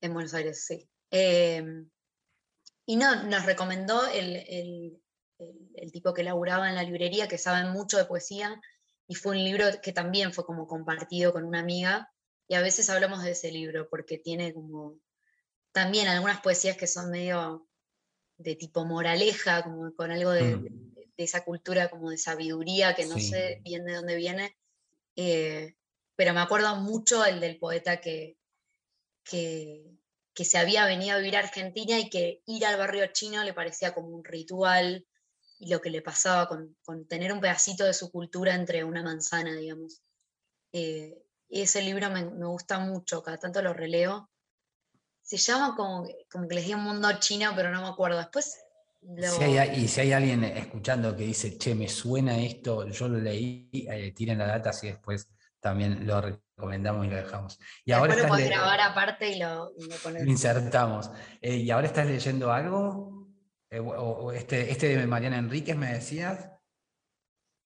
en 0.00 0.12
Buenos 0.12 0.34
Aires, 0.34 0.64
sí. 0.64 0.88
Em, 1.10 1.88
y 2.86 2.96
no, 2.96 3.24
nos 3.24 3.46
recomendó 3.46 4.06
el, 4.06 5.00
tipo 5.92 6.14
que 6.14 6.22
laburaba 6.22 6.68
en 6.68 6.74
la 6.74 6.82
librería, 6.82 7.28
que 7.28 7.38
sabe 7.38 7.70
mucho 7.70 7.96
de 7.96 8.04
poesía, 8.04 8.60
y 9.06 9.14
fue 9.14 9.36
un 9.36 9.44
libro 9.44 9.66
que 9.82 9.92
también 9.92 10.32
fue 10.32 10.44
como 10.44 10.66
compartido 10.66 11.32
con 11.32 11.44
una 11.44 11.60
amiga, 11.60 12.12
y 12.46 12.54
a 12.54 12.62
veces 12.62 12.88
hablamos 12.90 13.22
de 13.22 13.32
ese 13.32 13.52
libro, 13.52 13.88
porque 13.88 14.18
tiene 14.18 14.52
como 14.54 14.98
también 15.72 16.08
algunas 16.08 16.40
poesías 16.40 16.76
que 16.76 16.86
son 16.86 17.10
medio 17.10 17.68
de 18.38 18.54
tipo 18.54 18.84
moraleja, 18.84 19.62
como 19.62 19.94
con 19.94 20.10
algo 20.10 20.30
de, 20.30 20.56
mm. 20.56 20.94
esa 21.16 21.44
cultura 21.44 21.88
como 21.88 22.10
de 22.10 22.18
sabiduría, 22.18 22.94
que 22.94 23.06
no 23.06 23.18
sé 23.18 23.60
bien 23.64 23.84
de 23.84 23.94
dónde 23.94 24.16
viene. 24.16 24.56
Eh, 25.16 25.74
pero 26.16 26.32
me 26.32 26.40
acuerdo 26.40 26.76
mucho 26.76 27.24
el 27.24 27.40
del 27.40 27.58
poeta 27.58 28.00
que, 28.00 28.36
que, 29.24 29.84
se 30.34 30.58
había 30.58 30.86
venido 30.86 31.16
a 31.16 31.18
vivir 31.18 31.36
a 31.36 31.40
Argentina 31.40 31.98
y 31.98 32.08
que 32.08 32.42
ir 32.46 32.64
al 32.64 32.78
barrio 32.78 33.06
chino 33.12 33.42
le 33.44 33.52
parecía 33.52 33.92
como 33.92 34.08
un 34.08 34.24
ritual 34.24 35.06
y 35.58 35.70
lo 35.70 35.80
que 35.80 35.90
le 35.90 36.02
pasaba 36.02 36.48
con, 36.48 36.76
tener 37.08 37.32
un 37.32 37.40
pedacito 37.40 37.84
de 37.84 37.94
su 37.94 38.10
cultura 38.10 38.54
entre 38.54 38.84
una 38.84 39.02
manzana, 39.02 39.54
digamos. 39.54 40.02
Eh, 40.72 41.22
y 41.48 41.62
ese 41.62 41.82
libro 41.82 42.10
me, 42.10 42.24
gusta 42.24 42.78
mucho, 42.78 43.22
cada 43.22 43.38
tanto 43.38 43.62
lo 43.62 43.72
releo. 43.72 44.30
Se 45.22 45.36
llama 45.36 45.74
como, 45.76 46.06
como 46.30 46.48
que 46.48 46.54
les 46.54 46.66
di 46.66 46.74
un 46.74 46.82
mundo 46.82 47.08
chino, 47.18 47.52
pero 47.54 47.70
no 47.70 47.82
me 47.82 47.88
acuerdo. 47.88 48.18
Después 48.18 48.58
y 49.76 49.88
si 49.88 50.00
hay 50.00 50.12
alguien 50.12 50.44
escuchando 50.44 51.16
que 51.16 51.24
dice, 51.24 51.56
che, 51.56 51.74
me 51.74 51.88
suena 51.88 52.38
esto, 52.38 52.86
yo 52.88 53.08
lo 53.08 53.18
leí, 53.18 53.70
eh, 53.72 54.12
tiren 54.12 54.38
la 54.38 54.46
data 54.46 54.70
así 54.70 54.88
después 54.88 55.28
también 55.60 56.06
lo 56.06 56.20
recomendamos 56.20 57.06
y 57.06 57.10
lo 57.10 57.16
dejamos. 57.16 57.58
Y 57.84 57.92
ahora 57.92 58.14
lo 58.16 58.28
puedes 58.28 58.48
grabar 58.48 58.80
aparte 58.80 59.30
y 59.30 59.38
lo, 59.38 59.72
insertamos. 60.24 61.10
Eh, 61.40 61.56
¿Y 61.56 61.70
ahora 61.70 61.86
estás 61.86 62.06
leyendo 62.06 62.52
algo? 62.52 63.27
Eh, 63.70 63.82
este, 64.34 64.70
este 64.70 64.96
de 64.96 65.06
Mariana 65.06 65.38
Enríquez 65.38 65.76
me 65.76 65.92
decías? 65.92 66.50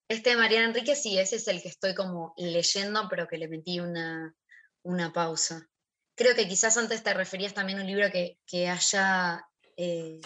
Este 0.08 0.30
de 0.30 0.36
Mariana 0.36 0.66
Enríquez 0.66 1.02
sí, 1.02 1.18
ese 1.18 1.36
es 1.36 1.48
el 1.48 1.62
que 1.62 1.68
estoy 1.68 1.94
como 1.94 2.34
leyendo, 2.36 3.08
pero 3.08 3.28
que 3.28 3.38
le 3.38 3.48
metí 3.48 3.80
una, 3.80 4.34
una 4.82 5.12
pausa. 5.12 5.68
Creo 6.14 6.34
que 6.34 6.48
quizás 6.48 6.76
antes 6.76 7.02
te 7.02 7.14
referías 7.14 7.54
también 7.54 7.78
a 7.78 7.82
un 7.82 7.86
libro 7.86 8.10
que, 8.10 8.38
que 8.46 8.68
haya 8.68 9.46
eh, 9.76 10.20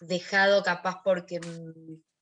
dejado 0.00 0.62
capaz 0.62 1.02
porque 1.04 1.40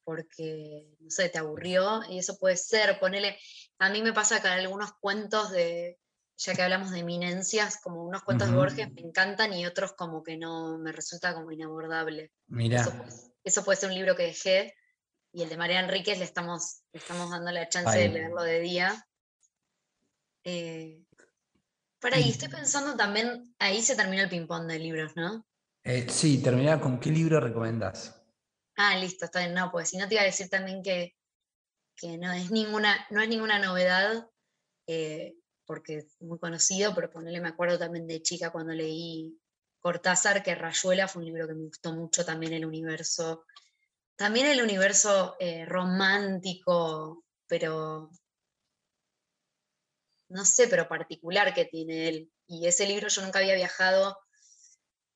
porque, 0.03 0.89
no 0.99 1.09
sé, 1.09 1.29
te 1.29 1.39
aburrió, 1.39 2.03
y 2.09 2.19
eso 2.19 2.37
puede 2.37 2.57
ser, 2.57 2.99
ponele, 2.99 3.39
a 3.79 3.91
mí 3.91 4.03
me 4.03 4.13
pasa 4.13 4.43
que 4.43 4.49
algunos 4.49 4.93
cuentos 4.95 5.53
de, 5.53 6.01
ya 6.41 6.55
que 6.55 6.63
hablamos 6.63 6.91
de 6.91 7.01
eminencias, 7.01 7.79
como 7.83 8.03
unos 8.03 8.23
cuentos 8.23 8.49
de 8.49 8.57
Borges 8.57 8.91
me 8.93 9.03
encantan 9.03 9.53
y 9.53 9.67
otros 9.67 9.93
como 9.93 10.23
que 10.23 10.39
no, 10.39 10.79
me 10.79 10.91
resulta 10.91 11.35
como 11.35 11.53
inabordable. 11.53 12.33
Mira. 12.47 12.87
Eso, 13.45 13.63
puede 13.63 13.79
ser 13.79 13.91
un 13.91 13.95
libro 13.95 14.17
que 14.17 14.25
dejé, 14.25 14.75
y 15.33 15.43
el 15.43 15.51
de 15.51 15.59
María 15.59 15.81
Enríquez 15.81 16.19
le 16.19 16.25
estamos, 16.25 16.83
estamos 16.93 17.31
dando 17.31 17.51
la 17.51 17.69
chance 17.69 17.97
de 17.97 18.09
leerlo 18.09 18.43
de 18.43 18.61
día. 18.61 19.07
Eh, 20.45 21.05
para 22.01 22.17
ahí, 22.17 22.31
estoy 22.31 22.49
pensando 22.49 22.97
también, 22.97 23.55
ahí 23.59 23.83
se 23.83 23.95
termina 23.95 24.23
el 24.23 24.31
ping-pong 24.31 24.67
de 24.67 24.79
libros, 24.79 25.13
¿no? 25.17 25.47
Eh, 25.85 26.07
sí, 26.09 26.43
termina 26.43 26.81
con 26.81 26.99
qué 26.99 27.11
libro 27.11 27.39
recomendás. 27.39 28.19
Ah, 28.77 28.97
listo, 28.97 29.27
está 29.27 29.41
bien. 29.41 29.53
No, 29.53 29.71
pues 29.71 29.91
si 29.91 29.99
no 29.99 30.09
te 30.09 30.15
iba 30.15 30.23
a 30.23 30.27
decir 30.27 30.49
también 30.49 30.83
que, 30.83 31.15
no, 32.19 32.33
es 32.33 32.51
ninguna, 32.51 33.07
no 33.11 33.21
es 33.21 33.29
ninguna 33.29 33.59
novedad, 33.59 34.27
eh, 34.87 35.35
porque 35.71 35.99
es 35.99 36.21
muy 36.21 36.37
conocido, 36.41 36.93
pero 36.97 37.13
ponerle, 37.13 37.41
me 37.41 37.51
acuerdo 37.51 37.79
también 37.79 38.09
de 38.09 38.21
chica 38.23 38.51
cuando 38.51 38.73
leí 38.73 39.39
Cortázar, 39.79 40.43
que 40.43 40.57
Rayuela 40.57 41.07
fue 41.07 41.21
un 41.23 41.27
libro 41.27 41.47
que 41.47 41.55
me 41.55 41.67
gustó 41.67 41.93
mucho 41.93 42.25
también 42.25 42.53
el 42.55 42.67
universo, 42.67 43.45
también 44.17 44.47
el 44.49 44.65
universo 44.65 45.37
eh, 45.39 45.65
romántico, 45.67 47.25
pero 47.47 48.11
no 50.31 50.45
sé, 50.45 50.67
pero 50.67 50.89
particular 50.89 51.55
que 51.55 51.67
tiene 51.67 52.09
él. 52.09 52.33
Y 52.49 52.67
ese 52.67 52.89
libro 52.89 53.07
yo 53.07 53.23
nunca 53.23 53.39
había 53.39 53.55
viajado, 53.55 54.19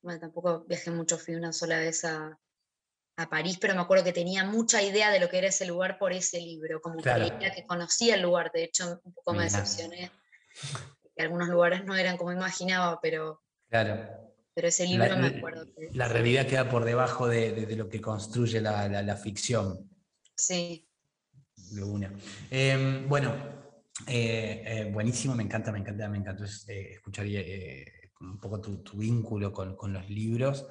bueno, 0.03 0.21
tampoco 0.21 0.61
viajé 0.69 0.93
mucho, 0.93 1.19
fui 1.19 1.35
una 1.35 1.53
sola 1.53 1.81
vez 1.81 2.05
a, 2.05 2.39
a 3.17 3.29
París, 3.29 3.59
pero 3.61 3.75
me 3.75 3.81
acuerdo 3.81 4.05
que 4.05 4.13
tenía 4.13 4.45
mucha 4.45 4.81
idea 4.85 5.11
de 5.11 5.19
lo 5.19 5.29
que 5.29 5.39
era 5.39 5.49
ese 5.49 5.67
lugar 5.67 5.99
por 5.99 6.13
ese 6.13 6.39
libro, 6.39 6.81
como 6.81 7.03
que 7.03 7.51
que 7.57 7.67
conocía 7.67 8.15
el 8.15 8.23
lugar, 8.23 8.53
de 8.53 8.63
hecho 8.63 9.01
un 9.03 9.13
poco 9.15 9.33
me 9.33 9.43
decepcioné, 9.43 10.13
algunos 11.17 11.49
lugares 11.49 11.85
no 11.85 11.95
eran 11.95 12.17
como 12.17 12.33
imaginaba, 12.33 12.99
pero, 13.01 13.43
claro. 13.69 14.09
pero 14.55 14.69
ese 14.69 14.87
libro 14.87 15.17
me 15.17 15.29
acuerdo. 15.29 15.67
la 15.93 16.09
realidad 16.09 16.47
queda 16.47 16.69
por 16.69 16.85
debajo 16.85 17.29
de, 17.29 17.75
lo 17.77 17.89
que 17.89 18.01
construye 18.01 18.61
la, 18.61 19.17
ficción. 19.17 19.89
Sí. 20.37 20.89
De 21.71 21.83
una. 21.83 22.13
Em, 22.51 23.09
bueno, 23.09 23.33
eh, 24.09 24.63
eh, 24.67 24.91
buenísimo, 24.93 25.35
me 25.35 25.45
encanta, 25.45 25.73
me 25.73 25.79
encanta, 25.79 26.09
me 26.09 26.19
encantó 26.19 26.45
eh, 26.45 26.93
escuchar 26.95 27.27
un 28.21 28.41
poco 28.41 28.61
tu, 28.61 28.99
vínculo 28.99 29.53
con, 29.53 29.77
con 29.77 29.93
los 29.93 30.09
libros. 30.09 30.67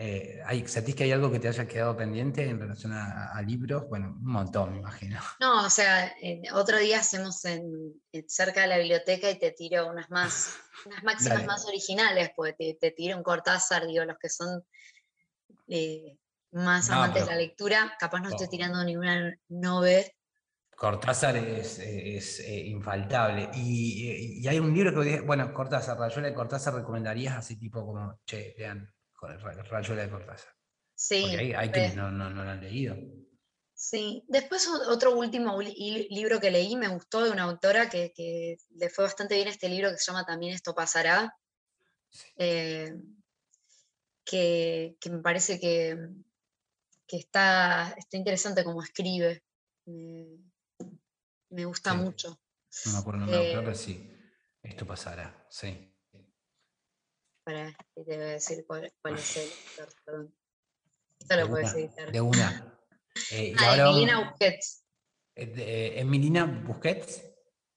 Eh, 0.00 0.40
hay, 0.46 0.64
¿Sentís 0.68 0.94
que 0.94 1.02
hay 1.02 1.10
algo 1.10 1.28
que 1.28 1.40
te 1.40 1.48
haya 1.48 1.66
quedado 1.66 1.96
pendiente 1.96 2.48
en 2.48 2.60
relación 2.60 2.92
a, 2.92 3.42
libros? 3.42 3.88
Bueno, 3.88 4.16
un 4.16 4.30
montón, 4.30 4.70
me 4.70 4.78
imagino. 4.78 5.20
No, 5.40 5.66
o 5.66 5.70
sea, 5.70 6.14
otro 6.54 6.78
día 6.78 7.00
hacemos 7.00 7.44
en, 7.44 8.00
cerca 8.28 8.60
de 8.60 8.68
la 8.68 8.78
biblioteca 8.78 9.28
y 9.28 9.40
te 9.40 9.50
tiro 9.50 9.90
unas 9.90 10.08
más, 10.08 10.56
unas 10.86 11.02
máximas 11.02 11.44
más 11.46 11.66
originales, 11.66 12.30
pues 12.36 12.54
te, 12.56 12.90
tiro 12.92 13.16
un 13.16 13.24
Cortázar, 13.24 13.88
digo, 13.88 14.04
los 14.04 14.16
que 14.18 14.28
son 14.28 14.64
eh, 15.66 16.16
más 16.52 16.88
amantes 16.90 17.24
de 17.24 17.32
la 17.32 17.36
lectura, 17.36 17.96
capaz 17.98 18.20
no 18.20 18.28
estoy 18.28 18.48
tirando 18.48 18.84
ninguna 18.84 19.36
novel. 19.48 20.04
Cortázar 20.76 21.36
es, 21.38 21.80
eh, 21.80 22.66
infaltable. 22.66 23.50
Y, 23.52 24.46
hay 24.46 24.60
un 24.60 24.72
libro 24.72 25.02
que, 25.02 25.22
bueno, 25.22 25.52
Cortázar, 25.52 25.98
Rayuela 25.98 26.28
de 26.28 26.34
Cortázar 26.34 26.74
recomendarías 26.74 27.34
así 27.34 27.58
tipo 27.58 27.84
como, 27.84 28.20
che, 28.24 28.54
vean, 28.56 28.88
con 29.18 29.32
el 29.32 29.40
Rayuela 29.40 30.02
de 30.02 30.10
Cortázar. 30.10 30.54
Sí. 30.94 31.22
Porque 31.28 31.56
hay, 31.56 31.70
quienes 31.70 31.96
no, 31.96 32.10
no, 32.10 32.30
lo 32.30 32.42
han 32.42 32.60
leído. 32.60 32.96
Sí, 33.74 34.24
después 34.28 34.68
otro 34.88 35.16
último 35.16 35.60
libro 35.60 36.40
que 36.40 36.50
leí 36.50 36.76
me 36.76 36.88
gustó 36.88 37.22
de 37.24 37.30
una 37.30 37.44
autora 37.44 37.88
que, 37.88 38.58
le 38.70 38.90
fue 38.90 39.04
bastante 39.04 39.36
bien 39.36 39.48
este 39.48 39.68
libro 39.68 39.90
que 39.90 39.98
se 39.98 40.10
llama 40.10 40.26
También 40.26 40.54
esto 40.54 40.74
pasará, 40.74 41.36
eh, 42.36 42.92
que, 44.24 44.96
me 45.10 45.18
parece 45.18 45.60
que, 45.60 45.96
está, 47.06 47.94
está, 47.96 48.16
interesante 48.16 48.64
como 48.64 48.82
escribe, 48.82 49.44
me, 49.86 51.64
gusta 51.64 51.94
mucho. 51.94 52.40
No 52.86 52.92
me 52.92 52.98
acuerdo, 52.98 53.26
no, 53.26 53.32
eh, 53.32 53.52
creo 53.52 53.64
que 53.64 53.74
sí, 53.76 54.10
esto 54.62 54.86
pasará, 54.86 55.46
sí. 55.50 55.87
Para, 57.48 57.74
te 57.94 58.02
voy 58.04 58.14
a 58.16 58.18
decir 58.18 58.62
cuál, 58.66 58.92
es 59.16 59.36
el 59.38 59.48
perdón. 60.04 60.34
Esto 61.18 61.36
lo 61.36 61.48
puedes 61.48 61.72
editar. 61.72 62.12
De 62.12 62.20
una. 62.20 62.78
Eh, 63.32 63.54
ah, 63.56 63.90
Milena 63.90 64.28
Busquets. 64.28 64.84
Eh, 65.34 65.94
¿Es 65.96 66.04
Milena 66.04 66.44
Busquets? 66.44 67.24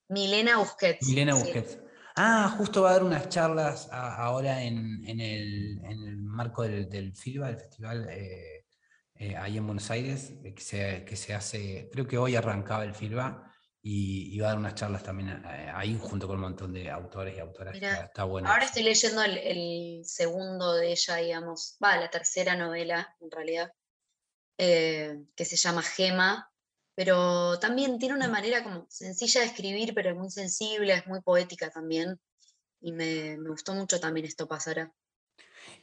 Milena 0.10 0.58
Busquets. 0.58 1.08
Milena 1.08 1.36
Busquets. 1.36 1.80
Ah, 2.18 2.54
justo 2.58 2.82
va 2.82 2.90
a 2.90 2.94
dar 2.96 3.04
unas 3.06 3.30
charlas 3.30 3.88
ahora 3.94 4.62
en, 4.62 5.06
el, 5.08 6.18
marco 6.18 6.64
del, 6.64 6.90
del 6.90 7.16
FILBA, 7.16 7.52
el 7.52 7.58
festival 7.58 8.10
eh, 8.10 9.38
ahí 9.38 9.58
en 9.58 9.68
Buenos 9.68 9.90
Aires, 9.90 10.34
que 10.54 10.62
se, 10.62 11.06
que 11.06 11.16
se 11.16 11.34
hace, 11.34 11.90
creo 11.94 12.06
que 12.06 12.18
hoy 12.18 12.36
arrancaba 12.36 12.84
el 12.84 12.94
FILBA, 12.94 13.51
y, 13.84 14.40
va 14.40 14.48
a 14.48 14.50
dar 14.50 14.60
unas 14.60 14.76
charlas 14.76 15.04
también 15.04 15.30
eh, 15.30 15.72
ahí 15.74 15.98
junto 16.00 16.28
con 16.28 16.36
un 16.36 16.44
montón 16.44 16.72
de 16.72 16.90
autores 16.90 17.36
y 17.36 17.40
autoras. 17.40 17.76
está, 17.76 18.24
bueno. 18.26 18.48
Ahora 18.48 18.66
estoy 18.66 18.84
leyendo 18.84 19.24
el, 19.24 20.02
segundo 20.06 20.76
de 20.76 20.92
ella, 20.92 21.16
digamos, 21.16 21.78
va, 21.84 21.98
la 21.98 22.10
tercera 22.10 22.56
novela 22.56 23.16
en 23.20 23.32
realidad, 23.32 23.72
eh, 24.58 25.24
que 25.36 25.46
se 25.46 25.56
llama 25.56 25.82
Gema, 25.82 26.52
pero 26.94 27.58
también 27.60 27.98
tiene 27.98 28.14
una 28.14 28.28
manera 28.28 28.64
como 28.64 28.86
sencilla 28.88 29.42
de 29.42 29.48
escribir, 29.48 29.94
pero 29.96 30.16
muy 30.16 30.30
sensible, 30.30 30.94
es 30.94 31.08
muy 31.08 31.22
poética 31.22 31.72
también, 31.72 32.20
y 32.82 32.92
me, 32.92 33.38
gustó 33.38 33.74
mucho 33.74 34.00
también 34.00 34.28
esto 34.28 34.48
pasará. 34.48 34.94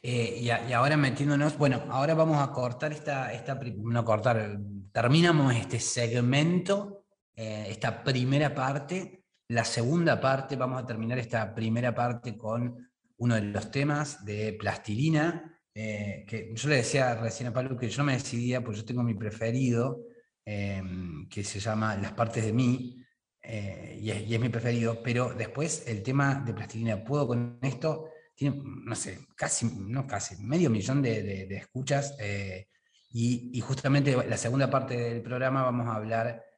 Eh, 0.01 0.39
y, 0.39 0.49
ahora 0.71 0.95
metiéndonos, 0.95 1.57
bueno, 1.57 1.83
ahora 1.89 2.13
vamos 2.13 2.41
a 2.41 2.53
cortar 2.53 2.93
esta, 2.93 3.33
esta 3.33 3.55
no 3.55 4.05
cortar, 4.05 4.57
terminamos 4.93 5.53
este 5.55 5.81
segmento, 5.81 6.98
eh, 7.39 7.67
esta 7.69 8.03
primera 8.03 8.53
parte, 8.53 9.23
la 9.47 9.63
segunda 9.63 10.19
parte, 10.19 10.57
vamos 10.57 10.83
a 10.83 10.85
terminar 10.85 11.17
esta 11.19 11.55
primera 11.55 11.95
parte 11.95 12.37
con 12.37 12.91
uno 13.15 13.35
de 13.35 13.41
los 13.43 13.71
temas 13.71 14.25
de 14.25 14.57
plastilina, 14.59 15.57
eh, 15.73 16.25
que 16.27 16.51
yo 16.53 16.67
le 16.67 16.75
decía 16.75 17.15
recién 17.15 17.47
a 17.47 17.53
Pablo 17.53 17.77
que 17.77 17.87
yo 17.87 17.99
no 17.99 18.03
me 18.07 18.13
decidía, 18.13 18.61
pues 18.61 18.79
yo 18.79 18.83
tengo 18.83 19.03
mi 19.03 19.13
preferido, 19.13 20.01
em, 20.43 21.29
que 21.29 21.45
se 21.45 21.61
llama 21.61 21.95
Las 21.95 22.11
partes 22.11 22.43
de 22.43 22.51
mí, 22.51 23.01
eh, 23.41 23.97
y, 24.01 24.11
es, 24.11 24.39
mi 24.39 24.49
preferido, 24.49 25.01
pero 25.01 25.33
después 25.33 25.85
el 25.87 26.03
tema 26.03 26.43
de 26.45 26.53
plastilina, 26.53 27.05
¿puedo 27.05 27.25
con 27.25 27.57
esto? 27.61 28.09
Tiene, 28.35 28.61
no 28.63 28.95
sé, 28.95 29.27
casi, 29.37 29.65
no 29.79 30.05
casi, 30.05 30.43
medio 30.43 30.69
millón 30.69 31.01
de, 31.01 31.47
escuchas, 31.55 32.17
eh, 32.19 32.67
y, 33.11 33.57
y, 33.57 33.61
justamente 33.61 34.13
la 34.27 34.37
segunda 34.37 34.69
parte 34.69 34.97
del 34.97 35.21
programa 35.21 35.63
vamos 35.63 35.87
a 35.87 35.95
hablar 35.95 36.48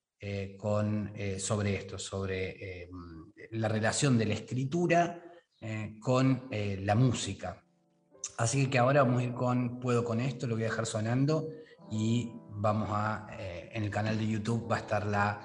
con, 0.58 1.14
sobre 1.40 1.76
esto, 1.76 1.98
sobre 1.98 2.84
em, 2.84 3.32
la 3.52 3.68
relación 3.68 4.18
de 4.18 4.26
la 4.26 4.34
escritura 4.36 5.24
con 6.00 6.48
la 6.52 6.96
música. 6.96 7.64
Así 8.38 8.68
que 8.68 8.80
ahora 8.80 9.04
vamos 9.04 9.22
a 9.22 9.24
ir 9.24 9.34
con 9.34 9.80
Puedo 9.80 10.04
con 10.04 10.20
esto, 10.20 10.48
lo 10.48 10.56
voy 10.56 10.64
a 10.64 10.68
dejar 10.68 10.86
sonando 10.86 11.48
y 11.92 12.32
vamos 12.50 12.90
a, 12.92 13.28
eh, 13.38 13.70
en 13.74 13.84
el 13.84 13.90
canal 13.90 14.18
de 14.18 14.28
YouTube 14.28 14.68
va 14.70 14.78
a 14.78 14.80
estar 14.80 15.06
la, 15.06 15.42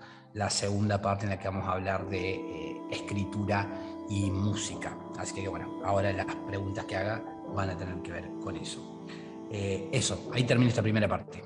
segunda 0.50 1.00
parte 1.00 1.24
en 1.24 1.30
la 1.30 1.38
que 1.38 1.48
vamos 1.48 1.66
a 1.66 1.72
hablar 1.72 2.08
de 2.08 2.34
eh, 2.34 2.76
escritura 2.90 3.68
y 4.08 4.30
música. 4.30 4.96
Así 5.18 5.34
que 5.34 5.48
bueno, 5.48 5.82
ahora 5.84 6.12
las 6.12 6.26
preguntas 6.46 6.84
que 6.84 6.96
haga 6.96 7.22
van 7.54 7.70
a 7.70 7.76
tener 7.76 8.00
que 8.02 8.12
ver 8.12 8.30
con 8.42 8.56
eso. 8.56 9.06
Eh, 9.50 9.88
eso, 9.92 10.30
ahí 10.32 10.44
termina 10.44 10.68
esta 10.68 10.82
primera 10.82 11.08
parte. 11.08 11.42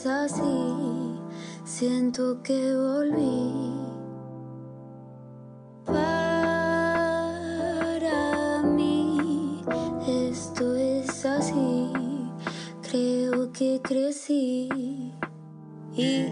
Es 0.00 0.06
así, 0.06 1.18
siento 1.64 2.42
que 2.42 2.74
volví. 2.74 3.74
Para 5.84 6.22
mí 8.62 9.62
esto 10.08 10.74
es 10.74 11.26
así, 11.26 11.92
creo 12.82 13.52
que 13.52 13.80
crecí. 13.82 15.12
Y 15.94 16.28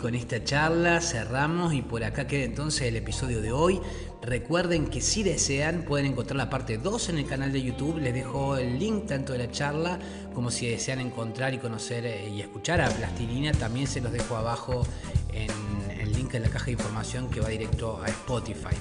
con 0.00 0.14
esta 0.14 0.44
charla 0.44 1.00
cerramos 1.00 1.74
y 1.74 1.82
por 1.82 2.04
acá 2.04 2.28
queda 2.28 2.44
entonces 2.44 2.82
el 2.82 2.94
episodio 2.94 3.42
de 3.42 3.50
hoy. 3.50 3.80
Recuerden 4.22 4.86
que 4.86 5.00
si 5.00 5.24
desean 5.24 5.82
pueden 5.82 6.06
encontrar 6.06 6.36
la 6.36 6.48
parte 6.48 6.78
2 6.78 7.08
en 7.08 7.18
el 7.18 7.26
canal 7.26 7.52
de 7.52 7.62
YouTube. 7.62 7.98
Les 7.98 8.14
dejo 8.14 8.56
el 8.56 8.78
link 8.78 9.06
tanto 9.06 9.32
de 9.32 9.38
la 9.40 9.50
charla 9.50 9.98
como 10.32 10.52
si 10.52 10.68
desean 10.68 11.00
encontrar 11.00 11.54
y 11.54 11.58
conocer 11.58 12.06
eh, 12.06 12.28
y 12.28 12.40
escuchar 12.40 12.80
a 12.80 12.88
Plastilina. 12.88 13.50
También 13.50 13.88
se 13.88 14.00
los 14.00 14.12
dejo 14.12 14.36
abajo 14.36 14.86
en, 15.32 15.50
el 16.00 16.12
link 16.12 16.34
en 16.34 16.42
la 16.42 16.50
caja 16.50 16.66
de 16.66 16.72
información 16.72 17.28
que 17.28 17.40
va 17.40 17.48
directo 17.48 18.00
a 18.00 18.06
Spotify. 18.06 18.76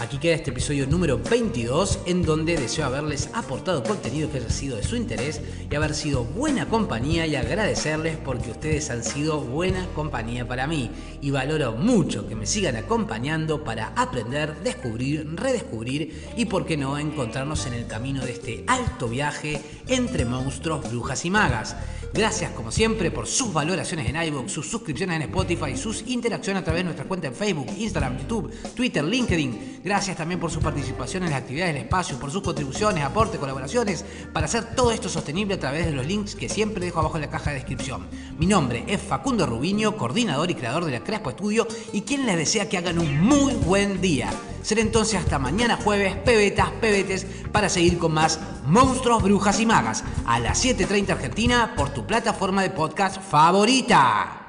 Aquí 0.00 0.18
queda 0.18 0.34
este 0.34 0.50
episodio 0.50 0.86
número 0.86 1.18
22 1.18 2.00
en 2.06 2.22
donde 2.22 2.56
deseo 2.56 2.84
haberles 2.84 3.30
aportado 3.32 3.82
contenido 3.84 4.30
que 4.30 4.38
haya 4.38 4.50
sido 4.50 4.76
de 4.76 4.82
su 4.82 4.96
interés 4.96 5.40
y 5.70 5.74
haber 5.74 5.94
sido 5.94 6.24
buena 6.24 6.68
compañía 6.68 7.26
y 7.26 7.36
agradecerles 7.36 8.16
porque 8.16 8.50
ustedes 8.50 8.90
han 8.90 9.04
sido 9.04 9.40
buena 9.40 9.86
compañía 9.94 10.46
para 10.48 10.66
mí 10.66 10.90
y 11.20 11.30
valoro 11.30 11.72
mucho 11.72 12.26
que 12.28 12.34
me 12.34 12.44
sigan 12.44 12.76
acompañando 12.76 13.62
para 13.62 13.92
aprender, 13.96 14.56
descubrir, 14.62 15.26
redescubrir 15.36 16.28
y 16.36 16.46
por 16.46 16.66
qué 16.66 16.76
no 16.76 16.98
encontrarnos 16.98 17.66
en 17.66 17.74
el 17.74 17.86
camino 17.86 18.24
de 18.24 18.32
este 18.32 18.64
alto 18.66 19.08
viaje 19.08 19.62
entre 19.86 20.24
monstruos, 20.24 20.90
brujas 20.90 21.24
y 21.24 21.30
magas. 21.30 21.76
Gracias 22.14 22.52
como 22.52 22.70
siempre 22.70 23.10
por 23.10 23.26
sus 23.26 23.52
valoraciones 23.52 24.08
en 24.08 24.14
iVoox, 24.14 24.48
sus 24.48 24.70
suscripciones 24.70 25.16
en 25.16 25.22
Spotify, 25.22 25.76
sus 25.76 26.04
interacciones 26.06 26.60
a 26.60 26.64
través 26.64 26.82
de 26.82 26.84
nuestra 26.84 27.06
cuenta 27.06 27.26
en 27.26 27.34
Facebook, 27.34 27.66
Instagram, 27.76 28.18
YouTube, 28.18 28.52
Twitter, 28.72 29.02
LinkedIn. 29.02 29.80
Gracias 29.82 30.16
también 30.16 30.38
por 30.38 30.52
su 30.52 30.60
participación 30.60 31.24
en 31.24 31.30
las 31.30 31.40
actividades 31.40 31.74
del 31.74 31.82
espacio, 31.82 32.16
por 32.20 32.30
sus 32.30 32.44
contribuciones, 32.44 33.02
aportes, 33.02 33.40
colaboraciones, 33.40 34.04
para 34.32 34.46
hacer 34.46 34.76
todo 34.76 34.92
esto 34.92 35.08
sostenible 35.08 35.54
a 35.54 35.58
través 35.58 35.86
de 35.86 35.90
los 35.90 36.06
links 36.06 36.36
que 36.36 36.48
siempre 36.48 36.84
dejo 36.84 37.00
abajo 37.00 37.16
en 37.16 37.22
la 37.22 37.30
caja 37.30 37.50
de 37.50 37.56
descripción. 37.56 38.06
Mi 38.38 38.46
nombre 38.46 38.84
es 38.86 39.02
Facundo 39.02 39.44
Rubiño, 39.44 39.96
coordinador 39.96 40.48
y 40.52 40.54
creador 40.54 40.84
de 40.84 40.92
la 40.92 41.02
Crespo 41.02 41.30
Estudio 41.30 41.66
y 41.92 42.02
quien 42.02 42.26
les 42.26 42.36
desea 42.36 42.68
que 42.68 42.78
hagan 42.78 43.00
un 43.00 43.22
muy 43.22 43.54
buen 43.54 44.00
día. 44.00 44.30
Será 44.62 44.80
entonces 44.80 45.20
hasta 45.20 45.38
mañana 45.38 45.76
jueves, 45.76 46.16
pebetas, 46.16 46.70
pebetes, 46.80 47.26
para 47.52 47.68
seguir 47.68 47.98
con 47.98 48.14
más 48.14 48.40
Monstruos, 48.66 49.22
Brujas 49.22 49.60
y 49.60 49.66
Magas 49.66 50.02
a 50.24 50.40
las 50.40 50.64
7.30 50.64 51.10
Argentina 51.10 51.74
por 51.76 51.90
plataforma 52.06 52.62
de 52.62 52.70
podcast 52.70 53.18
favorita. 53.20 54.44